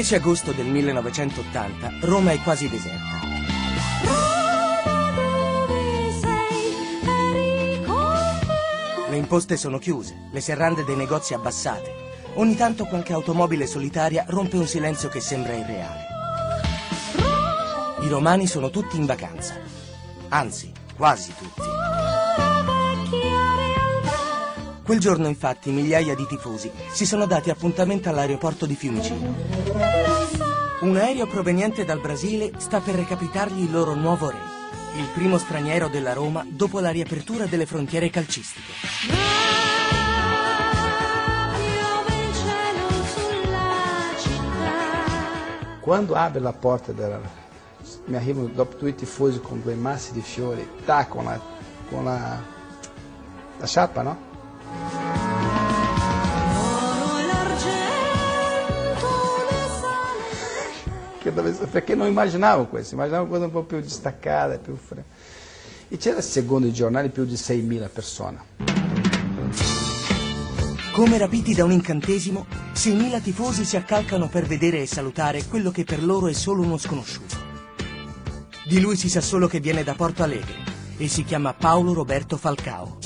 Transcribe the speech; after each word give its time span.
Il 0.00 0.06
10 0.06 0.14
agosto 0.22 0.52
del 0.52 0.64
1980 0.64 1.98
Roma 2.00 2.32
è 2.32 2.40
quasi 2.40 2.70
deserta. 2.70 3.20
Le 9.10 9.16
imposte 9.16 9.58
sono 9.58 9.76
chiuse, 9.76 10.28
le 10.32 10.40
serrande 10.40 10.84
dei 10.84 10.96
negozi 10.96 11.34
abbassate. 11.34 11.92
Ogni 12.36 12.56
tanto 12.56 12.86
qualche 12.86 13.12
automobile 13.12 13.66
solitaria 13.66 14.24
rompe 14.28 14.56
un 14.56 14.66
silenzio 14.66 15.10
che 15.10 15.20
sembra 15.20 15.52
irreale. 15.52 16.06
I 18.00 18.08
romani 18.08 18.46
sono 18.46 18.70
tutti 18.70 18.96
in 18.96 19.04
vacanza. 19.04 19.60
Anzi, 20.30 20.72
quasi 20.96 21.34
tutti. 21.36 21.69
Quel 24.90 25.02
giorno 25.02 25.28
infatti 25.28 25.70
migliaia 25.70 26.16
di 26.16 26.26
tifosi 26.26 26.68
si 26.90 27.06
sono 27.06 27.24
dati 27.24 27.48
appuntamento 27.48 28.08
all'aeroporto 28.08 28.66
di 28.66 28.74
Fiumicino. 28.74 29.36
Un 30.80 30.96
aereo 30.96 31.28
proveniente 31.28 31.84
dal 31.84 32.00
Brasile 32.00 32.50
sta 32.56 32.80
per 32.80 32.96
recapitargli 32.96 33.62
il 33.62 33.70
loro 33.70 33.94
nuovo 33.94 34.30
re, 34.30 34.38
il 34.96 35.06
primo 35.14 35.38
straniero 35.38 35.86
della 35.86 36.12
Roma 36.12 36.44
dopo 36.44 36.80
la 36.80 36.90
riapertura 36.90 37.46
delle 37.46 37.66
frontiere 37.66 38.10
calcistiche. 38.10 38.72
Quando 45.80 46.14
apre 46.14 46.40
la 46.40 46.52
porta 46.52 46.90
della... 46.90 47.20
mi 48.06 48.16
arrivano 48.16 48.48
dopo 48.48 48.88
i 48.88 48.94
tifosi 48.96 49.38
con 49.38 49.62
due 49.62 49.76
massi 49.76 50.10
di 50.10 50.20
fiori, 50.20 50.68
tá, 50.84 51.06
con 51.06 51.26
la, 51.26 51.40
con 51.88 52.02
la, 52.02 52.42
la 53.56 53.66
sciarpa, 53.68 54.02
no? 54.02 54.29
Perché 61.32 61.94
non 61.94 62.06
immaginavo 62.06 62.66
questo, 62.66 62.94
immaginavo 62.94 63.24
una 63.24 63.32
cosa 63.32 63.44
un 63.44 63.52
po' 63.52 63.62
più 63.62 63.80
distaccata, 63.80 64.58
più 64.58 64.76
fre... 64.76 65.04
E 65.88 65.96
c'era 65.96 66.20
secondo 66.20 66.68
i 66.68 66.72
giornali 66.72 67.08
più 67.08 67.24
di 67.24 67.34
6.000 67.34 67.88
persone. 67.92 68.38
Come 70.92 71.18
rapiti 71.18 71.54
da 71.54 71.64
un 71.64 71.72
incantesimo, 71.72 72.46
6.000 72.74 73.22
tifosi 73.22 73.64
si 73.64 73.76
accalcano 73.76 74.28
per 74.28 74.44
vedere 74.44 74.82
e 74.82 74.86
salutare 74.86 75.44
quello 75.46 75.70
che 75.70 75.84
per 75.84 76.04
loro 76.04 76.28
è 76.28 76.32
solo 76.32 76.62
uno 76.62 76.78
sconosciuto. 76.78 77.36
Di 78.66 78.80
lui 78.80 78.96
si 78.96 79.08
sa 79.08 79.20
solo 79.20 79.48
che 79.48 79.58
viene 79.58 79.82
da 79.82 79.94
Porto 79.94 80.22
Alegre 80.22 80.54
e 80.96 81.08
si 81.08 81.24
chiama 81.24 81.54
Paolo 81.54 81.92
Roberto 81.92 82.36
Falcao. 82.36 82.98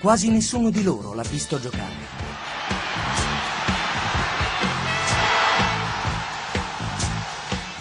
Quasi 0.00 0.30
nessuno 0.30 0.70
di 0.70 0.82
loro 0.82 1.14
l'ha 1.14 1.22
visto 1.22 1.60
giocare. 1.60 2.17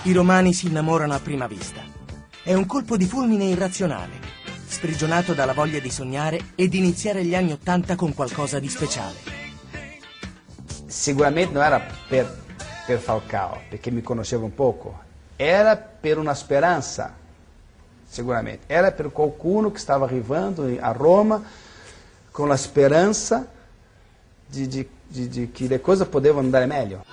I 0.07 0.13
romani 0.13 0.53
si 0.53 0.67
innamorano 0.67 1.13
a 1.13 1.19
prima 1.19 1.47
vista. 1.47 1.81
È 2.41 2.53
un 2.53 2.65
colpo 2.65 2.95
di 2.95 3.03
fulmine 3.03 3.43
irrazionale, 3.43 4.13
sprigionato 4.65 5.33
dalla 5.33 5.51
voglia 5.51 5.79
di 5.79 5.89
sognare 5.89 6.39
e 6.55 6.69
di 6.69 6.77
iniziare 6.77 7.25
gli 7.25 7.35
anni 7.35 7.51
Ottanta 7.51 7.97
con 7.97 8.13
qualcosa 8.13 8.57
di 8.57 8.69
speciale. 8.69 9.17
Sicuramente 10.85 11.51
non 11.51 11.61
era 11.61 11.85
per, 12.07 12.41
per 12.85 12.99
Falcao, 12.99 13.63
perché 13.67 13.91
mi 13.91 14.01
conosceva 14.01 14.45
un 14.45 14.53
poco, 14.53 14.97
era 15.35 15.75
per 15.75 16.17
una 16.19 16.33
speranza, 16.33 17.13
sicuramente. 18.07 18.63
Era 18.67 18.93
per 18.93 19.11
qualcuno 19.11 19.73
che 19.73 19.79
stava 19.79 20.05
arrivando 20.05 20.73
a 20.79 20.91
Roma 20.93 21.43
con 22.31 22.47
la 22.47 22.55
speranza 22.55 23.45
di, 24.45 24.69
di, 24.69 24.87
di, 25.05 25.27
di 25.27 25.51
che 25.51 25.67
le 25.67 25.81
cose 25.81 26.05
potevano 26.05 26.45
andare 26.45 26.65
meglio. 26.65 27.03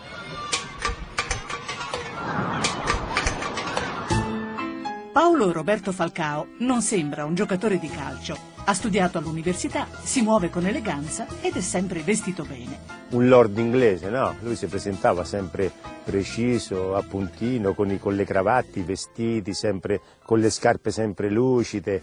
Paolo 5.14 5.52
Roberto 5.52 5.92
Falcao 5.92 6.48
non 6.58 6.82
sembra 6.82 7.24
un 7.24 7.36
giocatore 7.36 7.78
di 7.78 7.86
calcio. 7.88 8.36
Ha 8.64 8.74
studiato 8.74 9.16
all'università, 9.16 9.86
si 10.02 10.22
muove 10.22 10.50
con 10.50 10.66
eleganza 10.66 11.28
ed 11.40 11.54
è 11.54 11.60
sempre 11.60 12.00
vestito 12.00 12.42
bene. 12.42 12.80
Un 13.10 13.28
lord 13.28 13.56
inglese, 13.56 14.10
no? 14.10 14.34
Lui 14.40 14.56
si 14.56 14.66
presentava 14.66 15.24
sempre 15.24 15.70
preciso, 16.02 16.96
a 16.96 17.02
puntino, 17.02 17.74
con, 17.74 17.92
i, 17.92 18.00
con 18.00 18.16
le 18.16 18.24
cravatte, 18.24 18.80
i 18.80 18.82
vestiti, 18.82 19.54
sempre, 19.54 20.00
con 20.24 20.40
le 20.40 20.50
scarpe 20.50 20.90
sempre 20.90 21.30
lucide. 21.30 22.02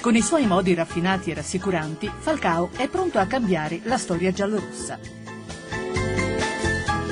Con 0.00 0.16
i 0.16 0.22
suoi 0.22 0.46
modi 0.46 0.72
raffinati 0.72 1.32
e 1.32 1.34
rassicuranti, 1.34 2.10
Falcao 2.16 2.70
è 2.78 2.88
pronto 2.88 3.18
a 3.18 3.26
cambiare 3.26 3.80
la 3.82 3.98
storia 3.98 4.32
giallorossa. 4.32 5.21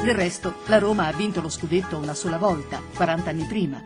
Del 0.02 0.14
resto, 0.14 0.54
la 0.66 0.78
Roma 0.78 1.08
ha 1.08 1.12
vinto 1.12 1.42
lo 1.42 1.50
scudetto 1.50 1.98
una 1.98 2.14
sola 2.14 2.38
volta, 2.38 2.80
40 2.94 3.28
anni 3.28 3.44
prima. 3.44 3.84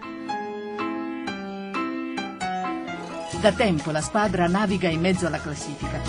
Da 3.41 3.51
tempo 3.51 3.91
la 3.91 4.01
squadra 4.01 4.47
naviga 4.47 4.89
in 4.89 5.01
mezzo 5.01 5.27
alla 5.27 5.41
classifica. 5.41 6.01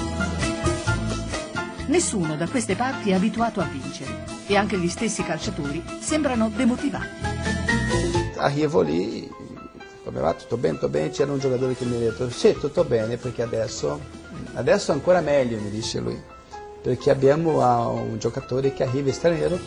Nessuno 1.88 2.36
da 2.36 2.48
queste 2.48 2.76
parti 2.76 3.10
è 3.10 3.14
abituato 3.16 3.62
a 3.62 3.64
vincere 3.64 4.26
e 4.46 4.56
anche 4.56 4.78
gli 4.78 4.90
stessi 4.90 5.24
calciatori 5.24 5.84
sembrano 6.00 6.52
demotivati. 6.56 7.08
Arrivo 8.38 8.82
lì, 8.82 9.28
come 10.04 10.20
va? 10.20 10.36
Tutto 10.36 10.58
bene, 10.58 10.76
tutto 10.76 10.90
bene? 10.90 11.10
C'era 11.10 11.32
un 11.32 11.40
giocatore 11.40 11.76
che 11.76 11.86
mi 11.86 11.96
ha 11.96 12.00
detto 12.00 12.30
sì, 12.30 12.54
tutto 12.54 12.84
bene 12.84 13.18
perché 13.18 13.42
adesso, 13.42 14.00
adesso 14.54 14.92
ancora 14.92 15.20
meglio, 15.22 15.60
mi 15.60 15.72
dice 15.72 16.00
lui, 16.00 16.22
perché 16.84 17.10
abbiamo 17.10 17.90
un 17.92 18.20
giocatore 18.20 18.72
che 18.72 18.84
arriva 18.84 19.12
straniero 19.12 19.58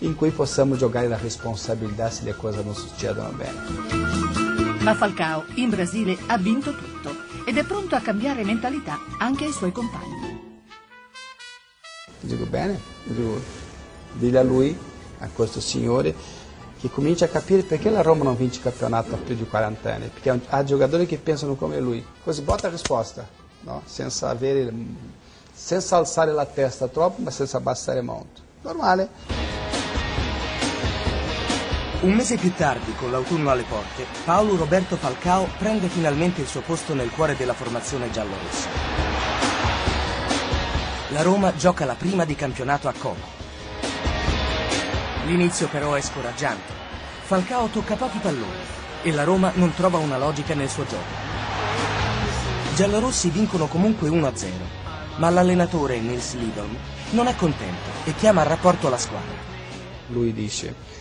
in 0.00 0.14
cui 0.14 0.30
possiamo 0.30 0.76
giocare 0.76 1.08
la 1.08 1.16
responsabilità 1.16 2.10
se 2.10 2.24
le 2.24 2.36
cose 2.36 2.62
non 2.62 2.74
succedono 2.74 3.30
bene. 3.30 4.78
Ma 4.80 4.94
Falcao 4.94 5.44
in 5.54 5.70
Brasile 5.70 6.16
ha 6.26 6.38
vinto 6.38 6.74
tutto 6.74 7.10
ed 7.44 7.56
è 7.56 7.64
pronto 7.64 7.96
a 7.96 8.00
cambiare 8.00 8.44
mentalità 8.44 8.98
anche 9.18 9.44
ai 9.44 9.52
suoi 9.52 9.72
compagni. 9.72 10.36
Dico 12.20 12.46
bene, 12.46 12.80
dico, 13.04 13.40
dille 14.12 14.38
a 14.38 14.42
lui, 14.42 14.76
a 15.18 15.28
questo 15.32 15.60
signore, 15.60 16.14
che 16.78 16.90
comincia 16.90 17.24
a 17.24 17.28
capire 17.28 17.62
perché 17.62 17.90
la 17.90 18.02
Roma 18.02 18.24
non 18.24 18.36
vince 18.36 18.58
il 18.58 18.62
campionato 18.62 19.14
a 19.14 19.18
più 19.18 19.34
di 19.34 19.46
40 19.46 19.94
anni, 19.94 20.08
perché 20.08 20.40
ha 20.46 20.64
giocatori 20.64 21.06
che 21.06 21.18
pensano 21.18 21.54
come 21.54 21.80
lui. 21.80 22.04
Così 22.22 22.42
botta 22.42 22.68
la 22.68 22.72
risposta, 22.72 23.26
no? 23.62 23.82
senza, 23.84 24.28
avere, 24.28 24.72
senza 25.52 25.96
alzare 25.96 26.32
la 26.32 26.46
testa 26.46 26.86
troppo, 26.86 27.22
ma 27.22 27.30
senza 27.30 27.56
abbassare 27.56 28.00
molto. 28.00 28.40
Normale. 28.62 29.47
Un 32.00 32.12
mese 32.12 32.36
più 32.36 32.54
tardi, 32.54 32.94
con 32.94 33.10
l'autunno 33.10 33.50
alle 33.50 33.64
porte, 33.64 34.06
Paolo 34.24 34.54
Roberto 34.54 34.94
Falcao 34.94 35.48
prende 35.58 35.88
finalmente 35.88 36.40
il 36.40 36.46
suo 36.46 36.60
posto 36.60 36.94
nel 36.94 37.10
cuore 37.10 37.34
della 37.34 37.54
formazione 37.54 38.08
giallorossa. 38.08 38.68
La 41.08 41.22
Roma 41.22 41.56
gioca 41.56 41.84
la 41.84 41.96
prima 41.96 42.24
di 42.24 42.36
campionato 42.36 42.86
a 42.86 42.94
Como. 42.96 43.36
L'inizio 45.26 45.66
però 45.66 45.94
è 45.94 46.00
scoraggiante. 46.00 46.72
Falcao 47.22 47.66
tocca 47.66 47.96
pochi 47.96 48.18
palloni 48.18 48.62
e 49.02 49.10
la 49.10 49.24
Roma 49.24 49.50
non 49.54 49.74
trova 49.74 49.98
una 49.98 50.18
logica 50.18 50.54
nel 50.54 50.68
suo 50.68 50.86
gioco. 50.86 51.26
Giallorossi 52.76 53.28
vincono 53.30 53.66
comunque 53.66 54.08
1-0, 54.08 54.50
ma 55.16 55.30
l'allenatore 55.30 55.98
Nils 55.98 56.34
Lidholm 56.34 56.76
non 57.10 57.26
è 57.26 57.34
contento 57.34 57.90
e 58.04 58.14
chiama 58.14 58.42
a 58.42 58.44
rapporto 58.44 58.88
la 58.88 58.98
squadra. 58.98 59.34
Lui 60.10 60.32
dice 60.32 60.97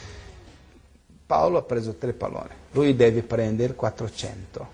Paolo 1.27 1.57
ha 1.57 1.61
preso 1.61 1.95
tre 1.95 2.13
palloni, 2.13 2.53
lui 2.71 2.95
deve 2.95 3.21
prendere 3.21 3.75
400, 3.75 4.67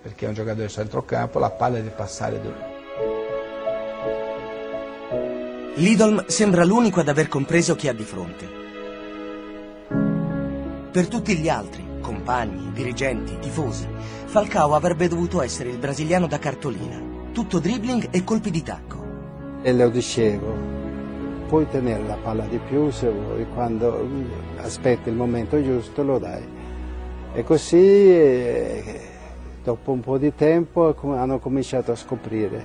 perché 0.00 0.24
è 0.24 0.28
un 0.28 0.34
giocatore 0.34 0.64
di 0.64 0.72
centrocampo, 0.72 1.38
la 1.38 1.50
palla 1.50 1.76
deve 1.76 1.90
passare 1.90 2.40
da 2.40 2.48
lui. 2.48 2.78
Lidolm 5.74 6.24
sembra 6.28 6.64
l'unico 6.64 7.00
ad 7.00 7.08
aver 7.08 7.28
compreso 7.28 7.76
chi 7.76 7.88
ha 7.88 7.92
di 7.92 8.04
fronte. 8.04 8.48
Per 10.90 11.08
tutti 11.08 11.36
gli 11.36 11.50
altri, 11.50 11.86
compagni, 12.00 12.72
dirigenti, 12.72 13.38
tifosi, 13.38 13.86
Falcao 14.24 14.74
avrebbe 14.74 15.08
dovuto 15.08 15.42
essere 15.42 15.68
il 15.68 15.76
brasiliano 15.76 16.26
da 16.26 16.38
cartolina, 16.38 16.98
tutto 17.34 17.58
dribbling 17.58 18.08
e 18.10 18.24
colpi 18.24 18.50
di 18.50 18.62
tacco. 18.62 19.04
E 19.60 19.74
lo 19.74 19.90
dicevo, 19.90 20.79
puoi 21.50 21.68
tenere 21.68 22.06
la 22.06 22.14
palla 22.14 22.44
di 22.44 22.58
più 22.58 22.90
se 22.90 23.10
vuoi, 23.10 23.44
quando 23.52 24.06
aspetti 24.58 25.08
il 25.08 25.16
momento 25.16 25.60
giusto 25.60 26.04
lo 26.04 26.20
dai. 26.20 26.46
E 27.32 27.42
così 27.42 27.76
eh, 27.76 29.00
dopo 29.60 29.90
un 29.90 29.98
po' 29.98 30.16
di 30.16 30.32
tempo 30.32 30.94
hanno 31.12 31.40
cominciato 31.40 31.90
a 31.90 31.96
scoprire 31.96 32.64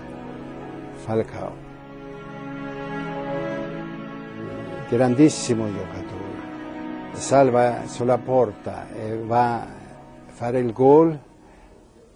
Falcao. 0.97 1.63
Grandissimo 4.87 5.65
giocatore, 5.65 7.13
salva 7.13 7.87
sulla 7.87 8.19
porta 8.19 8.93
e 8.93 9.17
va 9.17 9.61
a 9.61 9.67
fare 10.27 10.59
il 10.59 10.71
gol 10.71 11.19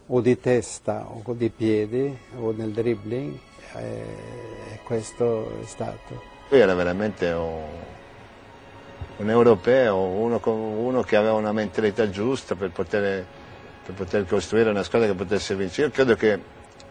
o 0.06 0.22
di 0.22 0.40
testa 0.40 1.08
o 1.12 1.34
di 1.34 1.50
piedi 1.50 2.16
o 2.40 2.52
nel 2.52 2.70
dribbling 2.70 3.36
e 3.76 4.80
questo 4.84 5.62
è 5.62 5.66
stato 5.66 6.38
Lui 6.50 6.60
era 6.60 6.74
veramente 6.74 7.30
un, 7.30 7.62
un 9.18 9.30
europeo, 9.30 9.98
uno, 9.98 10.42
uno, 10.44 11.04
che 11.04 11.16
aveva 11.16 11.34
una 11.34 11.52
mentalità 11.52 12.10
giusta 12.10 12.56
per 12.56 12.72
poter, 12.72 13.24
per 13.86 13.94
poter, 13.94 14.26
costruire 14.26 14.72
una 14.72 14.82
squadra 14.82 15.08
che 15.08 15.14
potesse 15.14 15.56
vincere. 15.56 15.88
Io 15.88 15.94
credo 15.94 16.16
che, 16.16 16.40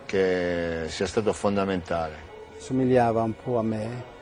che 0.06 0.84
sia 0.86 1.06
stato 1.06 1.32
fondamentale. 1.32 2.26
Somigliava 2.58 3.22
un 3.22 3.34
po' 3.34 3.58
a 3.58 3.62
me 3.62 4.16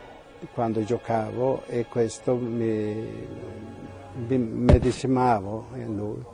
quando 0.54 0.82
giocavo 0.82 1.64
e 1.66 1.84
questo 1.86 2.34
mi, 2.36 3.28
mi 4.14 4.38
medesimavo 4.38 5.66
in 5.74 5.96
lui. 5.96 6.24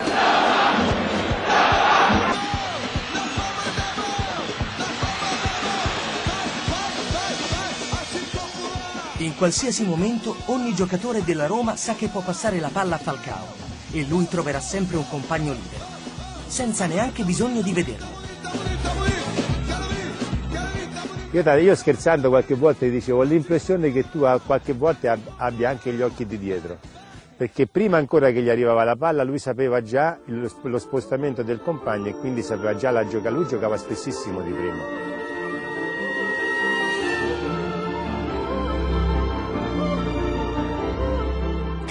In 9.23 9.37
qualsiasi 9.37 9.85
momento 9.85 10.35
ogni 10.47 10.75
giocatore 10.75 11.23
della 11.23 11.47
Roma 11.47 11.77
sa 11.77 11.95
che 11.95 12.09
può 12.09 12.23
passare 12.23 12.59
la 12.59 12.71
palla 12.73 12.97
a 12.97 12.99
Falcao 12.99 13.47
e 13.93 14.05
lui 14.09 14.27
troverà 14.27 14.59
sempre 14.59 14.97
un 14.97 15.09
compagno 15.09 15.53
libero, 15.53 15.85
senza 16.49 16.87
neanche 16.87 17.23
bisogno 17.23 17.63
di 17.63 17.73
vederlo. 17.73 18.07
Io, 21.31 21.55
io 21.55 21.75
scherzando 21.77 22.31
qualche 22.31 22.57
volta 22.57 22.85
gli 22.85 22.91
dicevo 22.91 23.21
ho 23.21 23.23
l'impressione 23.23 23.93
che 23.93 24.11
tu 24.11 24.27
qualche 24.45 24.73
volta 24.73 25.17
abbia 25.37 25.71
anche 25.71 25.93
gli 25.93 26.03
occhi 26.03 26.27
di 26.27 26.37
dietro, 26.37 26.79
perché 27.37 27.69
prima 27.69 27.99
ancora 27.99 28.33
che 28.33 28.43
gli 28.43 28.49
arrivava 28.49 28.83
la 28.83 28.97
palla 28.97 29.23
lui 29.23 29.39
sapeva 29.39 29.83
già 29.83 30.19
lo, 30.25 30.79
spostamento 30.79 31.45
del 31.45 31.63
compagno 31.63 32.09
e 32.09 32.17
quindi 32.17 32.43
sapeva 32.43 32.75
già 32.75 32.91
la 32.91 33.07
giocata, 33.07 33.31
lui 33.31 33.47
giocava 33.47 33.77
spessissimo 33.77 34.41
di 34.41 34.51
prima. 34.51 35.12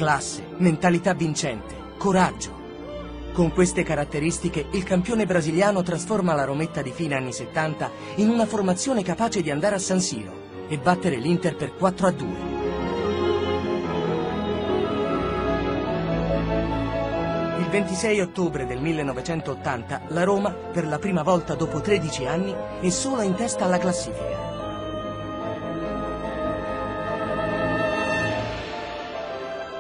Classe, 0.02 0.48
mentalità 0.58 1.14
vincente, 1.14 1.76
coraggio. 1.96 2.60
Con 3.34 3.54
queste 3.54 3.84
caratteristiche 3.84 4.66
il 4.72 4.82
campione 4.82 5.28
brasiliano 5.28 5.84
trasforma 5.84 6.34
la 6.34 6.44
Rometta 6.44 6.82
di 6.82 6.90
fine 6.90 7.14
anni 7.14 7.32
70 7.32 7.92
in 8.16 8.30
una 8.30 8.48
formazione 8.48 9.04
capace 9.04 9.44
di 9.44 9.52
andare 9.52 9.76
a 9.76 9.78
San 9.78 10.00
Siro 10.00 10.66
e 10.68 10.80
battere 10.80 11.18
l'Inter 11.18 11.56
per 11.56 11.76
4 11.76 12.08
a 12.08 12.12
2. 12.12 12.28
Il 17.60 17.68
26 17.70 18.22
ottobre 18.22 18.66
del 18.66 18.82
1980 18.82 20.02
la 20.08 20.24
Roma, 20.24 20.50
per 20.50 20.88
la 20.88 20.98
prima 20.98 21.22
volta 21.22 21.54
dopo 21.54 21.80
13 21.80 22.26
anni, 22.26 22.56
è 22.80 22.90
sola 22.90 23.22
in 23.22 23.36
testa 23.36 23.66
alla 23.66 23.78
classifica. 23.78 24.61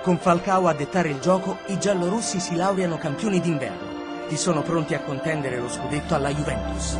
Con 0.01 0.17
Falcao 0.17 0.67
a 0.67 0.73
dettare 0.73 1.09
il 1.09 1.19
gioco, 1.19 1.59
i 1.67 1.77
giallorossi 1.77 2.39
si 2.39 2.55
laureano 2.55 2.97
campioni 2.97 3.39
d'inverno 3.39 4.27
e 4.29 4.35
sono 4.35 4.63
pronti 4.63 4.95
a 4.95 5.01
contendere 5.01 5.59
lo 5.59 5.69
scudetto 5.69 6.15
alla 6.15 6.33
Juventus. 6.33 6.95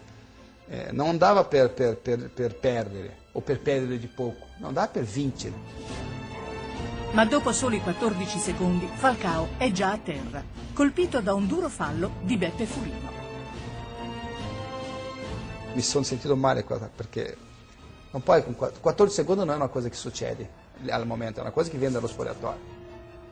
Eh, 0.66 0.92
non 0.92 1.08
andava 1.08 1.44
per, 1.44 1.72
per, 1.72 1.96
per, 1.96 2.30
per 2.30 2.56
perdere 2.56 3.16
o 3.32 3.40
per 3.40 3.60
perdere 3.60 3.98
di 3.98 4.06
poco, 4.06 4.46
non 4.58 4.68
andava 4.68 4.88
per 4.88 5.04
vincere. 5.04 5.54
Ma 7.12 7.24
dopo 7.24 7.52
soli 7.52 7.80
14 7.80 8.38
secondi 8.38 8.88
Falcao 8.92 9.50
è 9.56 9.70
già 9.70 9.92
a 9.92 9.98
terra, 9.98 10.42
colpito 10.72 11.20
da 11.20 11.32
un 11.32 11.46
duro 11.46 11.68
fallo 11.68 12.12
di 12.22 12.36
Beppe 12.36 12.66
Furino. 12.66 13.12
Mi 15.72 15.82
sono 15.82 16.04
sentito 16.04 16.36
male 16.36 16.64
perché 16.94 17.36
non 18.10 18.22
puoi, 18.22 18.42
14 18.80 19.14
secondi 19.14 19.44
non 19.44 19.54
è 19.54 19.56
una 19.56 19.68
cosa 19.68 19.88
che 19.88 19.94
succede 19.94 20.62
al 20.88 21.06
momento, 21.06 21.38
è 21.38 21.42
una 21.42 21.52
cosa 21.52 21.70
che 21.70 21.78
viene 21.78 21.94
dallo 21.94 22.06
spogliatoio. 22.06 22.72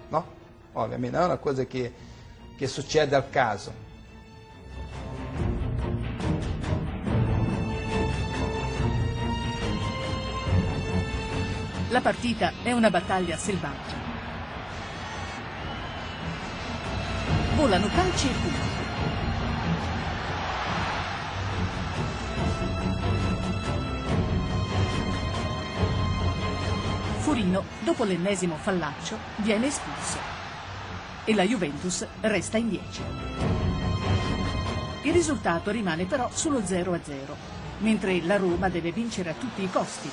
No? 0.08 0.26
Ovviamente 0.72 1.16
non 1.16 1.26
è 1.26 1.28
una 1.28 1.38
cosa 1.38 1.64
che 1.64 1.92
che 2.56 2.66
succede 2.66 3.16
al 3.16 3.28
caso. 3.30 3.72
La 11.90 12.00
partita 12.00 12.52
è 12.62 12.72
una 12.72 12.88
battaglia 12.88 13.36
selvaggia. 13.36 14.00
Volano 17.54 17.86
calci 17.88 18.28
e 18.28 18.32
pugni. 18.32 18.70
Furino, 27.18 27.64
dopo 27.80 28.04
l'ennesimo 28.04 28.56
fallaccio, 28.56 29.18
viene 29.36 29.66
espulso 29.66 30.41
e 31.24 31.34
la 31.34 31.44
Juventus 31.44 32.06
resta 32.20 32.58
in 32.58 32.68
10. 32.68 33.02
Il 35.02 35.12
risultato 35.12 35.70
rimane 35.70 36.04
però 36.04 36.28
sullo 36.32 36.64
0 36.64 36.92
a 36.92 37.00
0, 37.02 37.36
mentre 37.78 38.22
la 38.22 38.36
Roma 38.36 38.68
deve 38.68 38.92
vincere 38.92 39.30
a 39.30 39.34
tutti 39.34 39.62
i 39.62 39.70
costi. 39.70 40.10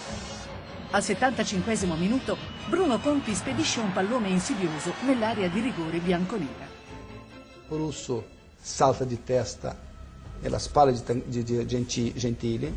Al 0.92 1.04
75 1.04 1.78
minuto 1.98 2.36
Bruno 2.68 3.00
Conti 3.00 3.36
spedisce 3.36 3.80
un 3.80 3.94
pallone 3.94 4.30
insidioso 4.30 4.94
nell'area 5.06 5.48
di 5.48 5.60
rigore 5.60 6.00
bianconera. 6.00 6.68
Russo 7.68 8.26
salta 8.60 9.04
di 9.04 9.24
testa 9.24 9.78
nella 10.42 10.58
spalla 10.58 10.92
di 10.92 11.66
Gentili 12.16 12.76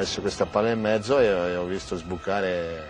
messo 0.00 0.22
questa 0.22 0.46
palla 0.46 0.70
in 0.70 0.80
mezzo 0.80 1.18
e, 1.18 1.26
e 1.26 1.56
ho 1.56 1.66
visto 1.66 1.94
sbucare 1.94 2.88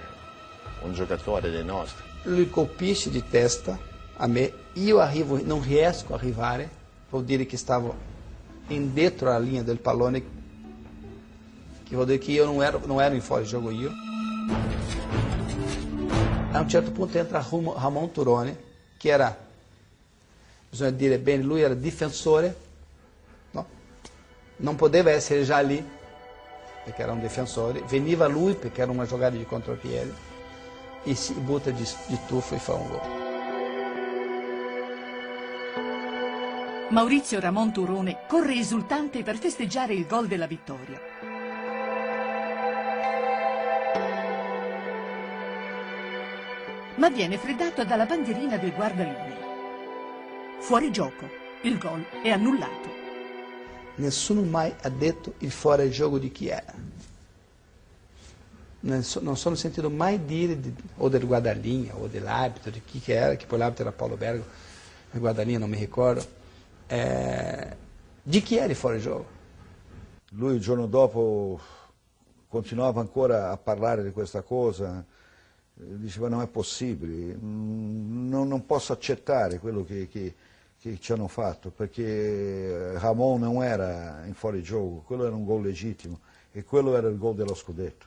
un 0.83 0.93
giocatore 0.93 1.51
dei 1.51 1.65
nostri. 1.65 2.05
Lui 2.23 2.49
colpisce 2.49 3.11
di 3.11 3.29
testa 3.29 3.77
a 4.17 4.27
me, 4.29 4.53
io 4.75 5.01
arrivo, 5.01 5.41
non 5.43 5.61
riesco 5.61 6.13
a 6.13 6.17
arrivare, 6.17 6.71
vuol 7.11 7.25
dire 7.25 7.47
che 7.47 7.57
stavo 7.57 7.97
in 8.69 8.95
dentro 8.95 9.29
alla 9.29 9.41
linea 9.41 9.63
del 9.63 9.79
pallone, 9.79 10.23
che 11.83 11.95
vuol 11.95 12.07
dire 12.07 12.19
che 12.19 12.31
io 12.31 12.45
non 12.45 12.63
ero, 12.63 12.81
non 12.85 13.01
ero 13.01 13.15
in 13.15 13.23
fuori 13.23 13.45
gioco 13.45 13.71
io. 13.71 13.91
A 16.53 16.61
un 16.61 16.69
certo 16.69 16.93
punto 16.93 17.19
entra 17.19 17.45
Ramon 17.45 18.13
Turone, 18.13 18.57
che 18.97 19.09
era, 19.09 19.37
bisogna 20.69 20.91
dire 20.91 21.19
bene, 21.19 21.43
lui 21.43 21.63
era 21.63 21.75
difensore, 21.75 22.57
no? 23.51 23.67
non 24.59 24.77
poteva 24.77 25.11
essere 25.11 25.43
già 25.43 25.59
lì, 25.61 25.99
perché 26.91 27.03
era 27.03 27.13
un 27.13 27.21
difensore, 27.21 27.85
veniva 27.89 28.27
lui 28.27 28.55
perché 28.55 28.83
era 28.83 28.91
una 28.91 29.07
giocata 29.07 29.37
di 29.37 29.45
contropiede 29.45 30.13
e 31.05 31.15
si 31.15 31.33
butta 31.35 31.71
di, 31.71 31.87
di 32.07 32.19
tuffo 32.27 32.57
e 32.57 32.59
fa 32.59 32.75
un 32.75 32.89
gol. 32.89 33.29
Maurizio 36.91 37.39
Ramon 37.39 37.73
Turone 37.73 38.25
corre 38.27 38.55
esultante 38.55 39.23
per 39.23 39.37
festeggiare 39.37 39.95
il 39.95 40.07
gol 40.07 40.27
della 40.27 40.47
vittoria. 40.47 41.01
Ma 46.97 47.09
viene 47.09 47.39
freddato 47.39 47.85
dalla 47.85 48.05
bandierina 48.05 48.57
del 48.57 48.75
guardalinee. 48.75 49.39
Fuori 50.59 50.91
gioco, 50.91 51.29
il 51.63 51.79
gol 51.79 52.05
è 52.23 52.31
annullato 52.31 53.00
nessuno 54.01 54.43
mai 54.43 54.75
ha 54.83 54.89
detto 54.89 55.35
il 55.39 55.51
fuori 55.51 55.91
gioco 55.91 56.19
di 56.19 56.33
chi 56.33 56.49
era. 56.49 56.75
non, 58.81 59.03
so, 59.03 59.21
non 59.21 59.37
sono 59.37 59.55
sentito 59.55 59.91
mai 59.91 60.25
dire 60.25 60.59
di, 60.59 60.75
o 60.97 61.09
del 61.09 61.27
guardalinha 61.27 61.95
o 61.97 62.07
dell'arbitro, 62.07 62.71
di 62.71 62.83
chi 62.85 63.01
che 63.01 63.15
era, 63.15 63.35
che 63.37 63.47
poi 63.47 63.59
l'arbitro 63.59 63.87
era 63.87 63.95
Paolo 63.95 64.17
Bergo, 64.17 64.45
guardalinha 65.13 65.59
non 65.59 65.71
mi 65.71 65.79
ricordo, 65.79 66.25
eh, 66.87 67.77
di 68.23 68.43
chi 68.43 68.57
era 68.57 68.67
il 68.67 68.77
fuorigioco. 68.77 69.39
Lui 70.33 70.55
il 70.55 70.61
giorno 70.61 70.87
dopo 70.87 71.61
continuava 72.49 73.01
ancora 73.01 73.51
a 73.51 73.57
parlare 73.57 74.03
di 74.03 74.11
questa 74.11 74.43
cosa, 74.43 75.05
diceva 75.75 76.29
non 76.29 76.43
è 76.43 76.47
possibile, 76.47 77.37
non, 77.39 78.49
non 78.49 78.67
posso 78.67 78.93
accettare 78.93 79.59
quello 79.59 79.85
che, 79.85 80.09
che, 80.09 80.35
che, 80.81 80.99
ci 80.99 81.13
hanno 81.13 81.29
fatto, 81.29 81.71
perché 81.71 82.99
Ramon 82.99 83.41
non 83.41 83.63
era 83.63 84.23
in 84.25 84.33
fuorigioco, 84.35 85.03
quello 85.05 85.27
era 85.27 85.35
un 85.35 85.45
gol 85.45 85.63
legittimo 85.63 86.21
e 86.53 86.65
quello 86.65 86.97
era 86.97 87.09
il 87.09 87.19
gol 87.19 87.35
dello 87.35 87.55
scudetto. 87.55 88.07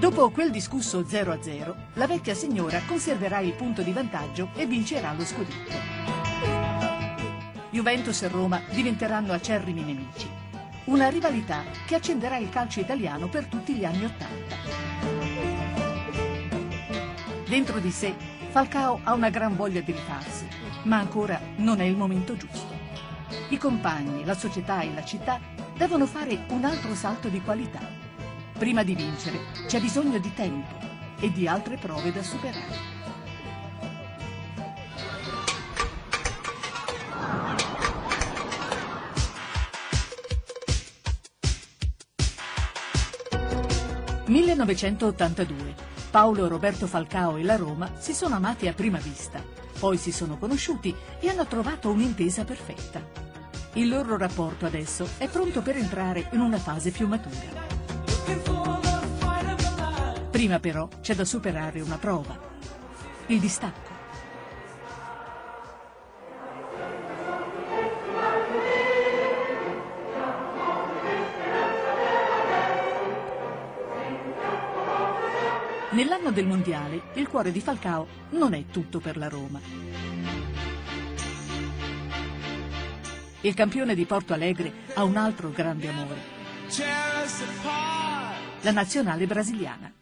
Dopo 0.00 0.30
quel 0.30 0.50
discusso 0.50 1.02
0-0, 1.02 1.74
la 1.94 2.06
vecchia 2.06 2.34
signora 2.34 2.80
conserverà 2.86 3.38
il 3.38 3.52
punto 3.52 3.82
di 3.82 3.92
vantaggio 3.92 4.50
e 4.56 4.66
vincerà 4.66 5.12
lo 5.12 5.24
scudetto. 5.24 5.78
Juventus 7.70 8.22
e 8.22 8.28
Roma 8.28 8.60
diventeranno 8.72 9.32
acerrimi 9.32 9.84
nemici. 9.84 10.28
Una 10.86 11.08
rivalità 11.08 11.62
che 11.86 11.94
accenderà 11.94 12.36
il 12.38 12.48
calcio 12.48 12.80
italiano 12.80 13.28
per 13.28 13.46
tutti 13.46 13.74
gli 13.74 13.84
anni 13.84 14.06
Ottanta. 14.06 14.56
Dentro 17.46 17.78
di 17.78 17.90
sé, 17.90 18.39
Falcao 18.50 18.98
ha 19.04 19.12
una 19.12 19.30
gran 19.30 19.54
voglia 19.54 19.80
di 19.80 19.92
rifarsi, 19.92 20.44
ma 20.82 20.98
ancora 20.98 21.40
non 21.56 21.80
è 21.80 21.84
il 21.84 21.96
momento 21.96 22.36
giusto. 22.36 22.74
I 23.50 23.56
compagni, 23.58 24.24
la 24.24 24.34
società 24.34 24.80
e 24.80 24.92
la 24.92 25.04
città 25.04 25.38
devono 25.76 26.04
fare 26.04 26.46
un 26.48 26.64
altro 26.64 26.96
salto 26.96 27.28
di 27.28 27.40
qualità. 27.40 27.78
Prima 28.58 28.82
di 28.82 28.96
vincere 28.96 29.38
c'è 29.66 29.80
bisogno 29.80 30.18
di 30.18 30.34
tempo 30.34 30.74
e 31.20 31.30
di 31.30 31.46
altre 31.46 31.76
prove 31.76 32.10
da 32.10 32.24
superare. 32.24 32.98
1982. 44.26 45.89
Paolo 46.10 46.48
Roberto 46.48 46.88
Falcao 46.88 47.36
e 47.36 47.44
la 47.44 47.54
Roma 47.54 47.92
si 47.96 48.12
sono 48.14 48.34
amati 48.34 48.66
a 48.66 48.72
prima 48.72 48.98
vista, 48.98 49.40
poi 49.78 49.96
si 49.96 50.10
sono 50.10 50.38
conosciuti 50.38 50.92
e 51.20 51.28
hanno 51.28 51.46
trovato 51.46 51.88
un'intesa 51.88 52.42
perfetta. 52.42 53.00
Il 53.74 53.88
loro 53.88 54.16
rapporto 54.16 54.66
adesso 54.66 55.08
è 55.18 55.28
pronto 55.28 55.62
per 55.62 55.76
entrare 55.76 56.28
in 56.32 56.40
una 56.40 56.58
fase 56.58 56.90
più 56.90 57.06
matura. 57.06 57.68
Prima 60.32 60.58
però 60.58 60.88
c'è 61.00 61.14
da 61.14 61.24
superare 61.24 61.80
una 61.80 61.96
prova, 61.96 62.36
il 63.26 63.38
distacco. 63.38 63.99
Nell'anno 76.00 76.30
del 76.30 76.46
mondiale 76.46 77.02
il 77.16 77.28
cuore 77.28 77.52
di 77.52 77.60
Falcao 77.60 78.06
non 78.30 78.54
è 78.54 78.64
tutto 78.70 79.00
per 79.00 79.18
la 79.18 79.28
Roma. 79.28 79.60
Il 83.42 83.52
campione 83.52 83.94
di 83.94 84.06
Porto 84.06 84.32
Alegre 84.32 84.72
ha 84.94 85.04
un 85.04 85.18
altro 85.18 85.50
grande 85.50 85.88
amore. 85.88 86.20
La 88.62 88.70
nazionale 88.70 89.26
brasiliana. 89.26 89.92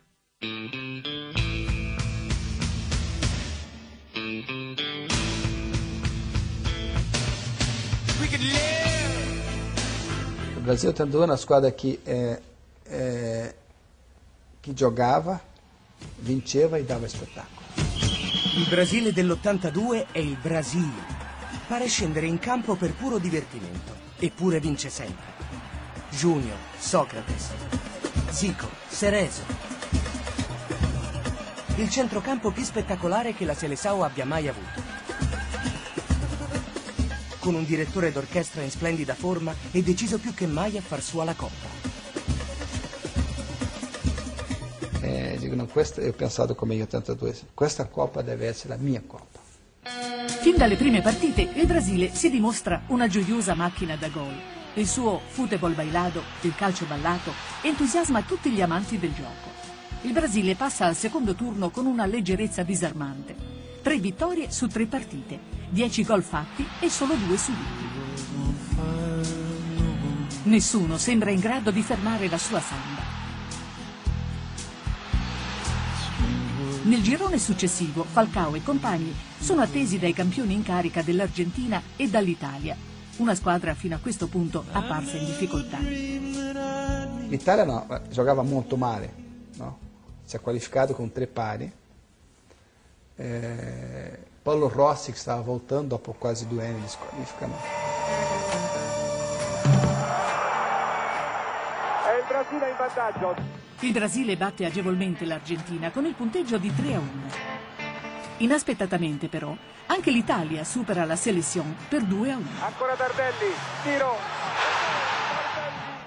Il 10.54 10.62
Brasile 10.62 10.90
82 10.90 11.20
è 11.20 11.24
una 11.24 11.36
squadra 11.36 11.72
che, 11.72 11.98
eh, 12.04 12.42
eh, 12.84 13.54
che 14.60 14.72
giocava 14.74 15.48
vinceva 16.20 16.76
e 16.76 16.84
dava 16.84 17.08
spettacolo. 17.08 17.66
Il 18.56 18.66
Brasile 18.68 19.12
dell'82 19.12 20.06
è 20.10 20.18
il 20.18 20.36
Brasile. 20.40 21.16
Pare 21.66 21.86
scendere 21.86 22.26
in 22.26 22.38
campo 22.38 22.74
per 22.74 22.92
puro 22.94 23.18
divertimento, 23.18 23.94
eppure 24.18 24.58
vince 24.58 24.90
sempre. 24.90 25.36
Junior, 26.10 26.56
Socrates, 26.78 27.50
Zico, 28.30 28.68
Cerezo. 28.90 29.42
Il 31.76 31.88
centrocampo 31.90 32.50
più 32.50 32.64
spettacolare 32.64 33.34
che 33.34 33.44
la 33.44 33.54
Seleção 33.54 34.02
abbia 34.02 34.24
mai 34.24 34.48
avuto. 34.48 34.82
Con 37.38 37.54
un 37.54 37.64
direttore 37.64 38.10
d'orchestra 38.10 38.62
in 38.62 38.70
splendida 38.70 39.14
forma 39.14 39.54
e 39.70 39.82
deciso 39.82 40.18
più 40.18 40.34
che 40.34 40.46
mai 40.46 40.76
a 40.76 40.80
far 40.80 41.02
sua 41.02 41.24
la 41.24 41.34
coppa. 41.34 41.87
Dico, 45.48 45.60
no, 45.60 45.66
questo, 45.66 46.00
ho 46.00 46.12
pensato 46.12 46.54
come 46.54 46.74
io 46.74 46.84
82, 46.84 47.36
questa 47.54 47.86
Coppa 47.86 48.22
deve 48.22 48.46
essere 48.46 48.76
la 48.76 48.80
mia 48.80 49.02
Coppa. 49.06 49.40
Fin 50.40 50.56
dalle 50.56 50.76
prime 50.76 51.00
partite 51.00 51.48
il 51.54 51.66
Brasile 51.66 52.14
si 52.14 52.30
dimostra 52.30 52.82
una 52.88 53.08
gioiosa 53.08 53.54
macchina 53.54 53.96
da 53.96 54.08
gol. 54.08 54.34
Il 54.74 54.86
suo 54.86 55.20
football 55.26 55.74
bailado, 55.74 56.22
il 56.42 56.54
calcio 56.54 56.84
ballato, 56.84 57.32
entusiasma 57.62 58.22
tutti 58.22 58.50
gli 58.50 58.60
amanti 58.60 58.98
del 58.98 59.14
gioco. 59.14 59.56
Il 60.02 60.12
Brasile 60.12 60.54
passa 60.54 60.84
al 60.84 60.94
secondo 60.94 61.34
turno 61.34 61.70
con 61.70 61.86
una 61.86 62.06
leggerezza 62.06 62.62
disarmante. 62.62 63.34
Tre 63.82 63.98
vittorie 63.98 64.50
su 64.50 64.68
tre 64.68 64.86
partite, 64.86 65.38
dieci 65.70 66.04
gol 66.04 66.22
fatti 66.22 66.64
e 66.80 66.88
solo 66.88 67.14
due 67.14 67.36
subiti. 67.36 67.86
Nessuno 70.44 70.98
sembra 70.98 71.30
in 71.30 71.40
grado 71.40 71.70
di 71.70 71.82
fermare 71.82 72.28
la 72.28 72.38
sua 72.38 72.60
samba. 72.60 72.97
Nel 76.88 77.02
girone 77.02 77.38
successivo 77.38 78.02
Falcao 78.02 78.54
e 78.54 78.62
compagni 78.62 79.14
sono 79.38 79.60
attesi 79.60 79.98
dai 79.98 80.14
campioni 80.14 80.54
in 80.54 80.62
carica 80.62 81.02
dell'Argentina 81.02 81.82
e 81.96 82.08
dall'Italia, 82.08 82.74
una 83.18 83.34
squadra 83.34 83.74
fino 83.74 83.94
a 83.94 83.98
questo 83.98 84.26
punto 84.26 84.64
apparsa 84.72 85.18
in 85.18 85.26
difficoltà. 85.26 85.76
L'Italia 87.28 87.64
no, 87.66 87.86
giocava 88.08 88.40
molto 88.40 88.78
male, 88.78 89.12
no? 89.56 89.78
si 90.24 90.36
è 90.36 90.40
qualificato 90.40 90.94
con 90.94 91.12
tre 91.12 91.26
pari. 91.26 91.70
Eh, 93.16 94.18
Paulo 94.40 94.70
Rossi 94.70 95.12
che 95.12 95.18
stava 95.18 95.42
voltando 95.42 95.88
dopo 95.88 96.12
quasi 96.12 96.46
due 96.46 96.64
anni 96.64 96.80
di 96.80 96.88
squalifica. 96.88 97.46
No? 97.48 97.56
È 102.06 102.16
il 102.16 102.24
Brasile 102.26 102.70
in 102.70 102.76
vantaggio. 102.78 103.67
Il 103.80 103.92
Brasile 103.92 104.36
batte 104.36 104.64
agevolmente 104.64 105.24
l'Argentina 105.24 105.92
con 105.92 106.04
il 106.04 106.14
punteggio 106.14 106.58
di 106.58 106.74
3 106.74 106.94
a 106.94 106.98
1. 106.98 107.10
Inaspettatamente 108.38 109.28
però, 109.28 109.56
anche 109.86 110.10
l'Italia 110.10 110.64
supera 110.64 111.04
la 111.04 111.14
selezione 111.14 111.76
per 111.88 112.02
2 112.02 112.32
a 112.32 112.36
1. 112.38 112.46
Ancora 112.60 112.96
Tardelli, 112.96 113.52
tiro. 113.84 114.16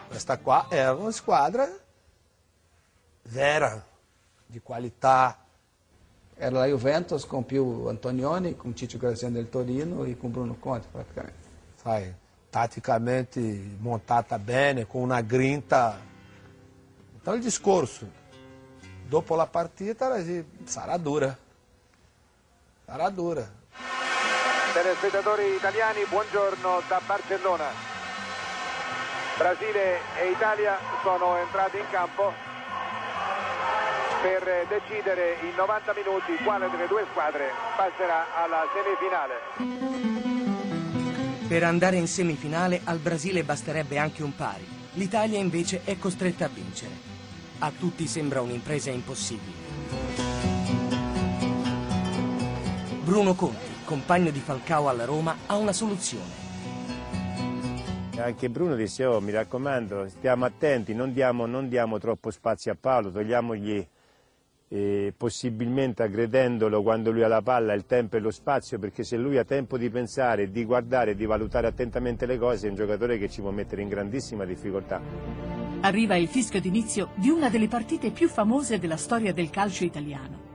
Questa 0.05 0.37
qua 0.39 0.67
è 0.67 0.91
una 0.91 1.11
squadra 1.11 1.65
vera, 3.29 3.85
di 4.45 4.59
qualità. 4.61 5.37
Era 6.35 6.59
la 6.59 6.65
Juventus 6.65 7.25
con 7.25 7.45
più 7.45 7.85
Antonioni, 7.87 8.57
con 8.57 8.75
Ciccio 8.75 8.97
Graziano 8.97 9.35
del 9.35 9.47
Torino 9.47 10.03
e 10.03 10.17
con 10.17 10.29
Bruno 10.29 10.57
Conte 10.59 10.87
praticamente. 10.91 11.47
Sai, 11.81 12.13
tatticamente 12.49 13.39
montata 13.77 14.37
bene, 14.37 14.85
con 14.85 15.03
una 15.03 15.21
grinta 15.21 16.09
Então 17.21 17.35
il 17.35 17.43
discorso, 17.43 18.09
dopo 19.05 19.35
la 19.35 19.45
partita, 19.45 20.09
sarà 20.63 20.97
dura. 20.97 21.37
Sarà 22.83 23.09
dura. 23.11 23.47
Telespettatori 24.73 25.53
italiani, 25.53 26.03
buongiorno 26.09 26.81
da 26.87 26.99
Barcellona. 27.05 27.65
Brasile 29.37 29.99
e 30.19 30.31
Italia 30.31 30.79
sono 31.03 31.37
entrati 31.37 31.77
in 31.77 31.85
campo 31.91 32.33
per 34.23 34.65
decidere 34.67 35.37
in 35.43 35.53
90 35.55 35.93
minuti 35.93 36.43
quale 36.43 36.71
delle 36.71 36.87
due 36.87 37.05
squadre 37.11 37.51
passerà 37.75 38.33
alla 38.33 38.63
semifinale. 38.73 39.33
Per 41.47 41.63
andare 41.63 41.97
in 41.97 42.07
semifinale 42.07 42.81
al 42.83 42.97
Brasile 42.97 43.43
basterebbe 43.43 43.99
anche 43.99 44.23
un 44.23 44.35
pari. 44.35 44.67
L'Italia 44.93 45.37
invece 45.37 45.81
è 45.83 45.99
costretta 45.99 46.45
a 46.45 46.49
vincere. 46.49 47.10
A 47.63 47.71
tutti 47.77 48.07
sembra 48.07 48.41
un'impresa 48.41 48.89
impossibile. 48.89 49.53
Bruno 53.03 53.35
Conti, 53.35 53.69
compagno 53.85 54.31
di 54.31 54.39
Falcao 54.39 54.89
alla 54.89 55.05
Roma, 55.05 55.35
ha 55.45 55.57
una 55.57 55.71
soluzione. 55.71 56.39
anche 58.15 58.49
Bruno 58.49 58.73
disse, 58.73 59.05
oh, 59.05 59.21
mi 59.21 59.31
raccomando, 59.31 60.09
stiamo 60.09 60.45
attenti, 60.45 60.95
non 60.95 61.13
diamo, 61.13 61.45
non 61.45 61.69
diamo 61.69 61.99
troppo 61.99 62.31
spazio 62.31 62.71
a 62.71 62.77
Paolo, 62.79 63.11
togliamogli 63.11 63.87
eh, 64.69 65.13
possibilmente 65.15 66.01
aggredendolo 66.01 66.81
quando 66.81 67.11
lui 67.11 67.21
ha 67.21 67.27
la 67.27 67.43
palla 67.43 67.73
il 67.73 67.85
tempo 67.85 68.17
e 68.17 68.21
lo 68.21 68.31
spazio, 68.31 68.79
perché 68.79 69.03
se 69.03 69.17
lui 69.17 69.37
ha 69.37 69.43
tempo 69.43 69.77
di 69.77 69.91
pensare, 69.91 70.49
di 70.49 70.65
guardare, 70.65 71.15
di 71.15 71.27
valutare 71.27 71.67
attentamente 71.67 72.25
le 72.25 72.39
cose, 72.39 72.65
è 72.65 72.69
un 72.71 72.75
giocatore 72.75 73.19
che 73.19 73.29
ci 73.29 73.41
può 73.41 73.51
mettere 73.51 73.83
in 73.83 73.87
grandissima 73.87 74.45
difficoltà. 74.45 75.60
Arriva 75.83 76.15
il 76.15 76.27
fischio 76.27 76.61
d'inizio 76.61 77.09
di 77.15 77.29
una 77.29 77.49
delle 77.49 77.67
partite 77.67 78.11
più 78.11 78.29
famose 78.29 78.77
della 78.77 78.97
storia 78.97 79.33
del 79.33 79.49
calcio 79.49 79.83
italiano. 79.83 80.49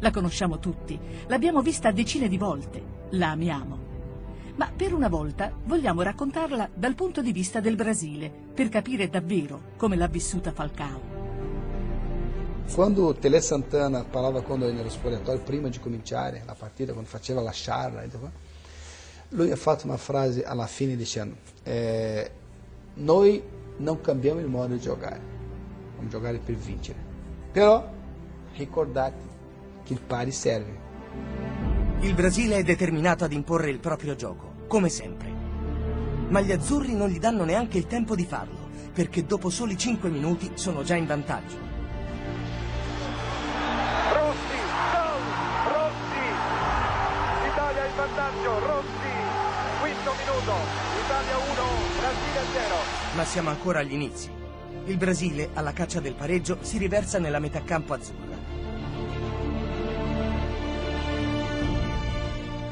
La 0.00 0.10
conosciamo 0.10 0.58
tutti, 0.58 0.98
l'abbiamo 1.28 1.62
vista 1.62 1.92
decine 1.92 2.26
di 2.26 2.36
volte, 2.36 2.82
la 3.10 3.30
amiamo. 3.30 3.78
Ma 4.56 4.72
per 4.74 4.92
una 4.92 5.08
volta 5.08 5.52
vogliamo 5.64 6.02
raccontarla 6.02 6.68
dal 6.74 6.96
punto 6.96 7.22
di 7.22 7.30
vista 7.30 7.60
del 7.60 7.76
Brasile, 7.76 8.28
per 8.52 8.68
capire 8.68 9.08
davvero 9.08 9.72
come 9.76 9.94
l'ha 9.94 10.08
vissuta 10.08 10.50
Falcao. 10.50 11.12
Quando 12.74 13.14
Tele 13.14 13.40
Santana 13.40 14.02
parlava 14.02 14.42
quando 14.42 14.70
nello 14.72 14.90
spogliatoio, 14.90 15.42
prima 15.42 15.68
di 15.68 15.78
cominciare 15.78 16.42
la 16.44 16.54
partita, 16.54 16.90
quando 16.90 17.08
faceva 17.08 17.40
la 17.40 17.52
charla, 17.54 18.02
lui 19.28 19.50
ha 19.52 19.56
fatto 19.56 19.86
una 19.86 19.96
frase 19.96 20.42
alla 20.42 20.66
fine 20.66 20.96
dicendo 20.96 21.36
eh, 21.62 22.30
noi 22.94 23.42
non 23.76 24.00
cambiamo 24.00 24.40
il 24.40 24.46
modo 24.46 24.74
di 24.74 24.80
giocare, 24.80 25.20
dobbiamo 25.90 26.08
giocare 26.08 26.38
per 26.38 26.54
vincere. 26.54 26.98
Però 27.50 27.90
ricordate 28.56 29.22
che 29.82 29.92
il 29.92 30.00
pari 30.00 30.30
serve. 30.30 30.82
Il 32.00 32.14
Brasile 32.14 32.56
è 32.56 32.62
determinato 32.62 33.24
ad 33.24 33.32
imporre 33.32 33.70
il 33.70 33.78
proprio 33.78 34.14
gioco, 34.14 34.52
come 34.66 34.88
sempre. 34.88 35.32
Ma 36.28 36.40
gli 36.40 36.52
azzurri 36.52 36.94
non 36.94 37.08
gli 37.08 37.18
danno 37.18 37.44
neanche 37.44 37.78
il 37.78 37.86
tempo 37.86 38.14
di 38.14 38.24
farlo, 38.24 38.68
perché 38.92 39.24
dopo 39.24 39.50
soli 39.50 39.76
5 39.76 40.08
minuti 40.08 40.52
sono 40.54 40.82
già 40.82 40.94
in 40.96 41.06
vantaggio. 41.06 41.56
Rossi, 44.12 44.58
gol, 44.92 45.72
Rossi, 45.72 46.24
Italia 47.52 47.84
in 47.86 47.96
vantaggio, 47.96 48.58
Rossi, 48.66 49.12
quinto 49.80 50.12
minuto, 50.18 50.83
Ma 53.14 53.24
siamo 53.24 53.50
ancora 53.50 53.78
agli 53.78 53.92
inizi. 53.92 54.30
Il 54.86 54.96
Brasile, 54.96 55.50
alla 55.54 55.72
caccia 55.72 56.00
del 56.00 56.14
pareggio, 56.14 56.58
si 56.60 56.78
riversa 56.78 57.18
nella 57.18 57.38
metà 57.38 57.62
campo 57.62 57.94
azzurra. 57.94 58.36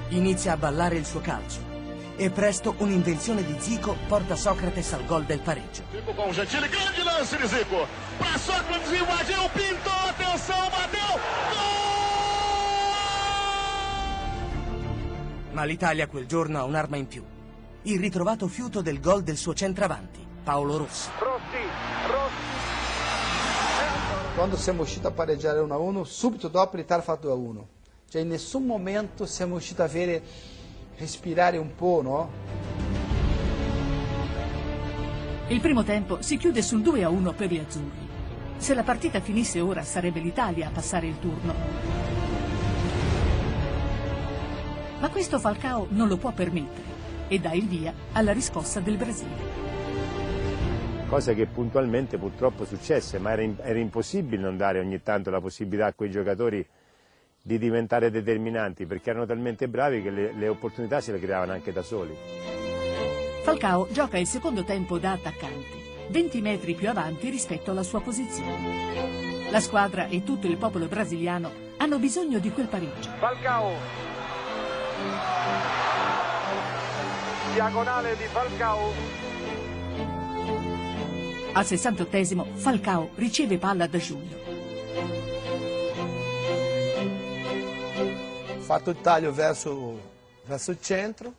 Inizia 0.09 0.53
a 0.53 0.57
ballare 0.57 0.97
il 0.97 1.07
suo 1.07 1.21
calcio 1.21 1.71
e 2.17 2.29
presto 2.31 2.75
un'invenzione 2.79 3.45
di 3.45 3.57
Zico 3.59 3.97
porta 4.07 4.37
Socrates 4.37 4.93
al 4.93 5.07
gol 5.07 5.25
del 5.25 5.41
pareggio. 5.41 5.85
Zico 5.91 6.13
com 6.13 6.29
o 6.29 6.33
Gentili, 6.33 6.69
grande 6.69 7.03
lance 7.03 7.37
de 7.37 7.49
Zico. 7.49 7.87
Pra 8.19 8.37
Sócrates, 8.37 8.93
invadiu, 8.93 9.49
pintou, 9.55 9.93
atenção, 10.09 10.69
bateu, 10.71 11.21
Ma 15.53 15.65
l'Italia 15.65 16.07
quel 16.07 16.27
giorno 16.27 16.59
ha 16.59 16.65
un'arma 16.65 16.97
in 16.97 17.07
più. 17.07 17.23
Il 17.83 17.99
ritrovato 17.99 18.47
fiuto 18.49 18.81
del 18.81 19.01
gol 19.01 19.23
del 19.23 19.37
suo 19.37 19.55
centravanti, 19.55 20.22
Paolo 20.43 20.79
Rossi. 20.79 21.09
Rossi, 21.19 21.57
Rossi, 22.09 22.35
Quando 24.35 24.57
siamo 24.57 24.83
riusciti 24.83 25.07
a 25.07 25.11
pareggiare 25.13 25.61
1-1, 25.61 26.03
subito 26.03 26.49
dopo 26.49 26.77
l'Italia 26.77 27.03
ha 27.03 27.07
fatto 27.07 27.29
2-1. 27.29 27.63
Cioè 28.09 28.23
in 28.23 28.29
nessun 28.29 28.65
momento 28.65 29.25
siamo 29.25 29.53
riusciti 29.53 29.81
a 29.81 29.85
avere, 29.85 30.23
respirare 30.97 31.59
un 31.59 31.75
po', 31.75 32.01
no? 32.03 32.31
Il 35.47 35.61
primo 35.61 35.85
tempo 35.85 36.23
si 36.23 36.37
chiude 36.37 36.63
sul 36.63 36.83
2 36.83 37.05
a 37.05 37.09
1 37.09 37.33
per 37.35 37.51
gli 37.51 37.59
azzurri. 37.59 38.09
Se 38.57 38.75
la 38.75 38.83
partita 38.83 39.21
finisse 39.21 39.61
ora 39.61 39.83
sarebbe 39.83 40.21
l'Italia 40.21 40.69
a 40.69 40.71
passare 40.71 41.07
il 41.07 41.19
turno. 41.19 41.55
Ma 44.99 45.09
questo 45.09 45.39
Falcao 45.39 45.87
non 45.91 46.09
lo 46.09 46.17
può 46.17 46.33
permettere 46.33 46.91
e 47.29 47.39
dà 47.39 47.53
il 47.53 47.67
via 47.67 47.93
alla 48.13 48.33
riscossa 48.33 48.81
del 48.81 48.97
Brasile. 48.97 49.62
Cosa 51.13 51.35
che 51.35 51.45
puntualmente 51.45 52.17
purtroppo 52.17 52.65
successe, 52.65 53.19
ma 53.19 53.33
era, 53.33 53.43
in- 53.43 53.59
era 53.61 53.79
impossibile 53.79 54.41
non 54.41 54.57
dare 54.57 54.79
ogni 54.79 55.03
tanto 55.03 55.29
la 55.29 55.43
possibilità 55.43 55.89
a 55.89 55.93
quei 55.93 56.11
giocatori 56.11 56.67
di 57.43 57.59
diventare 57.59 58.11
determinanti, 58.11 58.87
perché 58.87 59.11
erano 59.11 59.27
talmente 59.27 59.69
bravi 59.69 60.01
che 60.01 60.09
le, 60.09 60.33
le 60.33 60.49
opportunità 60.49 61.03
se 61.03 61.13
le 61.13 61.21
creavano 61.21 61.53
anche 61.53 61.71
da 61.71 61.83
soli. 61.83 62.17
Falcao 63.43 63.89
gioca 63.91 64.17
il 64.17 64.27
secondo 64.27 64.65
tempo 64.65 64.97
da 64.97 65.13
attaccante, 65.13 66.07
20 66.09 66.41
metri 66.41 66.73
più 66.73 66.89
avanti 66.89 67.29
rispetto 67.29 67.73
alla 67.73 67.83
sua 67.83 68.01
posizione. 68.01 69.51
La 69.51 69.61
squadra 69.61 70.07
e 70.07 70.25
tutto 70.25 70.47
il 70.47 70.57
popolo 70.57 70.87
brasiliano 70.87 71.51
hanno 71.77 71.99
bisogno 71.99 72.39
di 72.39 72.51
quel 72.51 72.69
pareggio. 72.69 73.11
Falcao. 73.19 73.73
Diagonale 77.53 78.17
di 78.17 78.25
Falcao. 78.25 79.32
Al 81.55 81.65
68esimo 81.65 82.55
Falcao 82.55 83.11
riceve 83.17 83.59
palla 83.59 83.87
da 83.87 83.99
Giulio. 83.99 84.53
fatto 88.73 88.89
il 88.89 89.01
taglio 89.03 89.35
verso, 89.35 90.01
verso 90.47 90.71
il 90.71 90.81
centro, 90.81 91.35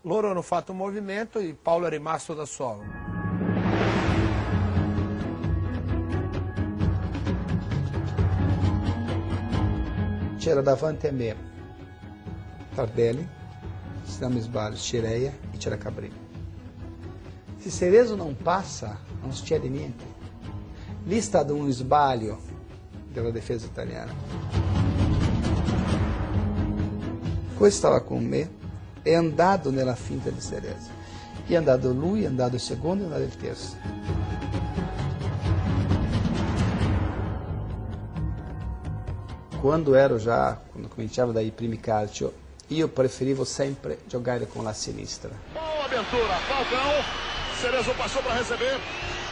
loro 0.00 0.30
hanno 0.30 0.42
fatto 0.42 0.72
un 0.72 0.78
movimento 0.78 1.38
e 1.38 1.54
Paolo 1.54 1.86
è 1.86 1.90
rimasto 1.90 2.34
da 2.34 2.44
solo. 2.44 2.82
C'era 10.38 10.60
davanti 10.60 11.06
a 11.06 11.12
me 11.12 11.36
Tardelli, 12.74 13.28
se 14.02 14.20
non 14.22 14.32
mi 14.32 14.40
sbaglio, 14.40 14.74
Cireia 14.74 15.32
e 15.52 15.56
c'era 15.58 15.78
Cabrini. 15.78 16.24
Se 17.58 17.70
Cerezo 17.70 18.16
non 18.16 18.36
passa, 18.36 18.98
non 19.26 19.34
succede 19.34 19.68
niente. 19.68 20.04
Lì 21.04 21.18
è 21.18 21.20
stato 21.20 21.54
uno 21.54 21.70
sbaglio 21.70 22.38
della 23.08 23.30
difesa 23.30 23.66
italiana. 23.66 24.12
Questo 27.56 27.78
stava 27.78 28.02
con 28.02 28.24
me 28.24 28.50
è 29.02 29.14
andato 29.14 29.70
nella 29.70 29.94
finta 29.94 30.30
di 30.30 30.40
Cerezo. 30.40 30.90
È 31.46 31.54
andato 31.54 31.92
lui, 31.92 32.22
è 32.22 32.26
andato 32.26 32.54
il 32.54 32.60
secondo 32.60 33.04
e 33.04 33.06
è 33.06 33.12
andato 33.12 33.24
il 33.24 33.36
terzo. 33.36 33.76
Quando 39.60 39.94
ero 39.94 40.16
già, 40.16 40.60
quando 40.70 40.88
cominciavo 40.88 41.32
dai 41.32 41.50
primi 41.50 41.80
calcio, 41.80 42.44
io 42.68 42.88
preferivo 42.88 43.44
sempre 43.44 44.00
giocare 44.06 44.46
con 44.46 44.64
la 44.64 44.72
sinistra. 44.72 45.30
Boa 45.52 45.84
abertura, 45.84 46.34
Falcão, 46.48 47.04
Cerezo 47.60 47.94
passou 47.94 48.22
para 48.22 48.34
receber. 48.34 48.78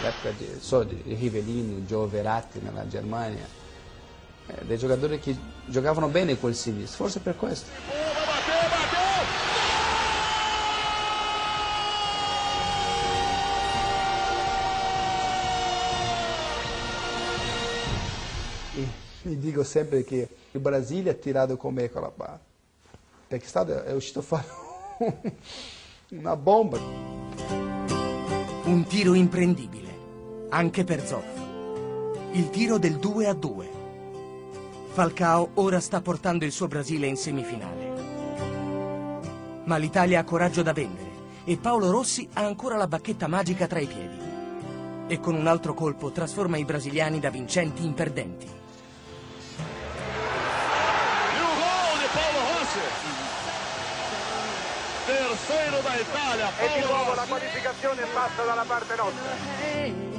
L'epoca 0.05 0.31
di, 0.37 0.47
solo 0.59 0.85
di 0.85 1.01
Rivellini, 1.14 1.87
Gio 1.87 2.07
Verratti 2.07 2.61
nella 2.61 2.87
Germania, 2.87 3.47
eh, 4.47 4.64
dei 4.67 4.77
giocatori 4.77 5.19
che 5.19 5.35
giocavano 5.64 6.09
bene 6.09 6.38
col 6.38 6.55
sinistro, 6.55 7.05
forse 7.05 7.21
per 7.21 7.37
questo. 7.37 7.71
E 18.77 18.87
mi 19.23 19.38
dico 19.38 19.64
sempre 19.64 20.05
che 20.05 20.29
il 20.51 20.61
Brasile 20.61 21.11
ha 21.11 21.14
tirato 21.14 21.57
con 21.57 21.73
me 21.73 21.90
con 21.90 22.03
la 22.03 22.11
palla, 22.11 22.40
perché 23.27 23.47
è, 23.47 23.49
stato, 23.49 23.83
è 23.83 23.93
uscito 23.95 24.21
fuori 24.21 24.45
una 26.11 26.37
bomba. 26.37 26.79
Un 28.67 28.87
tiro 28.88 29.12
imprendibile, 29.12 29.84
anche 30.55 30.85
per 30.85 31.05
Zoff. 31.05 31.27
Il 32.31 32.49
tiro 32.51 32.79
del 32.79 32.99
2 32.99 33.27
a 33.27 33.35
2. 33.35 33.71
Falcao 34.93 35.51
ora 35.55 35.81
sta 35.81 36.01
portando 36.01 36.45
il 36.45 36.53
suo 36.53 36.69
Brasile 36.69 37.09
in 37.09 37.17
semifinale. 37.17 37.93
Ma 39.64 39.77
l'Italia 39.77 40.21
ha 40.21 40.25
coraggio 40.25 40.62
da 40.62 40.73
vendere 40.73 41.11
e 41.45 41.57
Paolo 41.57 41.90
Rossi 41.90 42.29
ha 42.35 42.45
ancora 42.45 42.77
la 42.77 42.87
bacchetta 42.87 43.27
magica 43.27 43.67
tra 43.67 43.81
i 43.81 43.87
piedi. 43.87 44.17
E 45.09 45.19
con 45.19 45.35
un 45.35 45.49
altro 45.49 45.75
colpo 45.75 46.12
trasforma 46.12 46.57
i 46.57 46.64
brasiliani 46.64 47.19
da 47.19 47.31
vincenti 47.31 47.85
in 47.85 47.93
perdenti. 47.93 48.47
E 48.47 48.51
o 51.40 51.51
gol 51.59 51.99
de 51.99 52.07
Paulo 52.12 52.38
Rossi. 52.59 52.79
Terceiro 55.05 55.81
da 55.83 55.97
Itália, 55.97 56.49
E 56.59 56.81
di 56.81 56.87
nuovo 56.87 57.14
la 57.14 57.25
qualificazione 57.27 58.05
passa 58.14 58.45
dalla 58.45 58.64
parte 58.64 58.95
nostra. 58.95 60.13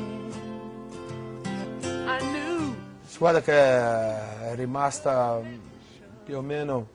Squadra 3.15 3.41
che 3.41 3.54
è 3.54 4.56
rimasta 4.56 5.39
più 6.25 6.36
o 6.36 6.41
meno 6.41 6.88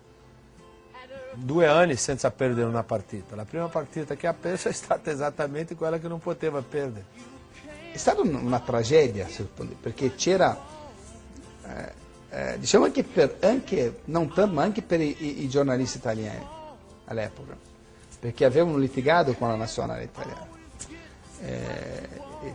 due 1.33 1.66
anni 1.66 1.96
senza 1.96 2.30
perdere 2.30 2.66
una 2.66 2.83
partita. 2.83 3.35
La 3.35 3.46
prima 3.46 3.68
partita 3.68 4.14
che 4.16 4.26
ha 4.26 4.35
perso 4.35 4.68
è 4.68 4.72
stata 4.72 5.11
esattamente 5.11 5.74
quella 5.76 5.98
che 5.98 6.09
non 6.09 6.18
poteva 6.18 6.61
perdere. 6.61 7.06
È 7.90 7.96
stata 7.96 8.20
una 8.20 8.61
tragedia, 8.61 9.26
perché 9.80 10.14
c'era, 10.14 10.61
eh, 11.64 11.92
eh, 12.28 12.59
diciamo 12.59 12.85
anche, 12.85 13.02
per, 13.02 13.38
anche, 13.40 14.00
non 14.04 14.28
per, 14.28 14.46
ma 14.48 14.62
anche 14.62 14.83
per 14.83 15.00
i, 15.00 15.42
i 15.42 15.48
giornalisti 15.48 15.96
italiani 15.96 16.46
all'epoca, 17.06 17.56
perché 18.20 18.44
avevano 18.44 18.76
litigato 18.76 19.33
con 19.33 19.48
la 19.48 19.56
nazionale 19.56 20.02
italiana. 20.02 20.48
Eh, 21.40 22.09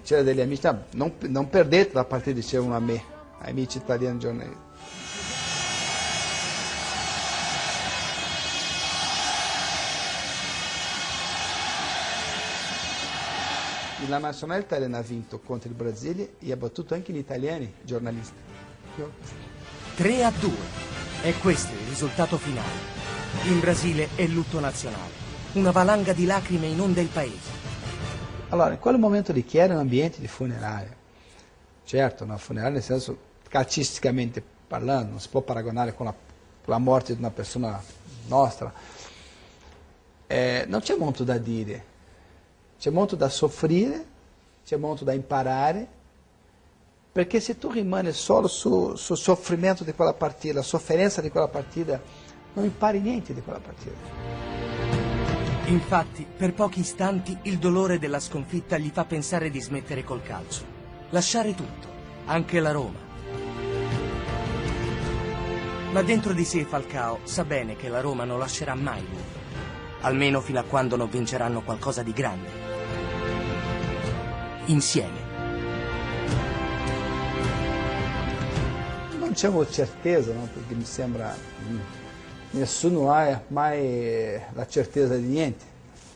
c'era 0.04 0.22
delle 0.22 0.44
amici, 0.44 0.70
non, 0.92 1.16
non 1.22 1.50
perdete 1.50 1.96
la 1.96 2.04
partita, 2.06 2.36
dicevano 2.36 2.76
a 2.76 2.80
me, 2.80 3.14
amici 3.46 3.78
italiani 3.78 4.20
giornalisti. 4.20 4.64
la 14.08 14.18
nazionale 14.20 14.62
italiana 14.62 15.00
ha 15.00 15.02
vinto 15.02 15.40
contro 15.40 15.70
il 15.70 15.76
Brasile 15.76 16.36
e 16.40 16.52
ha 16.52 16.58
battuto 16.58 16.94
anche 16.94 17.12
gli 17.12 17.18
italiani 17.18 17.74
giornalisti. 17.82 18.36
3 19.96 20.24
a 20.24 20.32
2. 20.32 20.52
E 21.24 21.34
questo 21.40 21.72
è 21.72 21.76
il 21.76 21.88
risultato 21.88 22.38
finale. 22.38 22.94
In 23.46 23.60
Brasile 23.60 24.10
è 24.16 24.26
lutto 24.28 24.60
nazionale. 24.60 25.24
Una 25.54 25.72
valanga 25.72 26.14
di 26.14 26.26
lacrime 26.26 26.68
inonda 26.68 27.02
il 27.02 27.08
paese. 27.08 27.64
Allora, 28.50 28.74
in 28.74 28.80
quel 28.80 28.98
momento 28.98 29.32
di 29.32 29.44
chi 29.44 29.58
era 29.58 29.74
un 29.74 29.80
ambiente 29.80 30.20
di 30.20 30.28
funeraria? 30.28 30.96
Certo, 31.84 32.24
una 32.24 32.38
funeraria 32.38 32.76
nel 32.76 32.84
senso 32.84 33.25
calcisticamente 33.56 34.44
parlando, 34.68 35.12
non 35.12 35.20
si 35.22 35.30
può 35.30 35.40
paragonare 35.40 35.96
con 35.96 36.08
la, 36.08 36.14
la 36.66 36.78
morte 36.78 37.14
di 37.14 37.20
una 37.20 37.32
persona 37.32 37.82
nostra. 38.28 38.74
Eh, 40.28 40.66
non 40.68 40.82
c'è 40.82 40.98
molto 40.98 41.24
da 41.24 41.38
dire 41.38 41.94
c'è 42.78 42.90
molto 42.90 43.16
da 43.16 43.30
soffrire, 43.30 44.06
c'è 44.66 44.76
molto 44.76 45.06
da 45.06 45.14
imparare, 45.14 45.88
perché 47.12 47.40
se 47.40 47.58
tu 47.58 47.72
rimani 47.72 48.12
solo 48.12 48.48
sul 48.48 48.98
su 48.98 49.16
soffrimento 49.16 49.84
di 49.84 49.94
quella 49.94 50.14
partita, 50.14 50.56
la 50.56 50.62
sofferenza 50.62 51.22
di 51.22 51.30
quella 51.30 51.48
partita, 51.48 52.00
non 52.54 52.66
impari 52.66 53.00
niente 53.00 53.34
di 53.34 53.42
quella 53.42 53.60
partita. 53.60 53.98
Infatti, 55.68 56.28
per 56.38 56.54
pochi 56.54 56.82
istanti 56.82 57.36
il 57.44 57.58
dolore 57.58 57.98
della 57.98 58.20
sconfitta 58.20 58.78
gli 58.78 58.92
fa 58.94 59.06
pensare 59.06 59.50
di 59.50 59.62
smettere 59.62 60.04
col 60.04 60.22
calcio. 60.22 60.64
Lasciare 61.10 61.56
tutto, 61.56 61.88
anche 62.26 62.60
la 62.60 62.72
Roma. 62.72 63.05
Ma 65.96 66.04
dentro 66.04 66.34
di 66.34 66.44
sé 66.44 66.66
Falcao 66.66 67.20
sa 67.24 67.46
bene 67.46 67.78
che 67.78 67.88
la 67.88 68.02
Roma 68.02 68.26
non 68.26 68.38
lascerà 68.38 68.76
mai 68.76 69.00
lui, 69.00 69.24
almeno 70.02 70.42
fino 70.42 70.60
a 70.60 70.64
quando 70.64 70.98
non 70.98 71.10
vinceranno 71.10 71.62
qualcosa 71.62 72.04
di 72.04 72.12
grande 72.12 72.50
insieme. 74.66 75.20
Non 79.20 79.32
c'è 79.32 79.50
certeza, 79.70 80.34
no? 80.34 80.50
perché 80.54 80.74
mi 80.74 80.84
sembra 80.84 81.34
mm, 81.34 81.80
nessuno 82.50 83.14
ha 83.14 83.42
mai 83.48 84.38
la 84.52 84.68
certezza 84.68 85.16
di 85.16 85.28
niente, 85.28 85.66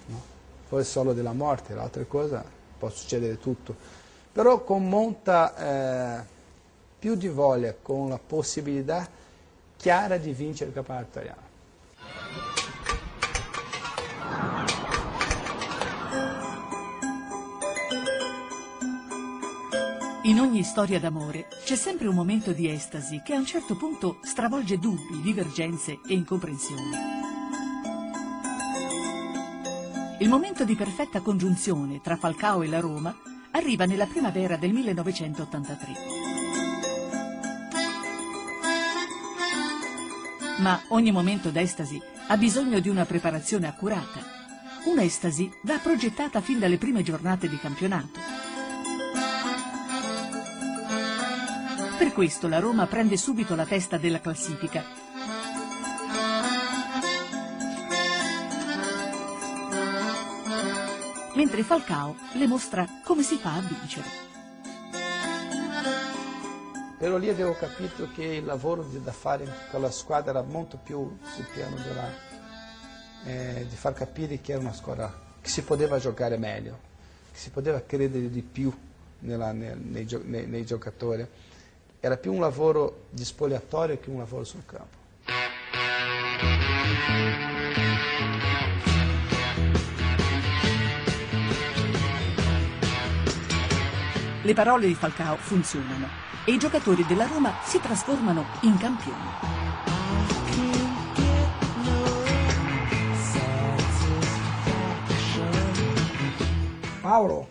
no? 0.07 0.21
poi 0.67 0.83
solo 0.83 1.13
della 1.13 1.31
morte, 1.31 1.73
l'altra 1.73 2.03
cosa 2.03 2.43
può 2.77 2.89
succedere 2.89 3.37
tutto, 3.37 3.73
però 4.29 4.61
con 4.61 4.89
molta 4.89 6.19
eh, 6.19 6.25
più 6.99 7.15
di 7.15 7.29
voglia, 7.29 7.73
con 7.81 8.09
la 8.09 8.19
possibilità 8.19 9.18
chiara 9.79 10.17
di 10.17 10.33
vincere 10.33 10.69
il 10.69 10.75
campionato 10.75 11.07
italiano. 11.07 11.47
In 20.23 20.39
ogni 20.41 20.63
storia 20.63 20.99
d'amore 20.99 21.47
c'è 21.63 21.77
sempre 21.77 22.07
un 22.07 22.13
momento 22.13 22.51
di 22.51 22.69
estasi 22.69 23.21
che 23.23 23.33
a 23.33 23.37
un 23.37 23.45
certo 23.45 23.77
punto 23.77 24.19
stravolge 24.21 24.77
dubbi, 24.77 25.21
divergenze 25.21 26.01
e 26.07 26.13
incomprensioni. 26.13 26.91
Il 30.19 30.27
momento 30.27 30.65
di 30.65 30.75
perfetta 30.75 31.21
congiunzione 31.21 32.01
tra 32.01 32.17
Falcao 32.17 32.63
e 32.63 32.67
la 32.67 32.81
Roma 32.81 33.15
arriva 33.51 33.85
nella 33.85 34.05
primavera 34.05 34.57
del 34.57 34.73
1983. 34.73 36.18
Ma 40.59 40.81
ogni 40.89 41.11
momento 41.11 41.49
d'estasi 41.49 42.01
ha 42.27 42.37
bisogno 42.37 42.79
di 42.79 42.89
una 42.89 43.05
preparazione 43.05 43.67
accurata. 43.67 44.21
Un'estasi 44.85 45.51
va 45.63 45.77
progettata 45.77 46.41
fin 46.41 46.59
dalle 46.59 46.77
prime 46.77 47.03
giornate 47.03 47.49
di 47.49 47.57
campionato 47.57 48.39
Per 51.99 52.13
questo 52.13 52.47
la 52.47 52.59
Roma 52.59 52.87
prende 52.87 53.17
subito 53.17 53.55
la 53.55 53.65
testa 53.65 53.97
della 53.97 54.21
classifica. 54.21 54.85
Mentre 61.35 61.63
Falcao 61.63 62.15
le 62.35 62.47
mostra 62.47 62.87
come 63.03 63.21
si 63.21 63.35
fa 63.35 63.55
a 63.55 63.59
vincere. 63.59 64.28
Però 66.99 67.15
lì 67.15 67.29
avevo 67.29 67.53
capito 67.53 68.09
che 68.13 68.25
il 68.25 68.43
lavoro 68.43 68.83
da 68.83 69.13
fare 69.13 69.47
con 69.71 69.79
la 69.81 69.89
squadra 69.89 70.31
era 70.31 70.41
molto 70.41 70.77
più 70.77 71.17
sul 71.33 71.45
piano 71.53 71.77
della, 71.77 72.11
eh, 73.23 73.65
di 73.69 73.75
far 73.77 73.93
capire 73.93 74.41
che 74.41 74.51
era 74.51 74.59
una 74.59 74.73
squadra 74.73 75.09
che 75.39 75.47
si 75.47 75.63
poteva 75.63 75.97
giocare 75.97 76.37
meglio, 76.37 76.77
che 77.31 77.39
si 77.39 77.51
poteva 77.51 77.79
credere 77.79 78.29
di 78.29 78.41
più 78.41 78.77
nella, 79.19 79.53
nei, 79.53 79.77
nei, 79.77 80.05
nei, 80.25 80.45
nei 80.45 80.65
giocatori 80.65 81.25
era 82.01 82.17
più 82.17 82.33
un 82.33 82.41
lavoro 82.41 83.05
di 83.09 83.23
spogliatoio 83.23 83.97
che 83.99 84.09
un 84.09 84.17
lavoro 84.17 84.43
sul 84.43 84.65
campo. 84.65 84.97
Le 94.41 94.53
parole 94.53 94.87
di 94.87 94.95
Falcao 94.95 95.35
funzionano 95.35 96.07
e 96.45 96.53
i 96.53 96.57
giocatori 96.57 97.05
della 97.05 97.27
Roma 97.27 97.55
si 97.63 97.79
trasformano 97.79 98.45
in 98.61 98.77
campioni. 98.77 99.17
Paolo 107.01 107.47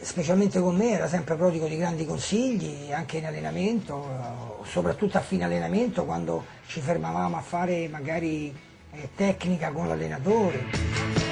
specialmente 0.00 0.60
con 0.60 0.76
me 0.76 0.90
era 0.90 1.08
sempre 1.08 1.34
prodigo 1.34 1.66
di 1.66 1.76
grandi 1.76 2.04
consigli, 2.04 2.92
anche 2.92 3.18
in 3.18 3.26
allenamento, 3.26 4.62
soprattutto 4.64 5.18
a 5.18 5.20
fine 5.20 5.44
allenamento 5.44 6.04
quando 6.04 6.44
ci 6.66 6.80
fermavamo 6.80 7.36
a 7.36 7.40
fare 7.40 7.88
magari 7.88 8.54
eh, 8.92 9.08
tecnica 9.16 9.72
con 9.72 9.88
l'allenatore. 9.88 11.23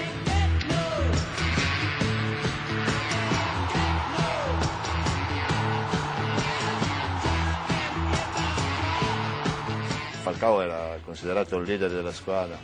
Falcao 10.42 10.60
era 10.60 10.98
considerato 11.04 11.56
il 11.56 11.64
leader 11.64 11.88
della 11.88 12.10
squadra 12.10 12.58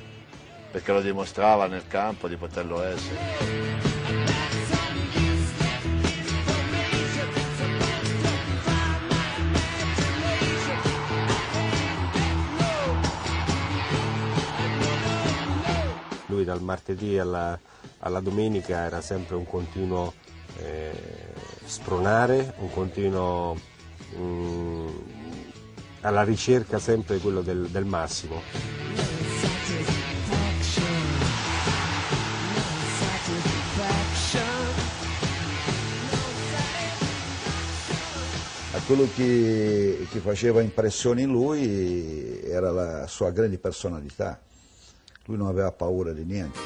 perché 0.72 0.92
lo 0.92 1.00
dimostrava 1.00 1.68
nel 1.68 1.86
campo 1.86 2.26
di 2.26 2.34
poterlo 2.34 2.82
essere. 2.82 3.66
lui 16.26 16.44
dal 16.44 16.60
martedì 16.60 17.18
alla, 17.18 17.58
alla 18.00 18.20
domenica 18.20 18.80
era 18.80 19.00
sempre 19.00 19.36
un 19.36 19.46
continuo 19.46 20.14
eh, 20.58 20.92
spronare, 21.64 22.54
un 22.58 22.70
continuo 22.70 23.54
mh, 24.14 24.20
mm, 24.20 25.17
alla 26.00 26.22
ricerca 26.22 26.78
sempre 26.78 27.18
quello 27.18 27.42
del, 27.42 27.68
del 27.68 27.84
massimo. 27.84 28.87
quello 38.88 39.06
che, 39.14 40.06
che, 40.11 40.18
faceva 40.18 40.62
impressione 40.62 41.20
in 41.20 41.30
lui 41.30 42.40
era 42.42 42.70
la 42.70 43.06
sua 43.06 43.30
grande 43.32 43.58
personalità. 43.58 44.40
Lui 45.26 45.37
non 45.37 45.48
aveva 45.48 45.70
paura 45.72 46.12
di 46.12 46.24
niente. 46.24 46.58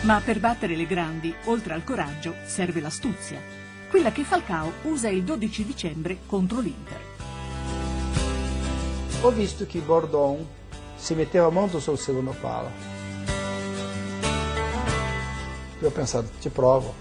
Ma 0.00 0.22
per 0.24 0.40
battere 0.40 0.76
le 0.76 0.86
grandi, 0.86 1.34
oltre 1.44 1.74
al 1.74 1.84
coraggio, 1.84 2.34
serve 2.46 2.80
l'astuzia. 2.80 3.67
Quella 3.90 4.12
che 4.12 4.22
Falcao 4.22 4.72
usa 4.82 5.08
il 5.08 5.22
12 5.24 5.64
dicembre 5.64 6.18
contro 6.26 6.60
l'Inter. 6.60 7.00
ho 9.22 9.30
visto 9.30 9.66
che 9.66 9.80
Bordon 9.80 10.46
si 10.96 11.14
metteva 11.14 11.48
molto 11.48 11.80
sul 11.80 11.98
secondo 11.98 12.34
palo. 12.40 12.70
Io 15.80 15.88
ho 15.88 15.90
pensato, 15.90 16.28
ci 16.40 16.48
provo. 16.50 16.94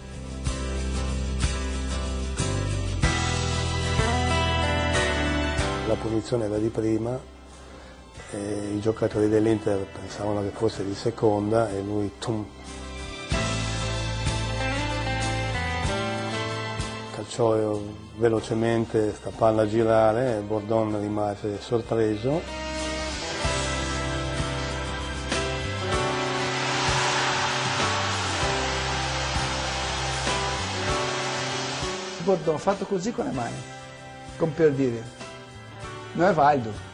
La 5.88 5.96
punizione 5.96 6.46
era 6.46 6.58
di 6.58 6.70
prima, 6.70 7.20
e 8.32 8.74
i 8.76 8.80
giocatori 8.80 9.30
dell'Inter 9.30 9.86
pensavano 9.86 10.42
che 10.42 10.50
fosse 10.50 10.86
di 10.86 10.94
seconda 10.94 11.70
e 11.70 11.82
lui 11.82 12.12
tum, 12.20 12.46
calciò 17.38 17.80
velocemente 18.16 19.14
sta 19.14 19.30
palla 19.30 19.62
a 19.62 19.68
girare 19.68 20.38
e 20.38 20.40
Bordon 20.40 21.00
rimase 21.00 21.62
sorpreso. 21.62 22.42
Bordon 32.24 32.58
fatto 32.58 32.86
così 32.86 33.12
con 33.12 33.26
le 33.26 33.32
mani, 33.32 33.56
come 34.38 34.52
per 34.54 34.72
dire, 34.72 35.02
non 36.14 36.30
è 36.30 36.34
valido. 36.34 36.86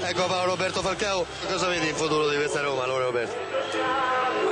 Ecco 0.00 0.26
Paolo 0.26 0.52
Roberto 0.52 0.80
Falcao, 0.80 1.24
cosa 1.48 1.68
vedi 1.68 1.88
in 1.88 1.94
futuro 1.94 2.28
di 2.28 2.36
questa 2.36 2.62
Roma, 2.62 2.82
allora 2.82 3.04
Roberto? 3.04 3.34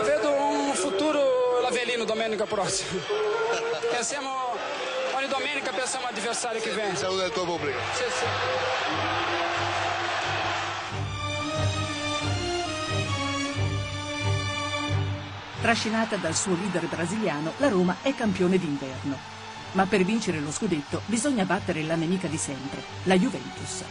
Vedo 0.04 0.30
un 0.30 0.72
futuro 0.74 1.60
l'Avelino 1.62 2.04
domenica 2.04 2.44
prossima. 2.44 3.00
Pensiamo, 3.90 4.28
ogni 4.30 4.49
domenica 5.30 5.70
pensiamo 5.70 6.06
all'avversario 6.06 6.60
che 6.60 6.72
viene. 6.72 6.96
Saluta 6.96 7.24
il 7.24 7.32
tuo 7.32 7.44
pubblico. 7.44 7.78
Sì, 7.94 8.04
sì. 8.18 8.24
Trascinata 15.62 16.16
dal 16.16 16.34
suo 16.34 16.54
leader 16.54 16.86
brasiliano, 16.86 17.52
la 17.58 17.68
Roma 17.68 17.96
è 18.02 18.14
campione 18.14 18.58
d'inverno. 18.58 19.16
Ma 19.72 19.86
per 19.86 20.02
vincere 20.02 20.40
lo 20.40 20.50
scudetto 20.50 21.02
bisogna 21.06 21.44
battere 21.44 21.82
la 21.82 21.94
nemica 21.94 22.26
di 22.26 22.38
sempre, 22.38 22.82
la 23.04 23.16
Juventus. 23.16 23.84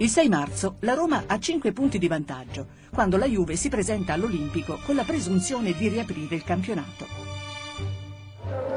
Il 0.00 0.08
6 0.08 0.28
marzo 0.30 0.76
la 0.80 0.94
Roma 0.94 1.24
ha 1.26 1.38
5 1.38 1.72
punti 1.72 1.98
di 1.98 2.08
vantaggio, 2.08 2.68
quando 2.90 3.18
la 3.18 3.26
Juve 3.26 3.54
si 3.56 3.68
presenta 3.68 4.14
all'Olimpico 4.14 4.78
con 4.86 4.94
la 4.94 5.02
presunzione 5.02 5.74
di 5.74 5.88
riaprire 5.88 6.36
il 6.36 6.42
campionato. 6.42 7.04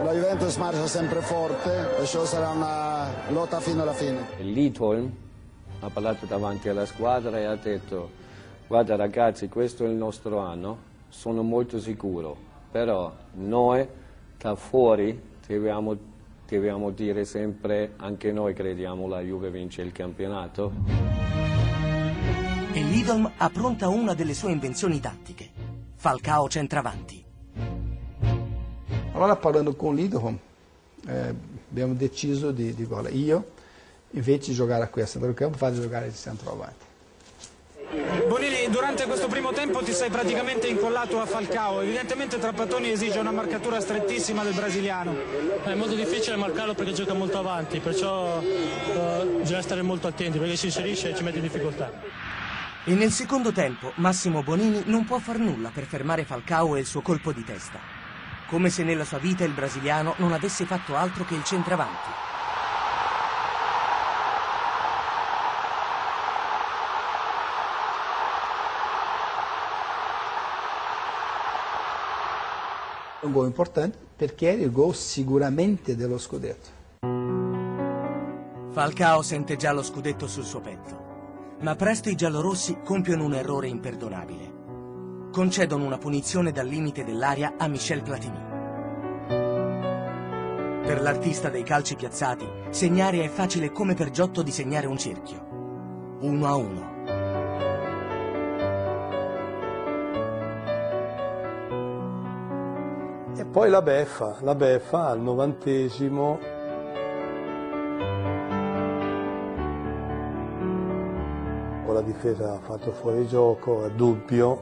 La 0.03 0.11
Juventus 0.11 0.57
marcia 0.57 0.85
sempre 0.85 1.21
forte 1.21 1.97
e 1.97 2.05
ciò 2.05 2.25
sarà 2.25 2.49
una 2.49 3.07
lotta 3.29 3.61
fino 3.61 3.83
alla 3.83 3.93
fine. 3.93 4.19
Lidholm 4.39 5.09
ha 5.79 5.89
parlato 5.89 6.25
davanti 6.25 6.67
alla 6.67 6.85
squadra 6.85 7.39
e 7.39 7.45
ha 7.45 7.55
detto 7.55 8.11
guarda 8.67 8.97
ragazzi 8.97 9.47
questo 9.47 9.85
è 9.85 9.87
il 9.87 9.95
nostro 9.95 10.39
anno, 10.39 10.77
sono 11.07 11.41
molto 11.41 11.79
sicuro, 11.79 12.35
però 12.69 13.15
noi 13.35 13.87
da 14.37 14.55
fuori 14.55 15.17
dobbiamo, 15.47 15.95
dobbiamo 16.49 16.89
dire 16.89 17.23
sempre 17.23 17.93
anche 17.95 18.33
noi 18.33 18.53
crediamo 18.53 19.07
la 19.07 19.21
Juve 19.21 19.49
vince 19.49 19.83
il 19.83 19.93
campionato. 19.93 21.12
E 22.75 22.81
Lidolm 22.81 23.31
ha 23.37 23.49
pronta 23.51 23.87
una 23.87 24.15
delle 24.15 24.33
sue 24.33 24.51
invenzioni 24.51 24.99
tattiche. 24.99 25.51
Falcao 25.95 26.49
centravanti. 26.49 27.23
Allora 29.11 29.35
parlando 29.35 29.75
con 29.75 29.93
Lidholm 29.93 30.39
eh, 31.07 31.35
abbiamo 31.69 31.93
deciso 31.93 32.49
di, 32.49 32.73
di 32.73 32.83
guarda, 32.85 33.09
io 33.09 33.51
invece 34.09 34.49
di 34.49 34.55
giocare 34.55 34.89
qui 34.89 35.03
a 35.03 35.05
centrocampo 35.05 35.55
faccio 35.55 35.81
giocare 35.81 36.09
di 36.09 36.15
centravanti. 36.15 36.85
Bonini, 38.27 38.67
durante 38.71 39.05
questo 39.05 39.27
primo 39.27 39.51
tempo 39.51 39.83
ti 39.83 39.93
sei 39.93 40.09
praticamente 40.09 40.67
incollato 40.67 41.19
a 41.19 41.27
Falcao, 41.27 41.81
evidentemente 41.81 42.39
Trapattoni 42.39 42.89
esige 42.89 43.19
una 43.19 43.31
marcatura 43.31 43.79
strettissima 43.79 44.43
del 44.43 44.55
brasiliano. 44.55 45.13
È 45.63 45.75
molto 45.75 45.93
difficile 45.93 46.37
marcarlo 46.37 46.73
perché 46.73 46.93
gioca 46.93 47.13
molto 47.13 47.37
avanti, 47.37 47.79
perciò 47.79 48.39
uh, 48.39 49.39
bisogna 49.41 49.61
stare 49.61 49.83
molto 49.83 50.07
attenti 50.07 50.39
perché 50.39 50.55
si 50.55 50.65
inserisce 50.65 51.11
e 51.11 51.15
ci 51.15 51.21
mette 51.21 51.37
in 51.37 51.43
difficoltà. 51.43 52.22
E 52.85 52.93
nel 52.95 53.11
secondo 53.11 53.53
tempo 53.53 53.93
Massimo 53.95 54.43
Bonini 54.43 54.83
non 54.87 55.05
può 55.05 55.17
far 55.17 55.37
nulla 55.37 55.69
per 55.73 55.85
fermare 55.85 56.25
Falcao 56.25 56.75
e 56.75 56.81
il 56.81 56.85
suo 56.85 57.01
colpo 57.01 57.31
di 57.31 57.41
testa. 57.43 57.79
Come 58.49 58.69
se 58.69 58.83
nella 58.83 59.05
sua 59.05 59.19
vita 59.19 59.45
il 59.45 59.53
brasiliano 59.53 60.15
non 60.17 60.33
avesse 60.33 60.65
fatto 60.65 60.93
altro 60.95 61.23
che 61.23 61.33
il 61.33 61.45
centravanti. 61.45 62.09
Un 73.21 73.31
gol 73.31 73.45
importante 73.45 73.97
perché 74.17 74.51
era 74.51 74.61
il 74.61 74.71
gol 74.73 74.93
sicuramente 74.93 75.95
dello 75.95 76.17
scudetto. 76.17 76.81
Falcao 78.73 79.21
sente 79.21 79.55
già 79.55 79.71
lo 79.71 79.81
scudetto 79.81 80.27
sul 80.27 80.43
suo 80.43 80.59
petto, 80.59 81.12
ma 81.61 81.75
presto 81.75 82.09
i 82.09 82.15
giallorossi 82.15 82.79
compiono 82.83 83.25
un 83.25 83.33
errore 83.33 83.67
imperdonabile. 83.67 84.61
Concedono 85.31 85.85
una 85.85 85.97
punizione 85.97 86.51
dal 86.51 86.67
limite 86.67 87.03
dell'aria 87.03 87.53
a 87.57 87.67
Michel 87.67 88.03
Platini. 88.03 88.51
Per 90.85 91.01
l'artista 91.01 91.49
dei 91.49 91.63
calci 91.63 91.95
piazzati, 91.95 92.45
segnare 92.69 93.23
è 93.23 93.29
facile 93.29 93.71
come 93.71 93.93
per 93.93 94.09
Giotto 94.09 94.41
disegnare 94.41 94.87
un 94.87 94.97
cerchio. 94.97 96.17
Uno 96.19 96.47
a 96.47 96.55
uno. 96.55 96.91
E 103.35 103.45
poi 103.45 103.69
la 103.69 103.81
beffa, 103.81 104.37
la 104.41 104.55
beffa 104.55 105.07
al 105.07 105.19
novantesimo 105.19 106.52
difesa 112.03 112.53
ha 112.53 112.59
fatto 112.59 112.91
fuori 112.91 113.27
gioco, 113.27 113.87
dubbio, 113.89 114.61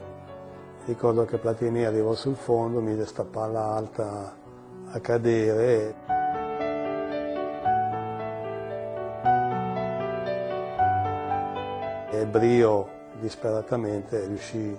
ricordo 0.86 1.24
che 1.24 1.38
Platini 1.38 1.84
arrivò 1.84 2.14
sul 2.14 2.36
fondo, 2.36 2.80
mise 2.80 3.06
sta 3.06 3.24
palla 3.24 3.74
alta 3.74 4.34
a 4.90 5.00
cadere. 5.00 5.94
E 12.10 12.26
Brio 12.26 12.88
disperatamente 13.20 14.26
riuscì 14.26 14.76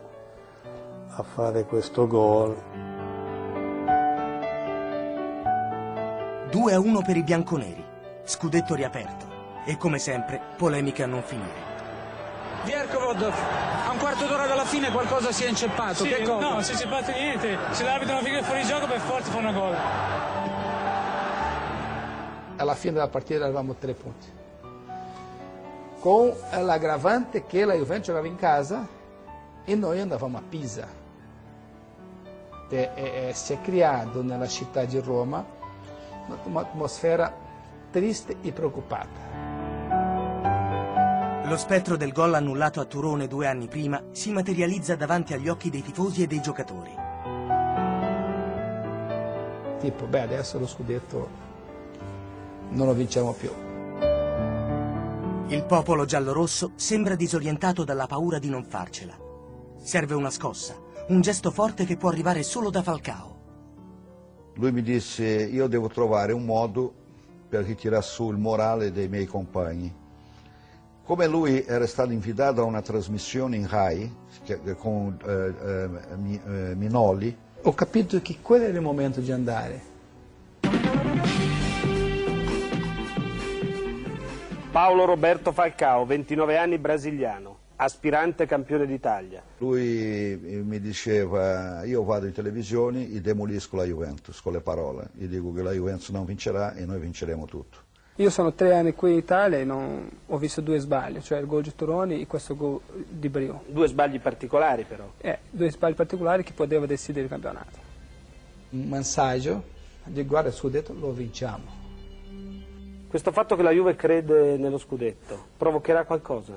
a 1.15 1.23
fare 1.23 1.65
questo 1.65 2.07
gol. 2.07 2.55
2 6.51 6.73
a 6.73 6.79
1 6.79 7.01
per 7.01 7.17
i 7.17 7.23
bianconeri. 7.23 7.83
Scudetto 8.23 8.75
riaperto. 8.75 9.25
E 9.65 9.77
come 9.77 9.97
sempre, 9.97 10.39
polemiche 10.57 11.03
a 11.03 11.07
non 11.07 11.23
finire. 11.23 11.72
Vierkovod, 12.63 13.21
a 13.21 13.91
un 13.91 13.97
quarto 13.97 14.25
d'ora 14.25 14.47
dalla 14.47 14.63
fine 14.63 14.89
qualcosa 14.89 15.31
si 15.31 15.43
è 15.43 15.49
inceppato. 15.49 16.03
Sì, 16.03 16.09
che 16.09 16.21
cosa? 16.23 16.39
no, 16.39 16.49
non 16.53 16.63
si 16.63 16.71
è 16.71 16.73
inceppato 16.73 17.11
niente. 17.11 17.57
Se 17.71 17.83
l'arbitro 17.83 18.15
non 18.15 18.23
figa 18.23 18.41
fuori 18.41 18.63
gioco, 18.63 18.87
per 18.87 18.99
forza 18.99 19.31
fa 19.31 19.37
una 19.37 19.51
gol. 19.51 19.75
Alla 22.55 22.75
fine 22.75 22.93
della 22.93 23.09
partita 23.09 23.43
eravamo 23.43 23.75
tre 23.75 23.93
punti. 23.93 24.31
Con 25.99 26.33
l'aggravante 26.51 27.45
che 27.45 27.65
la 27.65 27.73
Juventus 27.73 28.07
giocava 28.07 28.27
in 28.27 28.35
casa 28.35 28.87
e 29.65 29.75
noi 29.75 29.99
andavamo 29.99 30.37
a 30.37 30.41
Pisa. 30.47 30.87
E, 32.69 32.89
e, 32.95 33.27
e 33.29 33.33
si 33.33 33.53
è 33.53 33.61
creato 33.61 34.23
nella 34.23 34.47
città 34.47 34.85
di 34.85 34.99
Roma 34.99 35.45
un'atmosfera 36.45 37.31
triste 37.91 38.37
e 38.41 38.51
preoccupata. 38.51 39.32
Lo 41.45 41.57
spettro 41.57 41.97
del 41.97 42.13
gol 42.13 42.35
annullato 42.35 42.79
a 42.79 42.85
Turone 42.85 43.27
due 43.27 43.47
anni 43.47 43.67
prima 43.67 44.01
si 44.11 44.31
materializza 44.31 44.95
davanti 44.95 45.33
agli 45.33 45.49
occhi 45.49 45.69
dei 45.69 45.81
tifosi 45.81 46.23
e 46.23 46.27
dei 46.27 46.41
giocatori. 46.41 46.91
Tipo, 49.81 50.05
beh, 50.05 50.21
adesso 50.21 50.57
lo 50.57 50.65
scudetto 50.65 51.29
non 52.69 52.87
lo 52.87 52.93
vinciamo 52.93 53.33
più. 53.33 53.51
Il 55.47 55.65
popolo 55.65 56.05
giallorosso 56.05 56.71
sembra 56.75 57.15
disorientato 57.15 57.83
dalla 57.83 58.07
paura 58.07 58.39
di 58.39 58.49
non 58.49 58.63
farcela. 58.63 59.15
Serve 59.81 60.15
una 60.15 60.29
scossa, 60.29 60.75
un 61.09 61.19
gesto 61.19 61.51
forte 61.51 61.83
che 61.83 61.97
può 61.97 62.07
arrivare 62.07 62.41
solo 62.43 62.69
da 62.69 62.81
Falcao. 62.81 63.41
Lui 64.53 64.71
mi 64.71 64.81
disse 64.81 65.25
io 65.25 65.67
devo 65.67 65.89
trovare 65.89 66.31
un 66.31 66.45
modo 66.45 66.93
per 67.49 67.65
ritirare 67.65 68.01
su 68.01 68.31
il 68.31 68.37
morale 68.37 68.93
dei 68.93 69.09
miei 69.09 69.25
compagni. 69.25 70.02
Come 71.05 71.27
lui 71.27 71.65
era 71.65 71.85
stato 71.85 72.13
invitato 72.13 72.61
a 72.61 72.63
una 72.63 72.81
trasmissione 72.81 73.57
in 73.57 73.67
RAI 73.67 74.09
con 74.77 75.17
eh, 75.25 76.39
eh, 76.45 76.75
Minoli, 76.75 77.35
ho 77.63 77.73
capito 77.73 78.21
che 78.21 78.37
quello 78.41 78.63
era 78.63 78.77
il 78.77 78.81
momento 78.81 79.19
di 79.19 79.29
andare. 79.29 79.81
Paolo 84.71 85.03
Roberto 85.03 85.51
Falcao, 85.51 86.05
29 86.05 86.57
anni, 86.57 86.77
brasiliano, 86.77 87.57
aspirante 87.75 88.45
campione 88.45 88.85
d'Italia. 88.85 89.43
Lui 89.57 90.41
eh, 90.41 90.61
mi 90.63 90.79
diceva, 90.79 91.83
io 91.83 92.05
vado 92.05 92.27
in 92.27 92.31
televisione 92.31 93.11
e 93.11 93.19
demolisco 93.19 93.75
la 93.75 93.83
Juventus 93.83 94.39
con 94.39 94.53
le 94.53 94.61
parole, 94.61 95.09
gli 95.11 95.25
dico 95.25 95.51
che 95.51 95.63
la 95.63 95.73
Juventus 95.73 96.11
non 96.11 96.23
vincerà 96.23 96.73
e 96.75 96.85
noi 96.85 96.99
vinceremo 96.99 97.43
tutto. 97.43 97.82
Io 98.17 98.29
sono 98.29 98.53
tre 98.53 98.75
anni 98.75 98.93
qui 98.93 99.11
in 99.11 99.17
Italia 99.17 99.57
e 99.57 99.63
non... 99.63 100.07
ho 100.27 100.37
visto 100.37 100.61
due 100.61 100.77
sbagli, 100.77 101.19
cioè 101.21 101.39
il 101.39 101.47
gol 101.47 101.63
di 101.63 101.73
Toroni 101.73 102.21
e 102.21 102.27
questo 102.27 102.55
gol 102.55 102.79
di 103.09 103.27
Brio. 103.27 103.63
Due 103.67 103.87
sbagli 103.87 104.19
particolari 104.19 104.83
però. 104.83 105.11
Eh, 105.17 105.39
due 105.49 105.71
sbagli 105.71 105.95
particolari 105.95 106.43
che 106.43 106.53
potevano 106.53 106.85
decidere 106.85 107.23
il 107.23 107.29
campionato. 107.29 107.79
Un 108.69 108.87
messaggio 108.87 109.63
di 110.03 110.23
guarda 110.25 110.49
il 110.49 110.55
scudetto 110.55 110.93
lo 110.93 111.11
vinciamo. 111.11 111.81
Questo 113.07 113.31
fatto 113.31 113.55
che 113.55 113.63
la 113.63 113.71
Juve 113.71 113.95
crede 113.95 114.57
nello 114.57 114.77
scudetto 114.77 115.45
provocherà 115.57 116.03
qualcosa? 116.03 116.53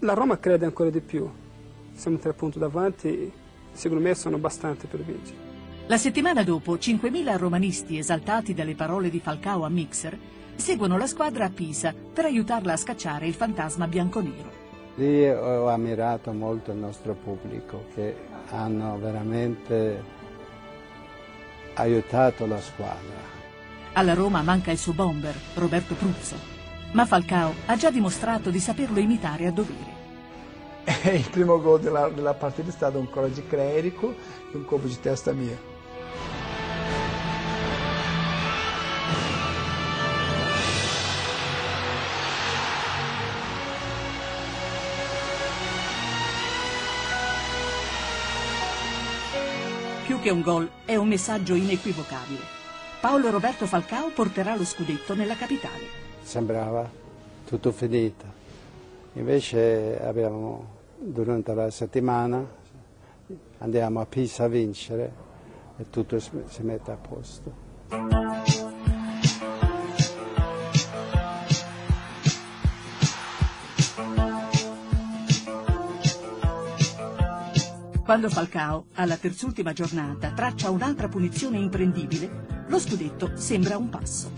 La 0.00 0.12
Roma 0.12 0.38
crede 0.38 0.66
ancora 0.66 0.90
di 0.90 1.00
più. 1.00 1.30
Siamo 1.94 2.18
tre 2.18 2.34
punti 2.34 2.58
davanti, 2.58 3.32
secondo 3.72 4.02
me 4.02 4.14
sono 4.14 4.36
abbastanza 4.36 4.86
per 4.86 5.00
vincere. 5.00 5.43
La 5.86 5.98
settimana 5.98 6.42
dopo, 6.42 6.76
5.000 6.76 7.36
romanisti 7.36 7.98
esaltati 7.98 8.54
dalle 8.54 8.74
parole 8.74 9.10
di 9.10 9.20
Falcao 9.20 9.66
a 9.66 9.68
Mixer 9.68 10.18
seguono 10.56 10.96
la 10.96 11.06
squadra 11.06 11.44
a 11.44 11.50
Pisa 11.50 11.92
per 11.92 12.24
aiutarla 12.24 12.72
a 12.72 12.76
scacciare 12.78 13.26
il 13.26 13.34
fantasma 13.34 13.86
bianconero. 13.86 14.62
Lì 14.94 15.28
ho 15.28 15.68
ammirato 15.68 16.32
molto 16.32 16.70
il 16.70 16.78
nostro 16.78 17.12
pubblico 17.12 17.84
che 17.94 18.16
hanno 18.48 18.96
veramente 18.98 20.02
aiutato 21.74 22.46
la 22.46 22.60
squadra. 22.62 23.32
Alla 23.92 24.14
Roma 24.14 24.40
manca 24.40 24.70
il 24.70 24.78
suo 24.78 24.94
bomber, 24.94 25.34
Roberto 25.52 25.94
Pruzzo, 25.96 26.36
ma 26.92 27.04
Falcao 27.04 27.52
ha 27.66 27.76
già 27.76 27.90
dimostrato 27.90 28.48
di 28.48 28.58
saperlo 28.58 29.00
imitare 29.00 29.48
a 29.48 29.52
dovere. 29.52 29.92
il 31.12 31.28
primo 31.28 31.60
gol 31.60 31.80
della, 31.80 32.08
della 32.08 32.34
partita 32.34 32.70
è 32.70 32.72
stato 32.72 32.98
un 32.98 33.10
coraggio 33.10 33.42
clerico 33.46 34.14
e 34.50 34.56
un 34.56 34.64
colpo 34.64 34.86
di 34.86 34.98
testa 34.98 35.32
mia. 35.32 35.72
Più 50.24 50.32
che 50.32 50.38
un 50.38 50.42
gol, 50.42 50.70
è 50.86 50.96
un 50.96 51.06
messaggio 51.06 51.52
inequivocabile. 51.52 52.40
Paolo 52.98 53.28
Roberto 53.28 53.66
Falcao 53.66 54.08
porterà 54.08 54.56
lo 54.56 54.64
scudetto 54.64 55.14
nella 55.14 55.36
capitale. 55.36 55.84
Sembrava 56.22 56.90
tutto 57.46 57.70
finito. 57.72 58.24
Invece 59.12 60.00
abbiamo, 60.02 60.66
durante 60.96 61.52
la 61.52 61.68
settimana 61.68 62.42
andiamo 63.58 64.00
a 64.00 64.06
Pisa 64.06 64.44
a 64.44 64.48
vincere 64.48 65.12
e 65.76 65.90
tutto 65.90 66.18
si 66.18 66.62
mette 66.62 66.90
a 66.90 66.96
posto. 66.96 67.63
Quando 78.14 78.30
Falcao, 78.30 78.86
alla 78.94 79.16
terzultima 79.16 79.72
giornata, 79.72 80.30
traccia 80.30 80.70
un'altra 80.70 81.08
punizione 81.08 81.58
imprendibile, 81.58 82.64
lo 82.68 82.78
scudetto 82.78 83.32
sembra 83.34 83.76
un 83.76 83.88
passo. 83.88 84.30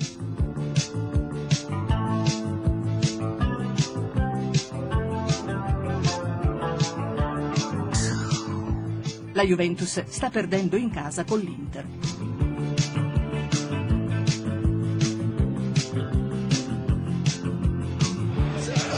La 9.35 9.45
Juventus 9.45 10.05
sta 10.07 10.31
perdendo 10.31 10.77
in 10.77 10.89
casa 10.89 11.25
con 11.25 11.41
l'Inter. 11.41 11.87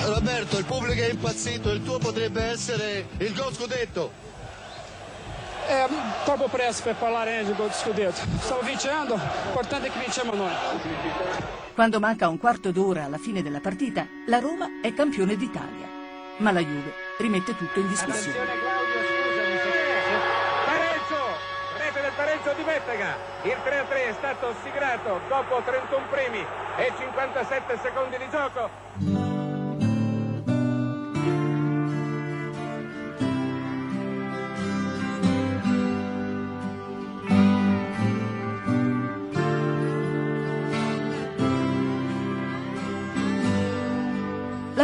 Roberto, 0.06 0.56
il 0.56 0.64
pubblico 0.64 1.02
è 1.02 1.10
impazzito, 1.10 1.72
il 1.72 1.82
tuo 1.82 1.98
potrebbe 1.98 2.42
essere 2.42 3.08
il 3.18 3.34
gol 3.34 3.52
scudetto. 3.52 4.27
È 5.68 5.86
troppo 6.24 6.48
presto 6.48 6.84
per 6.84 6.94
parlare 6.94 7.44
di 7.44 7.54
gol 7.54 7.70
scudetto. 7.70 8.22
Stavo 8.38 8.62
vincendo, 8.62 9.20
l'importante 9.44 9.88
è 9.88 9.90
che 9.92 9.98
vinciamo 9.98 10.32
noi. 10.32 10.50
Quando 11.74 12.00
manca 12.00 12.26
un 12.26 12.38
quarto 12.38 12.72
d'ora 12.72 13.04
alla 13.04 13.18
fine 13.18 13.42
della 13.42 13.60
partita, 13.60 14.06
la 14.28 14.38
Roma 14.38 14.80
è 14.80 14.94
campione 14.94 15.36
d'Italia. 15.36 15.86
Ma 16.38 16.52
la 16.52 16.60
Juve 16.60 16.94
rimette 17.18 17.54
tutto 17.54 17.80
in 17.80 17.88
discussione. 17.88 18.38
Pareggio, 20.64 21.36
rete 21.76 22.00
del 22.00 22.12
pareggio 22.16 22.52
di 22.56 22.62
Bettega. 22.62 23.16
Il 23.42 23.56
3-3 23.62 24.08
è 24.08 24.14
stato 24.16 24.54
siglato 24.64 25.20
dopo 25.28 25.60
31 25.66 26.06
primi 26.08 26.46
e 26.78 26.92
57 26.98 27.78
secondi 27.82 28.16
di 28.16 28.28
gioco. 28.30 29.27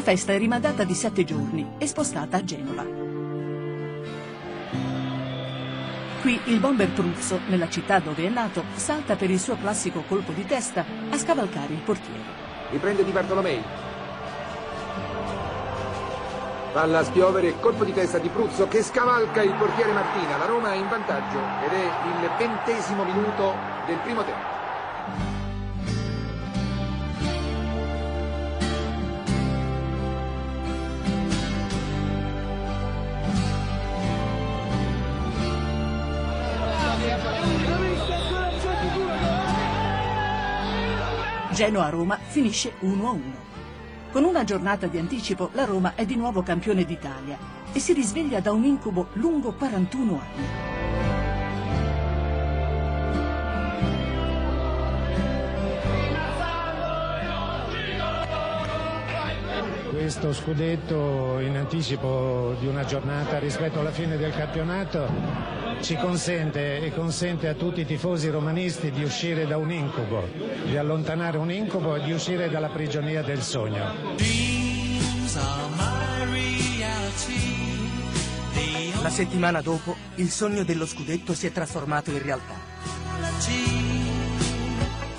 Festa 0.04 0.34
è 0.34 0.38
rimandata 0.38 0.84
di 0.84 0.92
sette 0.92 1.24
giorni 1.24 1.76
e 1.78 1.86
spostata 1.86 2.36
a 2.36 2.44
Genova. 2.44 2.84
Qui 6.20 6.38
il 6.44 6.60
bomber 6.60 6.88
Truzzo, 6.88 7.40
nella 7.48 7.70
città 7.70 8.00
dove 8.00 8.26
è 8.26 8.28
nato, 8.28 8.64
salta 8.74 9.16
per 9.16 9.30
il 9.30 9.40
suo 9.40 9.56
classico 9.56 10.02
colpo 10.06 10.32
di 10.32 10.44
testa 10.44 10.84
a 11.08 11.16
scavalcare 11.16 11.72
il 11.72 11.80
portiere. 11.80 12.20
Riprende 12.70 13.02
Di 13.02 13.12
Bartolomei. 13.12 13.62
Palla 16.74 16.98
a 16.98 17.04
spiovere, 17.04 17.58
colpo 17.58 17.84
di 17.84 17.94
testa 17.94 18.18
di 18.18 18.28
Pruzzo 18.28 18.68
che 18.68 18.82
scavalca 18.82 19.40
il 19.40 19.54
portiere 19.54 19.92
Martina. 19.92 20.36
La 20.36 20.44
Roma 20.44 20.72
è 20.72 20.76
in 20.76 20.88
vantaggio 20.88 21.38
ed 21.64 21.72
è 21.72 21.82
il 21.82 22.30
ventesimo 22.36 23.04
minuto 23.04 23.54
del 23.86 23.96
primo 24.00 24.22
tempo. 24.22 24.53
Genoa-Roma 41.54 42.18
finisce 42.18 42.72
1-1. 42.80 43.20
Con 44.10 44.24
una 44.24 44.42
giornata 44.42 44.88
di 44.88 44.98
anticipo 44.98 45.50
la 45.52 45.64
Roma 45.64 45.94
è 45.94 46.04
di 46.04 46.16
nuovo 46.16 46.42
campione 46.42 46.84
d'Italia 46.84 47.38
e 47.72 47.78
si 47.78 47.92
risveglia 47.92 48.40
da 48.40 48.50
un 48.50 48.64
incubo 48.64 49.08
lungo 49.14 49.52
41 49.52 50.20
anni. 50.20 50.72
questo 59.90 60.34
scudetto 60.34 61.38
in 61.38 61.56
anticipo 61.56 62.54
di 62.58 62.66
una 62.66 62.84
giornata 62.84 63.38
rispetto 63.38 63.80
alla 63.80 63.92
fine 63.92 64.18
del 64.18 64.32
campionato 64.32 65.63
ci 65.80 65.96
consente 65.96 66.80
e 66.80 66.92
consente 66.92 67.48
a 67.48 67.54
tutti 67.54 67.80
i 67.80 67.86
tifosi 67.86 68.28
romanisti 68.28 68.90
di 68.90 69.02
uscire 69.02 69.46
da 69.46 69.56
un 69.56 69.70
incubo, 69.70 70.28
di 70.64 70.76
allontanare 70.76 71.38
un 71.38 71.50
incubo 71.50 71.96
e 71.96 72.02
di 72.02 72.12
uscire 72.12 72.48
dalla 72.48 72.68
prigionia 72.68 73.22
del 73.22 73.42
sogno. 73.42 73.92
La 79.02 79.10
settimana 79.10 79.60
dopo 79.60 79.96
il 80.16 80.30
sogno 80.30 80.64
dello 80.64 80.86
scudetto 80.86 81.34
si 81.34 81.46
è 81.46 81.52
trasformato 81.52 82.10
in 82.10 82.22
realtà. 82.22 82.54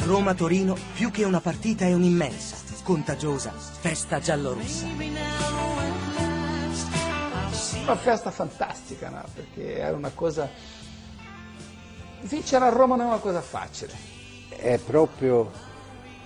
Roma-Torino 0.06 0.76
più 0.94 1.12
che 1.12 1.24
una 1.24 1.40
partita 1.40 1.86
è 1.86 1.94
un'immensa, 1.94 2.58
contagiosa 2.84 3.52
festa 3.52 4.20
giallorossa. 4.20 5.65
Una 7.86 7.98
festa 7.98 8.32
fantastica, 8.32 9.10
no? 9.10 9.24
perché 9.32 9.78
era 9.78 9.96
una 9.96 10.10
cosa... 10.10 10.50
Vincere 12.22 12.66
a 12.66 12.70
Roma 12.70 12.96
non 12.96 13.06
è 13.06 13.10
una 13.10 13.20
cosa 13.20 13.42
facile. 13.42 13.94
È 14.50 14.80
proprio 14.80 15.52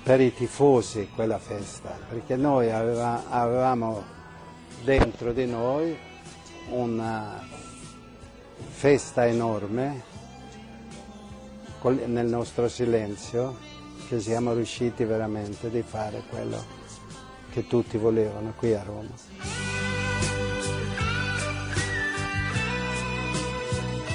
per 0.01 0.21
i 0.21 0.33
tifosi 0.33 1.09
quella 1.13 1.37
festa, 1.37 1.99
perché 2.07 2.37
noi 2.37 2.71
aveva, 2.71 3.29
avevamo 3.29 4.01
dentro 4.85 5.33
di 5.33 5.45
noi 5.47 5.97
una 6.69 7.45
festa 8.69 9.27
enorme 9.27 10.01
nel 12.05 12.27
nostro 12.27 12.69
silenzio 12.69 13.57
che 14.07 14.21
siamo 14.21 14.53
riusciti 14.53 15.03
veramente 15.03 15.69
di 15.69 15.81
fare 15.81 16.23
quello 16.29 16.63
che 17.51 17.67
tutti 17.67 17.97
volevano 17.97 18.53
qui 18.55 18.73
a 18.73 18.81
Roma. 18.81 19.68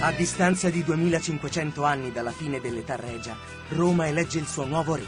A 0.04 0.12
distanza 0.12 0.68
di 0.68 0.84
2500 0.84 1.82
anni 1.82 2.12
dalla 2.12 2.30
fine 2.30 2.60
dell'età 2.60 2.94
regia, 2.94 3.34
Roma 3.70 4.06
elegge 4.06 4.38
il 4.38 4.46
suo 4.46 4.66
nuovo 4.66 4.96
re, 4.96 5.06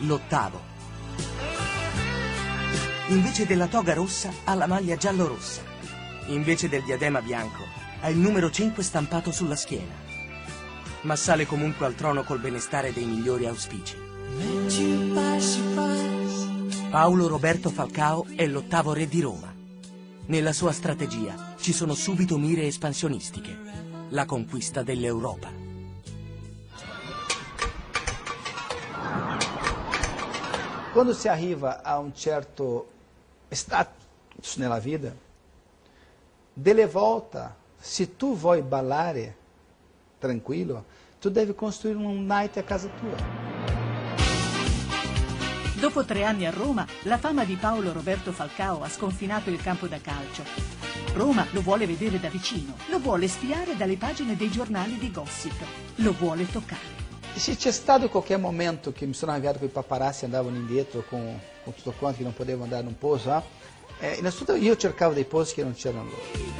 l'ottavo. 0.00 0.60
Invece 3.06 3.46
della 3.46 3.68
toga 3.68 3.94
rossa 3.94 4.30
ha 4.44 4.52
la 4.52 4.66
maglia 4.66 4.96
giallo-rossa. 4.96 5.62
Invece 6.26 6.68
del 6.68 6.82
diadema 6.82 7.22
bianco 7.22 7.64
ha 8.02 8.10
il 8.10 8.18
numero 8.18 8.50
5 8.50 8.82
stampato 8.82 9.32
sulla 9.32 9.56
schiena. 9.56 9.94
Ma 11.02 11.16
sale 11.16 11.46
comunque 11.46 11.86
al 11.86 11.94
trono 11.94 12.22
col 12.22 12.38
benestare 12.38 12.92
dei 12.92 13.06
migliori 13.06 13.46
auspici. 13.46 13.96
Paolo 16.90 17.28
Roberto 17.28 17.70
Falcao 17.70 18.26
è 18.36 18.46
l'ottavo 18.46 18.92
re 18.92 19.08
di 19.08 19.22
Roma. 19.22 19.54
Nella 20.26 20.52
sua 20.52 20.72
strategia 20.72 21.54
ci 21.58 21.72
sono 21.72 21.94
subito 21.94 22.36
mire 22.36 22.66
espansionistiche, 22.66 23.87
la 24.10 24.24
conquista 24.24 24.82
dell'Europa. 24.82 25.50
Quando 30.92 31.12
si 31.12 31.28
arriva 31.28 31.82
a 31.82 31.98
un 31.98 32.14
certo 32.14 32.88
status 33.48 34.56
nella 34.56 34.78
vita, 34.78 35.14
delle 36.52 36.86
volte, 36.86 37.54
se 37.78 38.16
tu 38.16 38.36
vuoi 38.36 38.62
ballare 38.62 39.36
tranquillo, 40.18 40.84
tu 41.20 41.30
devi 41.30 41.54
costruire 41.54 41.98
un 41.98 42.26
night 42.26 42.56
a 42.56 42.62
casa 42.62 42.88
tua. 42.88 43.57
Dopo 45.78 46.04
tre 46.04 46.24
anni 46.24 46.44
a 46.44 46.50
Roma, 46.50 46.84
la 47.02 47.18
fama 47.18 47.44
di 47.44 47.54
Paolo 47.54 47.92
Roberto 47.92 48.32
Falcao 48.32 48.82
ha 48.82 48.88
sconfinato 48.88 49.48
il 49.48 49.62
campo 49.62 49.86
da 49.86 50.00
calcio. 50.00 50.42
Roma 51.14 51.46
lo 51.52 51.60
vuole 51.60 51.86
vedere 51.86 52.18
da 52.18 52.28
vicino, 52.28 52.74
lo 52.90 52.98
vuole 52.98 53.28
spiare 53.28 53.76
dalle 53.76 53.96
pagine 53.96 54.34
dei 54.34 54.50
giornali 54.50 54.98
di 54.98 55.12
gossip, 55.12 55.54
lo 55.96 56.10
vuole 56.18 56.50
toccare. 56.50 57.06
Se 57.32 57.54
c'è 57.54 57.70
stato 57.70 58.08
qualche 58.08 58.36
momento 58.36 58.90
che 58.90 59.06
mi 59.06 59.14
sono 59.14 59.30
arrabbiato 59.30 59.58
con 59.58 59.68
i 59.68 59.70
paparazzi 59.70 60.24
andavano 60.24 60.56
indietro 60.56 61.04
con, 61.08 61.38
con 61.62 61.72
tutto 61.72 61.94
quanto 61.96 62.18
che 62.18 62.24
non 62.24 62.34
potevano 62.34 62.64
andare 62.64 62.82
in 62.82 62.88
un 62.88 62.98
posto, 62.98 63.40
eh, 64.00 64.14
innanzitutto 64.14 64.56
io 64.56 64.76
cercavo 64.76 65.14
dei 65.14 65.26
posti 65.26 65.54
che 65.54 65.62
non 65.62 65.74
c'erano 65.74 66.10
loro. 66.10 66.56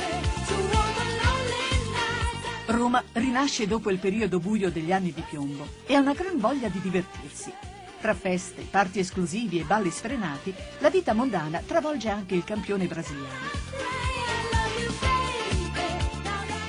Roma 2.66 3.02
rinasce 3.14 3.66
dopo 3.66 3.90
il 3.90 3.98
periodo 3.98 4.38
buio 4.38 4.70
degli 4.70 4.92
anni 4.92 5.12
di 5.12 5.24
piombo 5.28 5.66
e 5.86 5.96
ha 5.96 5.98
una 5.98 6.14
gran 6.14 6.38
voglia 6.38 6.68
di 6.68 6.80
divertirsi. 6.80 7.67
Tra 8.00 8.14
feste, 8.14 8.64
parti 8.70 9.00
esclusivi 9.00 9.58
e 9.58 9.64
balli 9.64 9.90
sfrenati, 9.90 10.54
la 10.78 10.88
vita 10.88 11.14
mondana 11.14 11.60
travolge 11.66 12.08
anche 12.08 12.36
il 12.36 12.44
campione 12.44 12.86
brasiliano. 12.86 13.66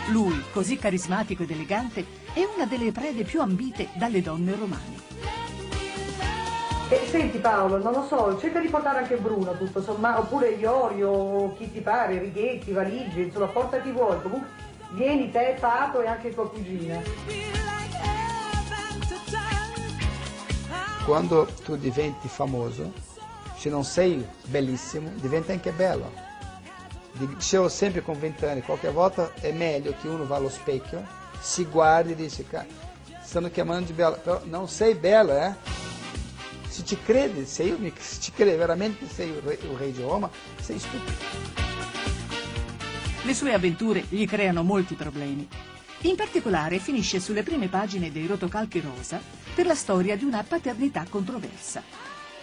Lui, 0.08 0.44
così 0.52 0.78
carismatico 0.78 1.44
ed 1.44 1.52
elegante, 1.52 2.04
è 2.34 2.42
una 2.56 2.66
delle 2.66 2.92
prede 2.92 3.24
più 3.24 3.42
ambite 3.42 3.90
dalle 3.94 4.24
donne 4.24 4.56
romane. 4.56 4.98
E 6.90 7.06
senti 7.08 7.38
Paolo, 7.38 7.78
non 7.78 7.94
lo 7.94 8.04
so, 8.08 8.40
cerca 8.40 8.60
di 8.60 8.68
portare 8.68 8.98
anche 8.98 9.18
Bruno 9.18 9.56
tutto 9.56 9.84
sommato, 9.84 10.22
oppure 10.22 10.50
Iorio, 10.50 11.54
chi 11.60 11.72
ti 11.72 11.80
pare, 11.82 12.18
Righetti, 12.18 12.72
valigie, 12.72 13.22
insomma, 13.22 13.46
portati 13.46 13.92
vuoi. 13.92 14.20
Comunque 14.20 14.50
vieni 14.94 15.30
te, 15.30 15.58
Pato 15.60 16.02
e 16.02 16.08
anche 16.08 16.34
tua 16.34 16.50
cugina. 16.50 17.59
Quando 21.10 21.48
tu 21.66 21.76
diventi 21.76 22.28
famoso, 22.28 22.94
se 23.58 23.68
non 23.72 23.84
sei 23.84 24.24
bellissimo, 24.46 25.10
diventa 25.16 25.52
anche 25.52 25.72
bello. 25.72 26.14
Dicevo 27.14 27.68
sempre 27.68 28.04
con 28.04 28.20
20 28.20 28.46
anni, 28.46 28.62
qualche 28.62 28.92
volta 28.92 29.34
è 29.42 29.52
meglio 29.52 29.96
che 30.00 30.08
uno 30.08 30.28
va 30.28 30.36
allo 30.36 30.50
specchio, 30.50 31.04
si 31.40 31.66
guardi 31.66 32.12
e 32.12 32.16
dice, 32.16 32.46
stanno 33.24 33.50
chiamando 33.50 33.88
di 33.88 33.94
bella, 33.94 34.18
però 34.18 34.42
non 34.44 34.70
sei 34.70 34.94
bella, 34.94 35.48
eh? 35.48 35.56
Se 36.68 36.86
ci 36.86 36.96
credi, 37.02 37.44
se 37.48 37.64
io 37.64 37.80
mi, 37.80 37.92
se 37.98 38.22
ci 38.22 38.32
credi 38.32 38.56
veramente 38.56 39.08
sei 39.08 39.30
il 39.30 39.42
re, 39.44 39.58
il 39.60 39.78
re 39.78 39.92
di 39.92 40.04
Roma, 40.04 40.30
sei 40.62 40.78
stupido. 40.78 41.12
Le 43.24 43.34
sue 43.34 43.52
avventure 43.52 44.06
gli 44.10 44.28
creano 44.28 44.62
molti 44.62 44.94
problemi. 44.94 45.50
In 46.04 46.16
particolare 46.16 46.80
finisce 46.80 47.20
sulle 47.20 47.44
prime 47.44 47.68
pagine 47.68 48.10
dei 48.10 48.26
rotocalchi 48.26 48.80
rosa 48.80 49.22
per 49.54 49.66
la 49.66 49.76
storia 49.76 50.16
di 50.16 50.24
una 50.24 50.44
paternità 50.44 51.06
controversa. 51.10 51.84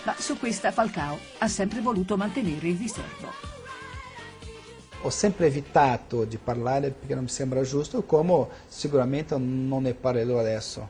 Ma 0.05 0.15
su 0.19 0.39
questa 0.39 0.73
Falcao 0.73 1.19
ha 1.39 1.49
sempre 1.49 1.81
voluto 1.81 2.19
mantenere 2.19 2.69
il 2.69 2.77
riservo. 2.77 3.33
Ho 5.01 5.09
sempre 5.11 5.47
evitato 5.47 6.25
di 6.25 6.37
parlare 6.37 6.91
perché 6.91 7.15
non 7.15 7.25
mi 7.25 7.31
sembra 7.31 7.63
giusto, 7.63 8.03
come 8.03 8.47
sicuramente 8.69 9.39
non 9.39 9.83
ne 9.83 9.95
parlerò 9.95 10.39
adesso. 10.39 10.89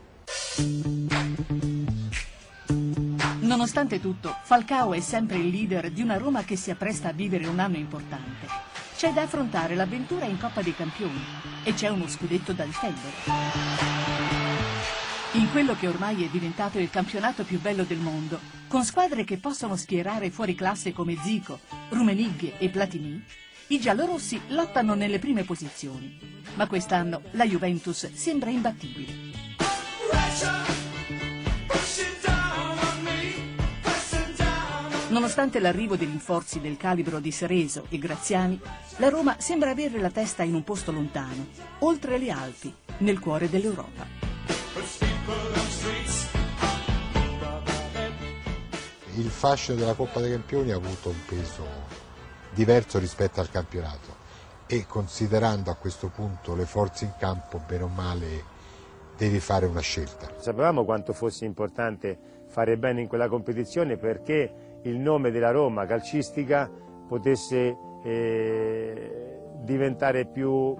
Nonostante 3.39 4.01
tutto, 4.01 4.35
Falcao 4.43 4.93
è 4.93 4.99
sempre 4.99 5.37
il 5.37 5.47
leader 5.47 5.89
di 5.89 6.01
una 6.01 6.17
Roma 6.17 6.43
che 6.43 6.57
si 6.57 6.69
appresta 6.69 7.09
a 7.09 7.13
vivere 7.13 7.47
un 7.47 7.59
anno 7.59 7.77
importante. 7.77 8.76
C'è 8.97 9.13
da 9.13 9.21
affrontare 9.21 9.75
l'avventura 9.75 10.25
in 10.25 10.39
Coppa 10.39 10.63
dei 10.63 10.73
Campioni 10.73 11.23
e 11.63 11.71
c'è 11.75 11.87
uno 11.87 12.07
scudetto 12.07 12.51
da 12.51 12.65
difendere. 12.65 13.13
In 15.33 15.51
quello 15.51 15.75
che 15.75 15.87
ormai 15.87 16.25
è 16.25 16.29
diventato 16.29 16.79
il 16.79 16.89
campionato 16.89 17.43
più 17.43 17.61
bello 17.61 17.83
del 17.83 17.99
mondo, 17.99 18.39
con 18.67 18.83
squadre 18.83 19.23
che 19.23 19.37
possono 19.37 19.75
schierare 19.75 20.31
fuori 20.31 20.55
classe 20.55 20.93
come 20.93 21.15
Zico, 21.15 21.59
Rumenigge 21.89 22.57
e 22.57 22.69
Platini, 22.69 23.23
i 23.67 23.79
giallorossi 23.79 24.41
lottano 24.47 24.95
nelle 24.95 25.19
prime 25.19 25.43
posizioni. 25.43 26.17
Ma 26.55 26.65
quest'anno 26.65 27.21
la 27.33 27.45
Juventus 27.45 28.11
sembra 28.13 28.49
imbattibile. 28.49 29.13
Nonostante 35.17 35.59
l'arrivo 35.59 35.95
dei 35.95 36.05
rinforzi 36.05 36.61
del 36.61 36.77
calibro 36.77 37.19
di 37.19 37.31
Sereso 37.31 37.85
e 37.89 37.97
Graziani, 37.97 38.61
la 38.97 39.09
Roma 39.09 39.37
sembra 39.39 39.71
avere 39.71 39.99
la 39.99 40.11
testa 40.11 40.43
in 40.43 40.53
un 40.53 40.63
posto 40.63 40.91
lontano, 40.91 41.47
oltre 41.79 42.19
le 42.19 42.29
Alpi, 42.29 42.71
nel 42.99 43.17
cuore 43.19 43.49
dell'Europa. 43.49 44.05
Il 49.15 49.25
fascino 49.25 49.75
della 49.75 49.95
Coppa 49.95 50.19
dei 50.19 50.33
Campioni 50.33 50.71
ha 50.71 50.75
avuto 50.75 51.09
un 51.09 51.25
peso 51.27 51.65
diverso 52.53 52.99
rispetto 52.99 53.39
al 53.39 53.49
campionato 53.49 54.15
e 54.67 54.85
considerando 54.85 55.71
a 55.71 55.75
questo 55.77 56.09
punto 56.09 56.53
le 56.53 56.67
forze 56.67 57.05
in 57.05 57.13
campo, 57.17 57.59
bene 57.65 57.83
o 57.83 57.87
male, 57.87 58.43
devi 59.17 59.39
fare 59.39 59.65
una 59.65 59.81
scelta. 59.81 60.35
Sapevamo 60.37 60.85
quanto 60.85 61.11
fosse 61.11 61.43
importante 61.43 62.35
fare 62.45 62.77
bene 62.77 63.01
in 63.01 63.07
quella 63.07 63.27
competizione 63.27 63.97
perché 63.97 64.66
il 64.83 64.99
nome 64.99 65.31
della 65.31 65.51
Roma 65.51 65.85
calcistica 65.85 66.69
potesse 67.07 67.77
eh, 68.03 69.39
diventare 69.61 70.25
più, 70.25 70.75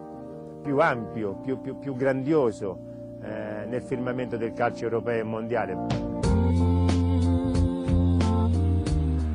più 0.62 0.80
ampio, 0.80 1.36
più, 1.36 1.60
più, 1.62 1.78
più 1.80 1.96
grandioso 1.96 2.80
eh, 3.22 3.66
nel 3.66 3.82
firmamento 3.82 4.38
del 4.38 4.54
calcio 4.54 4.84
europeo 4.84 5.20
e 5.20 5.24
mondiale. 5.24 5.78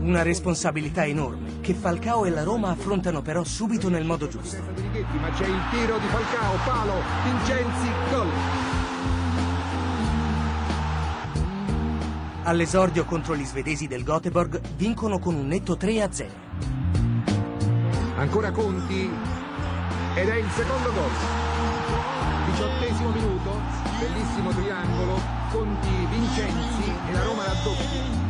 Una 0.00 0.22
responsabilità 0.22 1.06
enorme 1.06 1.60
che 1.60 1.74
Falcao 1.74 2.24
e 2.24 2.30
la 2.30 2.42
Roma 2.42 2.70
affrontano 2.70 3.22
però 3.22 3.44
subito 3.44 3.88
nel 3.88 4.04
modo 4.04 4.26
giusto. 4.26 4.60
Ma 4.60 5.30
c'è 5.30 5.46
il 5.46 5.60
tiro 5.70 5.98
di 5.98 6.06
Falcao, 6.06 6.54
palo, 6.64 6.94
Vincenzi, 7.24 7.88
gol. 8.10 8.61
All'esordio 12.44 13.04
contro 13.04 13.36
gli 13.36 13.44
svedesi 13.44 13.86
del 13.86 14.02
Göteborg 14.02 14.60
vincono 14.76 15.20
con 15.20 15.36
un 15.36 15.46
netto 15.46 15.74
3-0. 15.74 16.26
Ancora 18.16 18.50
Conti 18.50 19.08
ed 20.16 20.28
è 20.28 20.34
il 20.34 20.50
secondo 20.50 20.92
gol. 20.92 21.10
Diciottesimo 22.50 23.10
minuto, 23.10 23.50
bellissimo 24.00 24.50
triangolo, 24.50 25.20
Conti, 25.52 25.88
Vincenzi 26.10 26.92
e 27.08 27.12
la 27.12 27.22
Roma 27.22 27.44
raddoppia. 27.44 28.20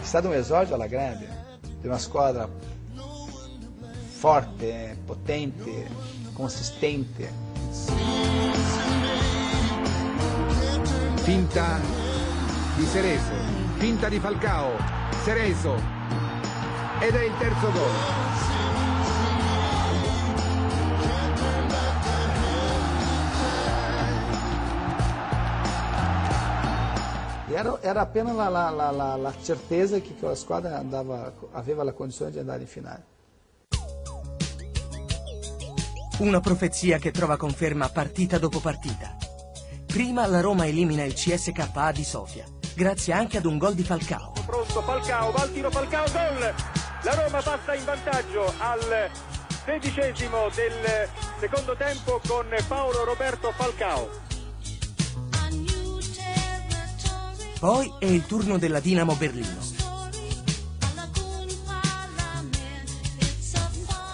È 0.00 0.04
stato 0.04 0.28
un 0.28 0.34
esordio 0.34 0.74
alla 0.74 0.86
grande, 0.86 1.58
di 1.80 1.86
una 1.86 1.98
squadra 1.98 2.46
forte, 4.06 4.98
potente, 5.06 5.88
consistente. 6.34 8.11
Finta 11.22 11.78
di 12.74 12.84
Cereso, 12.88 13.30
finta 13.76 14.08
di 14.08 14.18
Falcao, 14.18 14.72
Cereso 15.22 15.74
ed 16.98 17.14
è 17.14 17.22
il 17.22 17.32
terzo 17.38 17.70
gol. 17.70 17.90
Era, 27.54 27.78
era 27.82 28.00
appena 28.00 28.32
la, 28.32 28.48
la, 28.48 28.70
la, 28.70 28.90
la, 28.90 29.16
la 29.16 29.32
certezza 29.40 30.00
che 30.00 30.16
quella 30.18 30.34
squadra 30.34 30.78
andava, 30.78 31.32
aveva 31.52 31.84
la 31.84 31.92
condizione 31.92 32.32
di 32.32 32.40
andare 32.40 32.62
in 32.62 32.66
finale. 32.66 33.04
Una 36.18 36.40
profezia 36.40 36.98
che 36.98 37.12
trova 37.12 37.36
conferma 37.36 37.88
partita 37.88 38.38
dopo 38.38 38.58
partita. 38.58 39.21
Prima 39.92 40.26
la 40.26 40.40
Roma 40.40 40.66
elimina 40.66 41.04
il 41.04 41.12
CSKA 41.12 41.92
di 41.92 42.02
Sofia, 42.02 42.46
grazie 42.74 43.12
anche 43.12 43.36
ad 43.36 43.44
un 43.44 43.58
gol 43.58 43.74
di 43.74 43.82
Falcao. 43.82 44.32
Pronto 44.46 44.80
Falcao, 44.80 45.30
va 45.32 45.42
al 45.42 45.52
tiro 45.52 45.70
Falcao, 45.70 46.06
gol! 46.10 46.54
La 47.02 47.14
Roma 47.14 47.42
passa 47.42 47.74
in 47.74 47.84
vantaggio 47.84 48.54
al 48.56 49.10
sedicesimo 49.66 50.48
del 50.54 51.08
secondo 51.38 51.76
tempo 51.76 52.22
con 52.26 52.46
Paolo 52.66 53.04
Roberto 53.04 53.52
Falcao. 53.52 54.08
Poi 57.60 57.92
è 57.98 58.06
il 58.06 58.24
turno 58.24 58.56
della 58.56 58.80
Dinamo 58.80 59.14
Berlino. 59.14 59.60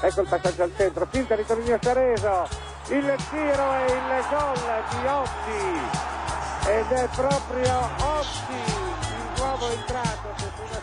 Ecco 0.01 0.21
il 0.23 0.29
passaggio 0.29 0.63
al 0.65 0.73
centro, 0.77 1.07
finta 1.09 1.37
ritornino 1.37 1.79
Cereso, 1.79 2.49
il 2.91 3.17
tiro 3.31 3.75
e 3.75 3.85
il 3.85 4.25
gol 4.31 4.59
di 4.89 5.07
Otti 5.07 6.71
ed 6.71 6.91
è 6.91 7.09
proprio 7.15 7.81
Otti 7.99 8.55
il 8.55 9.41
nuovo 9.43 9.71
entrato. 9.71 10.29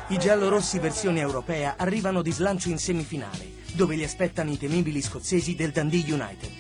I 0.08 0.20
giallorossi 0.20 0.78
versione 0.78 1.20
europea 1.20 1.74
arrivano 1.78 2.22
di 2.22 2.32
slancio 2.32 2.70
in 2.70 2.78
semifinale, 2.78 3.64
dove 3.74 3.96
li 3.96 4.04
aspettano 4.04 4.52
i 4.52 4.58
temibili 4.58 5.02
scozzesi 5.02 5.56
del 5.56 5.72
Dundee 5.72 6.04
United. 6.14 6.52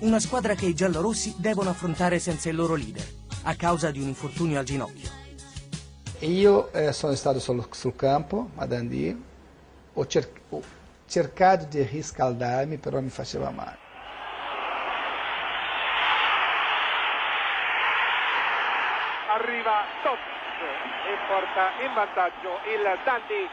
Una 0.00 0.20
squadra 0.20 0.54
che 0.54 0.66
i 0.66 0.74
giallorossi 0.74 1.34
devono 1.38 1.70
affrontare 1.70 2.18
senza 2.18 2.50
il 2.50 2.56
loro 2.56 2.74
leader, 2.74 3.06
a 3.44 3.54
causa 3.54 3.90
di 3.90 4.00
un 4.00 4.08
infortunio 4.08 4.58
al 4.58 4.66
ginocchio. 4.66 5.08
Io 6.18 6.70
eh, 6.72 6.92
sono 6.92 7.14
stato 7.14 7.38
sul, 7.38 7.66
sul 7.70 7.96
campo 7.96 8.50
a 8.56 8.66
Dundee, 8.66 9.16
ho, 9.94 10.06
cer 10.06 10.30
ho 10.50 10.60
cercato 11.06 11.66
di 11.70 11.82
riscaldarmi, 11.82 12.76
però 12.76 13.00
mi 13.00 13.10
faceva 13.10 13.50
male. 13.50 13.83
Arriva 19.64 19.86
Tots 20.02 20.20
e 21.08 21.16
porta 21.26 21.70
in 21.80 21.94
vantaggio 21.94 22.60
il 22.68 22.82
Dundee. 23.02 23.48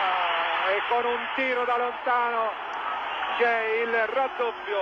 Ah, 0.00 0.70
e 0.70 0.80
con 0.88 1.04
un 1.04 1.18
tiro 1.36 1.64
da 1.66 1.76
lontano 1.76 2.50
c'è 3.36 3.82
il 3.82 4.06
raddoppio 4.06 4.78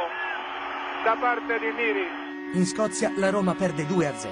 da 1.03 1.17
parte 1.19 1.59
di 1.59 1.71
Miri. 1.73 2.09
In 2.55 2.65
Scozia 2.65 3.11
la 3.17 3.31
Roma 3.31 3.55
perde 3.55 3.83
2-0. 3.83 4.29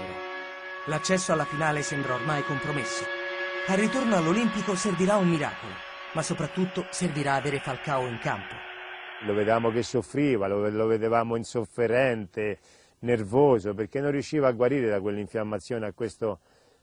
L'accesso 0.84 1.32
alla 1.32 1.44
finale 1.44 1.82
sembra 1.82 2.14
ormai 2.14 2.44
compromesso. 2.44 3.04
Al 3.66 3.76
ritorno 3.76 4.16
all'Olimpico 4.16 4.76
servirà 4.76 5.16
un 5.16 5.28
miracolo, 5.28 5.72
ma 6.12 6.22
soprattutto 6.22 6.86
servirà 6.90 7.34
avere 7.34 7.58
Falcao 7.58 8.06
in 8.06 8.20
campo. 8.20 8.63
Lo 9.22 9.32
vedevamo 9.32 9.70
che 9.70 9.82
soffriva, 9.82 10.46
lo, 10.46 10.68
lo 10.68 10.86
vedevamo 10.86 11.36
insofferente, 11.36 12.58
nervoso, 13.00 13.74
perché 13.74 14.00
non 14.00 14.10
riusciva 14.10 14.48
a 14.48 14.52
guarire 14.52 14.88
da 14.88 15.00
quell'infiammazione 15.00 15.86
a 15.86 15.92
questo, 15.92 16.40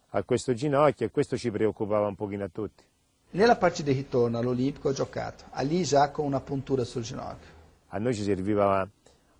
a 0.09 0.23
questo 0.23 0.53
ginocchio 0.53 1.05
e 1.05 1.11
questo 1.11 1.37
ci 1.37 1.51
preoccupava 1.51 2.07
un 2.07 2.15
pochino 2.15 2.43
a 2.43 2.49
tutti. 2.49 2.83
Nella 3.31 3.55
partita 3.55 3.91
di 3.91 3.97
ritorno 3.97 4.37
all'Olimpico 4.37 4.89
ho 4.89 4.93
giocato, 4.93 5.45
lì 5.61 5.83
già 5.83 6.09
con 6.09 6.25
una 6.25 6.41
puntura 6.41 6.83
sul 6.83 7.03
ginocchio. 7.03 7.59
A 7.89 7.97
noi 7.97 8.13
ci 8.13 8.23
serviva 8.23 8.87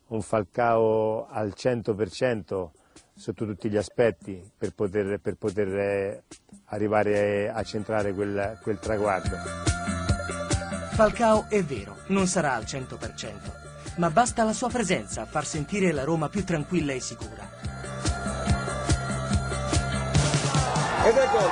un 0.07 0.21
Falcao 0.21 1.27
al 1.27 1.53
100% 1.55 2.69
sotto 3.13 3.45
tutti 3.45 3.69
gli 3.69 3.77
aspetti 3.77 4.41
per 4.57 4.73
poter, 4.73 5.19
per 5.19 5.35
poter 5.35 6.23
arrivare 6.65 7.49
a 7.49 7.63
centrare 7.63 8.13
quel, 8.13 8.57
quel 8.61 8.79
traguardo. 8.79 10.00
Falcao 10.93 11.45
è 11.47 11.63
vero, 11.63 11.99
non 12.07 12.27
sarà 12.27 12.53
al 12.53 12.63
100%, 12.63 13.33
ma 13.95 14.09
basta 14.09 14.43
la 14.43 14.51
sua 14.51 14.67
presenza 14.67 15.21
a 15.21 15.25
far 15.25 15.45
sentire 15.45 15.93
la 15.93 16.03
Roma 16.03 16.27
più 16.27 16.43
tranquilla 16.43 16.91
e 16.91 16.99
sicura. 16.99 17.49
Ed 21.05 21.15
è 21.15 21.29
gol. 21.31 21.49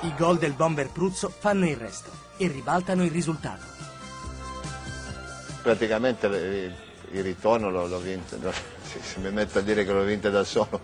I 0.00 0.14
gol 0.16 0.38
del 0.38 0.52
bomber 0.52 0.90
Pruzzo 0.90 1.30
fanno 1.30 1.66
il 1.68 1.76
resto 1.76 2.10
e 2.36 2.48
ribaltano 2.48 3.04
il 3.04 3.10
risultato. 3.12 3.64
Praticamente 5.62 6.26
il, 6.26 7.22
ritorno 7.22 7.70
l'ho 7.70 7.98
vinto, 8.00 8.36
se, 8.82 9.20
mi 9.20 9.30
metto 9.30 9.60
a 9.60 9.62
dire 9.62 9.84
che 9.84 9.92
l'ho 9.92 10.02
vinto 10.02 10.28
da 10.28 10.42
solo 10.42 10.80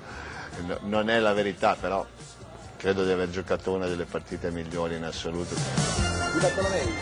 non 0.83 1.11
è 1.11 1.19
la 1.19 1.33
verità, 1.33 1.75
però 1.75 2.05
credo 2.77 3.05
di 3.05 3.11
aver 3.11 3.31
giocato 3.31 3.73
una 3.73 3.87
delle 3.87 4.05
partite 4.05 4.51
migliori 4.51 4.97
in 4.97 5.05
assoluto. 5.05 5.55
Di 5.55 6.39
Bartolomei, 6.41 6.95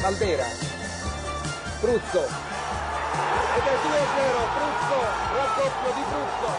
Caldera, 0.00 0.44
Pruzzo, 1.80 2.20
ed 3.56 3.64
è 3.64 3.76
2-0, 3.76 4.38
Pruzzo, 4.54 4.98
raddoppio 5.34 5.92
di 5.94 6.04
Pruzzo, 6.08 6.50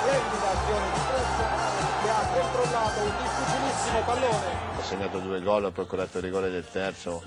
splendida 0.00 0.50
azione 0.50 0.86
di 0.92 1.00
Pruzzo 1.06 1.68
che 2.02 2.08
ha 2.08 2.26
controllato 2.32 3.00
un 3.00 3.12
difficilissimo 3.22 4.00
pallone. 4.04 4.46
Ho 4.76 4.82
segnato 4.82 5.18
due 5.18 5.42
gol, 5.42 5.64
ho 5.64 5.70
procurato 5.70 6.18
il 6.18 6.24
rigore 6.24 6.50
del 6.50 6.64
terzo 6.70 7.22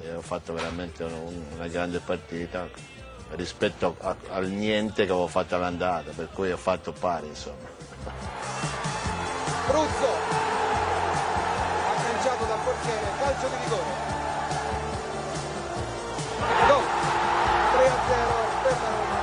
e 0.00 0.14
ho 0.14 0.20
fatto 0.20 0.52
veramente 0.52 1.04
un, 1.04 1.44
una 1.54 1.66
grande 1.68 1.98
partita 1.98 2.68
rispetto 3.34 3.96
a, 4.00 4.16
al 4.30 4.48
niente 4.48 5.04
che 5.06 5.12
avevo 5.12 5.26
fatto 5.26 5.54
all'andata, 5.54 6.10
per 6.14 6.28
cui 6.32 6.50
ho 6.50 6.56
fatto 6.56 6.92
pari 6.92 7.28
insomma. 7.28 7.68
Pruzzo, 9.66 10.08
agganciato 11.94 12.44
dal 12.44 12.58
portiere, 12.64 13.06
calcio 13.18 13.48
di 13.48 13.54
rigore. 13.62 14.10
Gol, 16.66 16.82
3-0 17.72 18.62
per 18.62 18.76
la 18.82 18.90
Roma. 18.90 19.20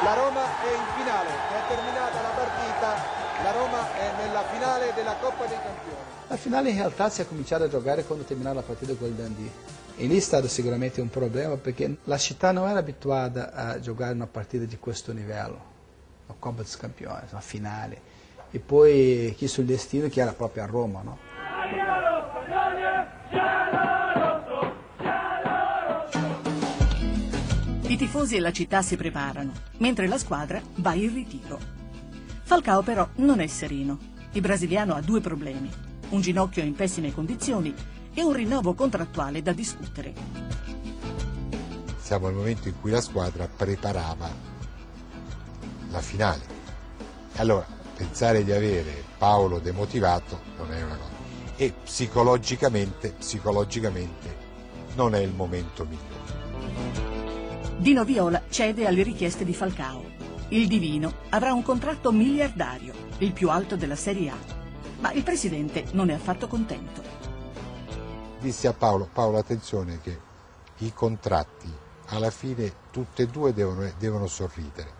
La 0.00 0.14
Roma 0.14 0.42
è 0.62 0.74
in 0.74 0.84
finale, 0.96 1.28
è 1.28 1.68
terminata 1.68 2.22
la 2.22 2.28
partita, 2.28 2.96
la 3.42 3.50
Roma 3.50 3.94
è 3.94 4.12
nella 4.22 4.44
finale 4.44 4.92
della 4.94 5.16
Coppa 5.20 5.44
dei 5.46 5.58
Campioni. 5.60 5.98
La 6.28 6.36
finale 6.36 6.70
in 6.70 6.76
realtà 6.76 7.08
si 7.10 7.20
è 7.20 7.26
cominciato 7.26 7.64
a 7.64 7.68
giocare 7.68 8.04
quando 8.04 8.24
terminò 8.24 8.52
la 8.52 8.62
partita 8.62 8.94
con 8.94 9.08
il 9.08 9.14
Dundee. 9.14 9.77
E 10.00 10.06
lì 10.06 10.16
è 10.16 10.20
stato 10.20 10.46
sicuramente 10.46 11.00
un 11.00 11.10
problema 11.10 11.56
perché 11.56 11.96
la 12.04 12.18
città 12.18 12.52
non 12.52 12.68
era 12.68 12.78
abituata 12.78 13.52
a 13.52 13.80
giocare 13.80 14.14
una 14.14 14.28
partita 14.28 14.64
di 14.64 14.78
questo 14.78 15.12
livello, 15.12 15.60
la 16.28 16.34
Coppa 16.38 16.62
dei 16.62 16.70
Campioni, 16.78 17.26
una 17.32 17.40
finale. 17.40 18.00
E 18.52 18.60
poi 18.60 19.34
chi 19.36 19.48
sul 19.48 19.64
destino 19.64 20.06
che 20.06 20.20
era 20.20 20.32
proprio 20.34 20.62
a 20.62 20.66
Roma, 20.66 21.02
no? 21.02 21.18
I 27.88 27.96
tifosi 27.96 28.36
e 28.36 28.40
la 28.40 28.52
città 28.52 28.82
si 28.82 28.96
preparano, 28.96 29.50
mentre 29.78 30.06
la 30.06 30.18
squadra 30.18 30.62
va 30.76 30.94
in 30.94 31.12
ritiro. 31.12 31.58
Falcao 32.44 32.82
però 32.82 33.08
non 33.16 33.40
è 33.40 33.48
sereno. 33.48 33.98
Il 34.30 34.42
brasiliano 34.42 34.94
ha 34.94 35.00
due 35.00 35.20
problemi, 35.20 35.68
un 36.10 36.20
ginocchio 36.20 36.62
in 36.62 36.76
pessime 36.76 37.12
condizioni 37.12 37.74
e 38.14 38.22
un 38.22 38.32
rinnovo 38.32 38.74
contrattuale 38.74 39.42
da 39.42 39.52
discutere. 39.52 40.12
Siamo 42.00 42.26
al 42.26 42.34
momento 42.34 42.68
in 42.68 42.80
cui 42.80 42.90
la 42.90 43.00
squadra 43.00 43.48
preparava 43.48 44.30
la 45.90 46.00
finale. 46.00 46.56
Allora, 47.36 47.66
pensare 47.94 48.44
di 48.44 48.52
avere 48.52 49.04
Paolo 49.18 49.58
demotivato 49.58 50.40
non 50.56 50.72
è 50.72 50.82
una 50.82 50.96
cosa. 50.96 51.16
E 51.56 51.74
psicologicamente, 51.84 53.14
psicologicamente 53.18 54.36
non 54.94 55.14
è 55.14 55.18
il 55.18 55.32
momento 55.34 55.84
migliore. 55.84 56.16
Dino 57.78 58.04
Viola 58.04 58.42
cede 58.48 58.86
alle 58.86 59.02
richieste 59.02 59.44
di 59.44 59.54
Falcao. 59.54 60.04
Il 60.48 60.66
Divino 60.66 61.12
avrà 61.28 61.52
un 61.52 61.62
contratto 61.62 62.10
miliardario, 62.10 62.94
il 63.18 63.32
più 63.32 63.50
alto 63.50 63.76
della 63.76 63.96
Serie 63.96 64.30
A. 64.30 64.36
Ma 65.00 65.12
il 65.12 65.22
presidente 65.22 65.84
non 65.92 66.10
è 66.10 66.14
affatto 66.14 66.48
contento. 66.48 67.17
Dissi 68.40 68.68
a 68.68 68.72
Paolo, 68.72 69.08
Paolo 69.12 69.38
attenzione 69.38 70.00
che 70.00 70.16
i 70.78 70.92
contratti 70.92 71.68
alla 72.06 72.30
fine 72.30 72.72
tutte 72.92 73.22
e 73.22 73.26
due 73.26 73.52
devono, 73.52 73.90
devono 73.98 74.28
sorridere. 74.28 74.90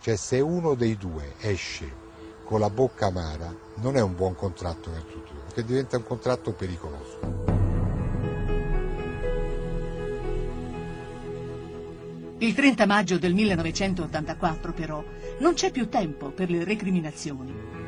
Cioè 0.00 0.16
se 0.16 0.40
uno 0.40 0.74
dei 0.74 0.96
due 0.96 1.34
esce 1.38 2.00
con 2.44 2.60
la 2.60 2.68
bocca 2.68 3.06
amara 3.06 3.54
non 3.76 3.96
è 3.96 4.00
un 4.00 4.14
buon 4.14 4.34
contratto 4.34 4.90
per 4.90 5.02
tutti 5.02 5.32
perché 5.44 5.64
diventa 5.64 5.96
un 5.96 6.04
contratto 6.04 6.52
pericoloso. 6.52 7.18
Il 12.38 12.54
30 12.54 12.86
maggio 12.86 13.18
del 13.18 13.34
1984 13.34 14.72
però 14.72 15.02
non 15.38 15.54
c'è 15.54 15.70
più 15.70 15.88
tempo 15.88 16.30
per 16.30 16.50
le 16.50 16.64
recriminazioni. 16.64 17.81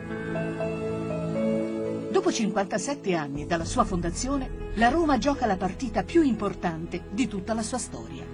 Dopo 2.24 2.36
Dopo 2.36 2.42
57 2.42 3.14
anni 3.14 3.44
dalla 3.44 3.66
sua 3.66 3.84
fondazione, 3.84 4.70
la 4.76 4.88
Roma 4.88 5.18
gioca 5.18 5.44
la 5.44 5.58
partita 5.58 6.04
più 6.04 6.22
importante 6.22 7.02
di 7.10 7.28
tutta 7.28 7.52
la 7.52 7.60
sua 7.60 7.76
storia. 7.76 8.24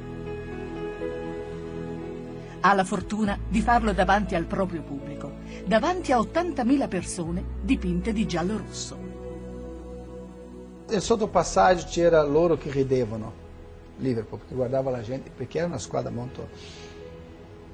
Ha 2.61 2.73
la 2.73 2.85
fortuna 2.85 3.37
di 3.49 3.61
farlo 3.61 3.93
davanti 3.93 4.37
al 4.37 4.45
proprio 4.45 4.83
pubblico, 4.83 5.33
davanti 5.67 6.13
a 6.13 6.19
80.000 6.19 6.87
persone 6.87 7.45
dipinte 7.63 8.13
di 8.13 8.29
giallo-rosso. 8.29 8.97
E 10.89 11.01
sotto 11.01 11.27
passaggio 11.27 11.87
c'era 11.89 12.23
loro 12.23 12.57
che 12.57 12.71
ridevano, 12.71 13.33
Liverpool, 13.97 14.43
che 14.47 14.55
guardava 14.55 14.93
la 14.93 15.03
gente, 15.03 15.33
perché 15.37 15.59
era 15.59 15.67
una 15.67 15.79
squadra 15.79 16.13
molto... 16.13 16.49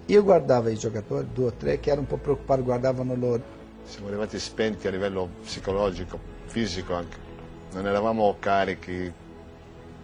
Io 0.07 0.23
guardavo 0.23 0.71
i 0.71 0.79
giocatori, 0.79 1.27
due 1.31 1.49
o 1.49 1.53
tre, 1.53 1.79
che 1.79 1.91
erano 1.91 2.07
un 2.09 2.09
po' 2.09 2.17
preoccupati, 2.17 2.63
guardavano 2.63 3.15
loro. 3.15 3.56
Siamo 3.87 4.09
arrivati 4.09 4.39
spenti 4.41 4.89
a 4.89 4.91
livello 4.91 5.29
psicologico, 5.43 6.19
fisico 6.47 6.95
anche. 6.95 7.17
Non 7.73 7.87
eravamo 7.87 8.35
carichi, 8.41 9.13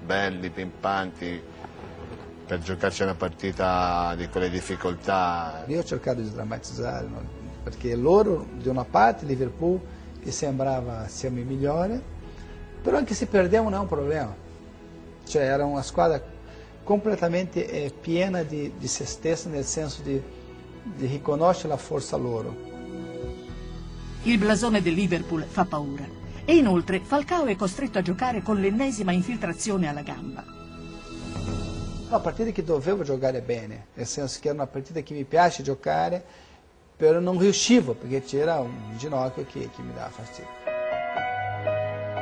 belli, 0.05 0.51
pimpanti, 0.51 1.43
per 2.47 2.61
giocarci 2.61 3.03
una 3.03 3.17
partita 3.17 4.15
di 4.17 4.29
quelle 4.29 4.51
difficoltà. 4.51 5.65
Io 5.67 5.81
ho 5.81 5.85
cercato 5.85 6.21
di 6.21 6.29
sdrammatizzare, 6.29 7.07
no? 7.09 7.23
perché 7.65 7.97
loro, 7.97 8.47
di 8.53 8.69
una 8.69 8.85
parte, 8.85 9.27
Liverpool, 9.27 9.81
che 10.23 10.31
sembrava 10.31 11.09
siamo 11.09 11.41
i 11.41 11.45
migliori, 11.45 12.01
però 12.81 12.97
anche 12.97 13.15
se 13.15 13.27
perdiamo 13.27 13.69
non 13.69 13.81
è 13.81 13.83
un 13.83 13.89
problema. 13.89 14.35
Cioè 15.27 15.43
era 15.43 15.65
una 15.65 15.83
squadra 15.83 16.23
completamente 16.85 17.69
eh, 17.69 17.93
piena 18.01 18.45
di, 18.45 18.75
di, 18.79 18.87
se 18.87 19.05
stessa, 19.07 19.49
nel 19.49 19.65
senso 19.65 20.03
di, 20.03 20.23
di 20.85 21.07
riconoscere 21.07 21.69
la 21.71 21.77
forza 21.77 22.17
loro. 22.17 22.72
Il 24.25 24.39
blasone 24.39 24.81
del 24.81 24.95
Liverpool 24.95 25.43
fa 25.43 25.65
paura 25.65 26.05
e 26.45 26.55
inoltre 26.55 27.01
Falcao 27.01 27.47
è 27.47 27.57
costretto 27.57 27.99
a 27.99 28.03
giocare 28.03 28.41
con 28.41 28.61
l'ennesima 28.61 29.11
infiltrazione 29.11 29.89
alla 29.89 30.03
gamba. 30.03 30.45
Una 32.07 32.21
partita 32.21 32.51
che 32.51 32.63
dovevo 32.63 33.03
giocare 33.03 33.41
bene, 33.41 33.87
nel 33.95 34.07
senso 34.07 34.39
che 34.41 34.47
era 34.47 34.55
una 34.55 34.69
partita 34.69 35.01
che 35.01 35.13
mi 35.15 35.25
piace 35.25 35.65
giocare, 35.65 36.25
però 36.97 37.19
non 37.19 37.37
riuscivo 37.37 37.95
perché 37.95 38.23
c'era 38.23 38.61
un 38.61 38.97
ginocchio 38.97 39.45
che, 39.45 39.71
che 39.75 39.83
mi 39.83 39.93
dava 39.93 40.11
fastidio. 40.11 40.51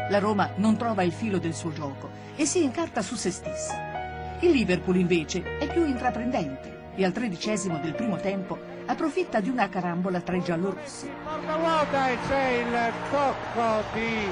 La 0.09 0.18
Roma 0.18 0.53
non 0.57 0.78
trova 0.78 1.03
il 1.03 1.12
filo 1.12 1.38
del 1.38 1.53
suo 1.53 1.70
gioco 1.70 2.09
e 2.34 2.46
si 2.46 2.62
incarta 2.62 3.03
su 3.03 3.14
se 3.14 3.30
stessa. 3.30 4.38
Il 4.40 4.53
Liverpool 4.53 4.96
invece 4.96 5.59
è 5.59 5.70
più 5.70 5.84
intraprendente 5.84 6.92
e 6.94 7.05
al 7.05 7.12
tredicesimo 7.12 7.78
del 7.78 7.94
primo 7.94 8.16
tempo 8.16 8.69
approfitta 8.91 9.41
di 9.41 9.49
una 9.49 9.68
carambola 9.68 10.20
tra 10.20 10.36
i 10.36 10.43
giallorossi. 10.43 11.11
Porta 11.24 11.57
vuota 11.57 12.09
e 12.09 12.18
c'è 12.28 12.49
il 12.49 12.93
tocco 13.11 13.82
di 13.93 14.28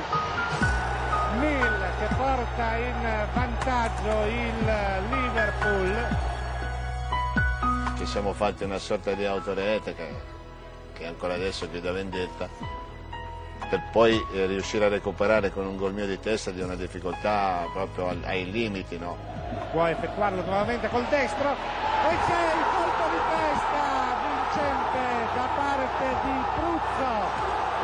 Mill 1.38 1.80
che 1.98 2.14
porta 2.16 2.76
in 2.76 3.26
vantaggio 3.34 4.24
il 4.26 5.10
Liverpool. 5.10 6.06
Ci 7.96 8.06
siamo 8.06 8.32
fatti 8.32 8.64
una 8.64 8.78
sorta 8.78 9.12
di 9.12 9.24
autorete 9.24 9.94
che, 9.94 10.08
che 10.92 11.06
ancora 11.06 11.34
adesso 11.34 11.68
grida 11.68 11.92
vendetta 11.92 12.48
per 13.68 13.82
poi 13.92 14.18
eh, 14.32 14.46
riuscire 14.46 14.86
a 14.86 14.88
recuperare 14.88 15.52
con 15.52 15.66
un 15.66 15.76
gol 15.76 15.92
mio 15.92 16.06
di 16.06 16.18
testa 16.18 16.50
di 16.50 16.62
una 16.62 16.74
difficoltà 16.74 17.68
proprio 17.72 18.08
al, 18.08 18.22
ai 18.24 18.50
limiti. 18.50 18.98
No? 18.98 19.16
Può 19.70 19.84
effettuarlo 19.84 20.42
nuovamente 20.42 20.88
col 20.88 21.04
destro 21.08 21.50
e 21.50 22.16
c'è 22.26 22.52
il 22.56 22.77
parte 25.88 26.04
di 26.24 26.44
Pruzzo, 26.54 27.12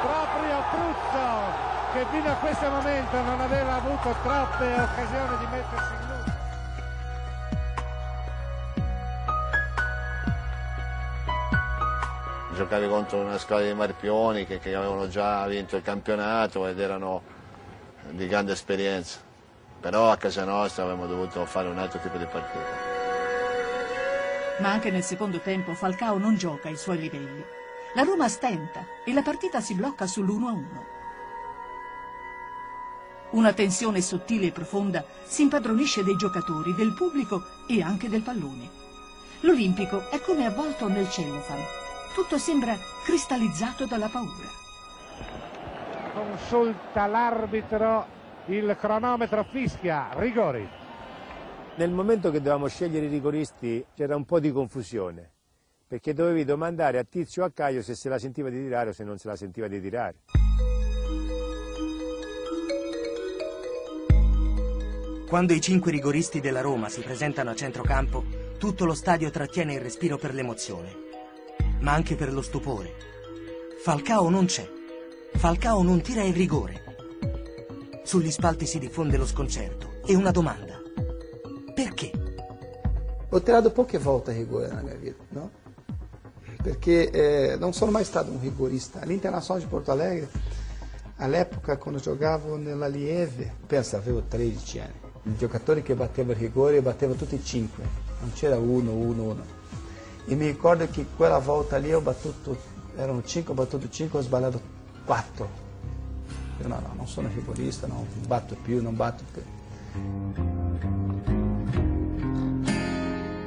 proprio 0.02 0.62
Pruzzo 0.70 1.72
che 1.92 2.04
fino 2.10 2.30
a 2.30 2.34
questo 2.34 2.68
momento 2.68 3.22
non 3.22 3.40
aveva 3.40 3.74
avuto 3.74 4.14
troppe 4.22 4.80
occasioni 4.80 5.36
di 5.38 5.46
mettersi 5.50 5.92
in 5.92 6.08
luce. 6.08 6.32
giocavi 12.54 12.88
contro 12.88 13.18
una 13.18 13.38
squadra 13.38 13.66
di 13.66 13.74
Marpioni 13.74 14.46
che, 14.46 14.60
che, 14.60 14.74
avevano 14.74 15.08
già 15.08 15.44
vinto 15.46 15.76
il 15.76 15.82
campionato 15.82 16.66
ed 16.68 16.78
erano 16.78 17.22
di 18.10 18.28
grande 18.28 18.52
esperienza, 18.52 19.18
però 19.80 20.10
a 20.10 20.16
casa 20.16 20.44
nostra 20.44 20.84
avremmo 20.84 21.06
dovuto 21.06 21.44
fare 21.46 21.68
un 21.68 21.78
altro 21.78 21.98
tipo 22.00 22.16
di 22.16 22.26
partita. 22.26 22.92
Ma 24.58 24.70
anche 24.70 24.90
nel 24.92 25.02
secondo 25.02 25.38
tempo 25.38 25.74
Falcao 25.74 26.16
non 26.18 26.36
gioca 26.36 26.68
ai 26.68 26.76
suoi 26.76 26.98
livelli. 26.98 27.62
La 27.96 28.02
Roma 28.02 28.26
stenta 28.26 28.84
e 29.04 29.12
la 29.12 29.22
partita 29.22 29.60
si 29.60 29.74
blocca 29.74 30.04
sull'1-1. 30.06 30.64
Una 33.30 33.52
tensione 33.52 34.00
sottile 34.00 34.46
e 34.46 34.50
profonda 34.50 35.04
si 35.22 35.42
impadronisce 35.42 36.02
dei 36.02 36.16
giocatori, 36.16 36.74
del 36.74 36.92
pubblico 36.92 37.42
e 37.68 37.82
anche 37.82 38.08
del 38.08 38.22
pallone. 38.22 38.68
L'Olimpico 39.42 40.10
è 40.10 40.20
come 40.20 40.44
avvolto 40.44 40.88
nel 40.88 41.08
cellofan, 41.08 41.60
tutto 42.16 42.36
sembra 42.36 42.76
cristallizzato 43.04 43.86
dalla 43.86 44.08
paura. 44.08 44.48
Consulta 46.14 47.06
l'arbitro, 47.06 48.06
il 48.46 48.76
cronometro 48.76 49.44
fischia, 49.44 50.08
rigori. 50.14 50.68
Nel 51.76 51.90
momento 51.90 52.32
che 52.32 52.38
dovevamo 52.38 52.66
scegliere 52.66 53.06
i 53.06 53.10
rigoristi 53.10 53.84
c'era 53.94 54.16
un 54.16 54.24
po' 54.24 54.40
di 54.40 54.50
confusione, 54.50 55.33
perché 55.94 56.12
dovevi 56.12 56.44
domandare 56.44 56.98
a 56.98 57.04
Tizio 57.04 57.44
o 57.44 57.46
a 57.46 57.52
Caio 57.52 57.80
se 57.80 57.94
se 57.94 58.08
la 58.08 58.18
sentiva 58.18 58.50
di 58.50 58.60
tirare 58.60 58.88
o 58.90 58.92
se 58.92 59.04
non 59.04 59.16
se 59.16 59.28
la 59.28 59.36
sentiva 59.36 59.68
di 59.68 59.80
tirare. 59.80 60.16
Quando 65.28 65.52
i 65.52 65.60
cinque 65.60 65.92
rigoristi 65.92 66.40
della 66.40 66.62
Roma 66.62 66.88
si 66.88 67.00
presentano 67.00 67.50
a 67.50 67.54
centrocampo, 67.54 68.24
tutto 68.58 68.84
lo 68.84 68.94
stadio 68.94 69.30
trattiene 69.30 69.74
il 69.74 69.80
respiro 69.80 70.18
per 70.18 70.34
l'emozione 70.34 71.02
ma 71.78 71.92
anche 71.92 72.16
per 72.16 72.32
lo 72.32 72.42
stupore. 72.42 72.94
Falcao 73.80 74.28
non 74.30 74.46
c'è. 74.46 74.68
Falcao 75.34 75.82
non 75.82 76.00
tira 76.00 76.24
il 76.24 76.34
rigore. 76.34 76.82
Sugli 78.02 78.32
spalti 78.32 78.66
si 78.66 78.80
diffonde 78.80 79.16
lo 79.16 79.26
sconcerto 79.26 80.00
e 80.04 80.16
una 80.16 80.32
domanda. 80.32 80.80
Perché? 81.72 82.10
Ho 83.28 83.40
tirato 83.40 83.70
poche 83.70 83.98
volte 83.98 84.32
il 84.32 84.38
rigore 84.38 84.68
nella 84.68 84.82
mia 84.82 84.94
vita, 84.96 85.22
no? 85.28 85.62
Perché 86.64 87.10
eh, 87.10 87.56
non 87.58 87.74
sono 87.74 87.90
mai 87.90 88.04
stato 88.04 88.30
un 88.30 88.40
rigorista. 88.40 89.00
All'Internazionale 89.00 89.66
di 89.66 89.70
Porto 89.70 89.90
Alegre, 89.90 90.30
all'epoca 91.16 91.76
quando 91.76 92.00
giocavo 92.00 92.56
nella 92.56 92.86
Lieve, 92.86 93.54
pensa, 93.66 93.98
avevo 93.98 94.22
13 94.26 94.78
anni, 94.78 94.94
i 95.24 95.36
giocatori 95.36 95.82
che 95.82 95.94
battevano 95.94 96.32
il 96.32 96.38
rigore 96.38 96.80
battevano 96.80 97.18
tutti 97.18 97.34
e 97.34 97.44
cinque, 97.44 97.84
non 98.20 98.32
c'era 98.32 98.56
uno, 98.56 98.92
uno, 98.92 99.22
uno. 99.24 99.44
E 100.24 100.34
mi 100.36 100.46
ricordo 100.46 100.88
che 100.88 101.04
quella 101.14 101.38
volta 101.38 101.76
lì 101.76 101.92
ho 101.92 102.00
battuto, 102.00 102.56
erano 102.96 103.22
5, 103.22 103.52
ho 103.52 103.54
battuto 103.54 103.86
5, 103.90 104.18
ho 104.18 104.22
sbagliato 104.22 104.58
4. 105.04 105.48
Io 106.62 106.66
no, 106.66 106.80
no, 106.80 106.92
non 106.96 107.06
sono 107.06 107.28
rigorista, 107.28 107.86
non 107.86 108.06
batto 108.26 108.56
più, 108.62 108.80
non 108.80 108.96
batto 108.96 109.22
più. 109.30 110.53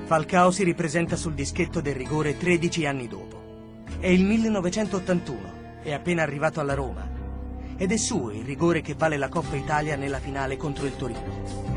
Falcao 0.08 0.52
si 0.52 0.64
ripresenta 0.64 1.18
sul 1.18 1.34
dischetto 1.34 1.82
del 1.82 1.94
rigore 1.94 2.38
13 2.38 2.86
anni 2.86 3.10
dopo. 3.10 3.84
È 4.00 4.08
il 4.08 4.24
1981, 4.24 5.82
è 5.84 5.92
appena 5.92 6.22
arrivato 6.22 6.62
alla 6.62 6.76
Roma. 6.76 7.06
Ed 7.76 7.92
è 7.92 7.98
suo 7.98 8.32
il 8.32 8.46
rigore 8.46 8.80
che 8.80 8.94
vale 8.94 9.18
la 9.18 9.28
Coppa 9.28 9.58
Italia 9.58 9.98
nella 9.98 10.20
finale 10.20 10.56
contro 10.56 10.86
il 10.86 10.96
Torino. 10.96 11.76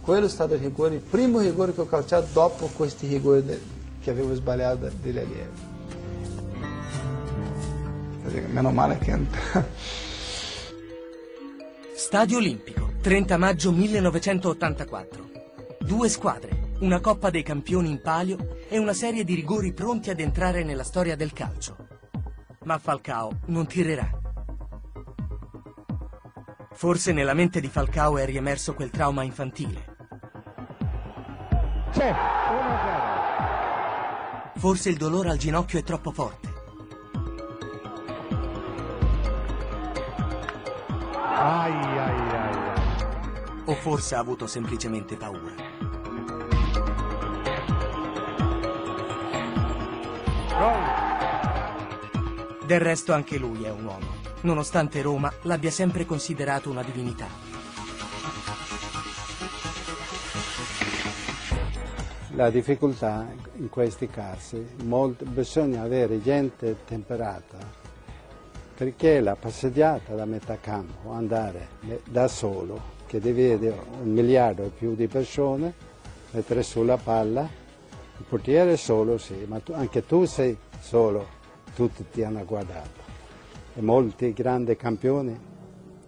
quello 0.00 0.26
è 0.26 0.28
stato 0.30 0.54
il 0.54 0.60
rigore, 0.60 0.94
il 0.94 1.00
primo 1.00 1.38
rigore 1.38 1.74
che 1.74 1.82
ho 1.82 1.86
calciato 1.86 2.26
dopo 2.32 2.68
questi 2.74 3.06
rigori 3.06 3.44
che 4.00 4.10
avevo 4.10 4.34
sbagliato 4.34 4.90
degli 5.00 5.18
allievi. 5.18 5.70
Meno 8.50 8.70
male 8.72 8.96
che... 8.96 9.16
Stadio 12.12 12.36
Olimpico, 12.36 12.92
30 13.00 13.38
maggio 13.38 13.72
1984. 13.72 15.30
Due 15.78 16.10
squadre, 16.10 16.74
una 16.80 17.00
Coppa 17.00 17.30
dei 17.30 17.42
Campioni 17.42 17.88
in 17.88 18.02
palio 18.02 18.58
e 18.68 18.76
una 18.76 18.92
serie 18.92 19.24
di 19.24 19.34
rigori 19.34 19.72
pronti 19.72 20.10
ad 20.10 20.20
entrare 20.20 20.62
nella 20.62 20.84
storia 20.84 21.16
del 21.16 21.32
calcio. 21.32 21.74
Ma 22.64 22.76
Falcao 22.76 23.38
non 23.46 23.66
tirerà. 23.66 24.10
Forse 26.72 27.12
nella 27.12 27.32
mente 27.32 27.60
di 27.62 27.68
Falcao 27.68 28.18
è 28.18 28.26
riemerso 28.26 28.74
quel 28.74 28.90
trauma 28.90 29.22
infantile. 29.22 29.96
C'è 31.92 32.10
1-0. 34.54 34.58
Forse 34.58 34.90
il 34.90 34.98
dolore 34.98 35.30
al 35.30 35.38
ginocchio 35.38 35.78
è 35.78 35.82
troppo 35.82 36.10
forte. 36.10 36.51
Ai 41.34 41.72
ai 41.72 42.36
ai. 42.36 42.56
O 43.64 43.74
forse 43.74 44.14
ha 44.14 44.18
avuto 44.18 44.46
semplicemente 44.46 45.16
paura. 45.16 45.72
Del 52.64 52.80
resto 52.80 53.12
anche 53.12 53.36
lui 53.38 53.64
è 53.64 53.70
un 53.70 53.84
uomo, 53.84 54.06
nonostante 54.42 55.02
Roma 55.02 55.30
l'abbia 55.42 55.70
sempre 55.70 56.06
considerato 56.06 56.70
una 56.70 56.82
divinità. 56.82 57.26
La 62.34 62.48
difficoltà 62.48 63.26
in 63.56 63.68
questi 63.68 64.06
casi, 64.06 64.66
molto, 64.84 65.26
bisogna 65.26 65.82
avere 65.82 66.22
gente 66.22 66.78
temperata, 66.86 67.58
perché 68.74 69.20
la 69.20 69.36
passeggiata 69.36 70.14
da 70.14 70.24
metà 70.24 70.58
campo, 70.58 71.10
andare 71.12 71.68
da 72.08 72.28
solo, 72.28 73.00
che 73.06 73.18
vede 73.20 73.74
un 74.02 74.10
miliardo 74.10 74.64
e 74.64 74.68
più 74.68 74.94
di 74.94 75.06
persone, 75.06 75.72
mettere 76.30 76.62
sulla 76.62 76.96
palla, 76.96 77.48
il 78.18 78.24
portiere 78.28 78.76
solo 78.76 79.18
sì, 79.18 79.44
ma 79.46 79.58
tu, 79.60 79.72
anche 79.72 80.06
tu 80.06 80.24
sei 80.24 80.56
solo 80.80 81.40
tutti 81.74 82.04
ti 82.10 82.22
hanno 82.22 82.44
guardato 82.44 83.00
e 83.74 83.80
molti 83.80 84.32
grandi 84.32 84.76
campioni 84.76 85.38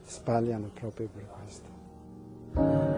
sbagliano 0.06 0.70
proprio 0.74 1.08
per 1.08 1.26
questo. 1.26 2.93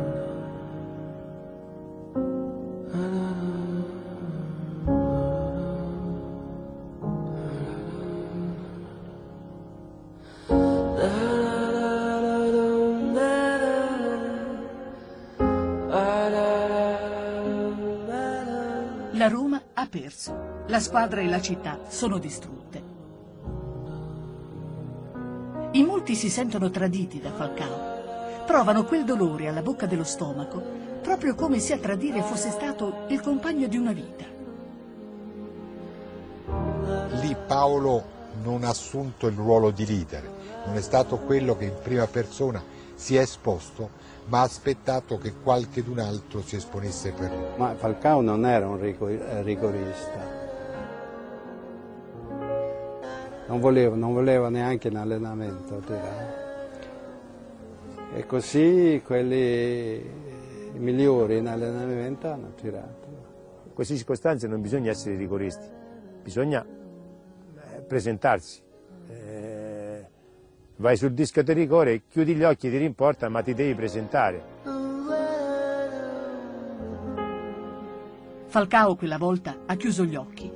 La 20.76 20.82
squadra 20.82 21.22
e 21.22 21.26
la 21.26 21.40
città 21.40 21.78
sono 21.88 22.18
distrutte. 22.18 22.82
In 25.70 25.86
molti 25.86 26.14
si 26.14 26.28
sentono 26.28 26.68
traditi 26.68 27.18
da 27.18 27.32
Falcao. 27.32 28.44
Provano 28.44 28.84
quel 28.84 29.06
dolore 29.06 29.48
alla 29.48 29.62
bocca 29.62 29.86
dello 29.86 30.04
stomaco, 30.04 30.62
proprio 31.00 31.34
come 31.34 31.60
se 31.60 31.72
a 31.72 31.78
tradire 31.78 32.20
fosse 32.20 32.50
stato 32.50 33.06
il 33.08 33.22
compagno 33.22 33.68
di 33.68 33.78
una 33.78 33.92
vita. 33.92 34.26
Lì 37.22 37.34
Paolo 37.46 38.04
non 38.42 38.62
ha 38.62 38.68
assunto 38.68 39.28
il 39.28 39.34
ruolo 39.34 39.70
di 39.70 39.86
leader, 39.86 40.30
non 40.66 40.76
è 40.76 40.82
stato 40.82 41.16
quello 41.20 41.56
che 41.56 41.64
in 41.64 41.76
prima 41.82 42.06
persona 42.06 42.62
si 42.94 43.16
è 43.16 43.20
esposto, 43.20 43.88
ma 44.26 44.40
ha 44.40 44.42
aspettato 44.42 45.16
che 45.16 45.32
qualcun 45.42 46.00
altro 46.00 46.42
si 46.42 46.56
esponesse 46.56 47.12
per 47.12 47.30
lui. 47.30 47.46
Ma 47.56 47.74
Falcao 47.74 48.20
non 48.20 48.44
era 48.44 48.68
un 48.68 48.78
rigorista. 48.78 50.44
Non 53.48 53.60
voleva, 53.60 53.94
non 53.94 54.12
voleva 54.12 54.48
neanche 54.48 54.88
in 54.88 54.96
allenamento 54.96 55.78
tirare. 55.78 56.44
E 58.14 58.26
così 58.26 59.00
quelli 59.04 60.02
migliori 60.78 61.38
in 61.38 61.46
allenamento 61.46 62.28
hanno 62.28 62.52
tirato. 62.54 63.06
In 63.66 63.72
queste 63.72 63.96
circostanze 63.96 64.46
non 64.48 64.60
bisogna 64.60 64.90
essere 64.90 65.16
rigoristi, 65.16 65.66
bisogna 66.22 66.64
presentarsi. 67.86 68.60
Eh, 69.08 70.06
vai 70.76 70.96
sul 70.96 71.12
disco 71.12 71.42
di 71.42 71.52
rigore, 71.52 72.02
chiudi 72.08 72.34
gli 72.34 72.42
occhi, 72.42 72.68
ti 72.68 72.76
rimporta, 72.76 73.28
ma 73.28 73.42
ti 73.42 73.54
devi 73.54 73.74
presentare. 73.74 74.54
Falcao 78.46 78.96
quella 78.96 79.18
volta 79.18 79.58
ha 79.66 79.76
chiuso 79.76 80.04
gli 80.04 80.16
occhi. 80.16 80.50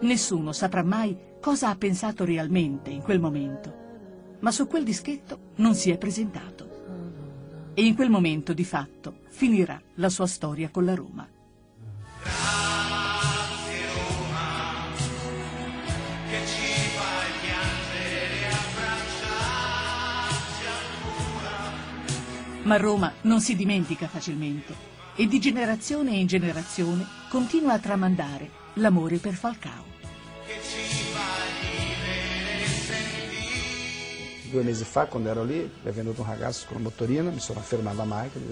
Nessuno 0.00 0.52
saprà 0.52 0.82
mai 0.82 1.16
cosa 1.44 1.68
ha 1.68 1.76
pensato 1.76 2.24
realmente 2.24 2.88
in 2.88 3.02
quel 3.02 3.20
momento, 3.20 4.36
ma 4.40 4.50
su 4.50 4.66
quel 4.66 4.82
dischetto 4.82 5.50
non 5.56 5.74
si 5.74 5.90
è 5.90 5.98
presentato. 5.98 7.72
E 7.74 7.84
in 7.84 7.94
quel 7.94 8.08
momento, 8.08 8.54
di 8.54 8.64
fatto, 8.64 9.18
finirà 9.28 9.78
la 9.96 10.08
sua 10.08 10.26
storia 10.26 10.70
con 10.70 10.86
la 10.86 10.94
Roma. 10.94 11.28
Ma 22.62 22.76
Roma 22.78 23.12
non 23.20 23.42
si 23.42 23.54
dimentica 23.54 24.08
facilmente 24.08 24.74
e 25.14 25.26
di 25.26 25.38
generazione 25.38 26.16
in 26.16 26.26
generazione 26.26 27.04
continua 27.28 27.74
a 27.74 27.78
tramandare 27.78 28.50
l'amore 28.76 29.18
per 29.18 29.34
Falcao. 29.34 29.93
Due 34.54 34.62
mesi 34.62 34.84
fa, 34.84 35.06
quando 35.06 35.30
ero 35.30 35.42
lì, 35.42 35.68
è 35.82 35.88
un 35.88 36.14
ragazzo 36.24 36.66
con 36.68 36.76
un 36.76 36.84
motorino, 36.84 37.28
mi 37.32 37.40
sono 37.40 37.58
fermato 37.58 38.00
alla 38.00 38.04
macchina 38.04 38.44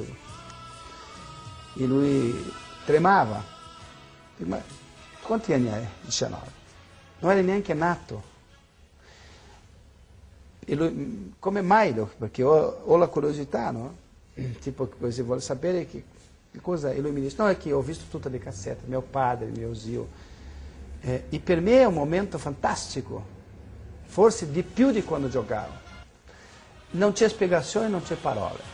e 1.74 1.86
lui 1.86 2.52
tremava. 2.84 3.40
Dico, 4.36 4.50
ma 4.50 4.60
quanti 5.22 5.52
anni 5.52 5.68
hai? 5.68 5.86
19. 6.00 6.44
Non 7.20 7.30
eri 7.30 7.44
neanche 7.44 7.72
nato. 7.72 8.22
E 10.58 10.74
lui, 10.74 11.34
come 11.38 11.60
mai? 11.60 11.94
Perché 12.18 12.42
ho, 12.42 12.82
ho 12.84 12.96
la 12.96 13.06
curiosità, 13.06 13.70
no? 13.70 13.94
Tipo, 14.60 14.88
così, 14.98 15.22
vuole 15.22 15.40
sapere 15.40 15.86
che, 15.86 16.02
che 16.50 16.60
cosa. 16.60 16.90
E 16.90 17.00
lui 17.00 17.12
mi 17.12 17.20
dice, 17.20 17.36
no, 17.38 17.46
è 17.46 17.56
che 17.56 17.70
ho 17.70 17.80
visto 17.80 18.06
tutte 18.10 18.28
le 18.28 18.38
cassette, 18.38 18.88
mio 18.88 19.02
padre, 19.02 19.46
mio 19.50 19.72
zio. 19.72 20.08
Eh, 21.00 21.26
e 21.28 21.38
per 21.38 21.60
me 21.60 21.78
è 21.78 21.84
un 21.84 21.94
momento 21.94 22.38
fantastico, 22.38 23.24
forse 24.02 24.50
di 24.50 24.64
più 24.64 24.90
di 24.90 25.04
quando 25.04 25.28
giocavo. 25.28 25.81
Non 26.92 27.12
c'è 27.12 27.28
spiegazione, 27.28 27.88
non 27.88 28.02
c'è 28.02 28.14
parole. 28.16 28.71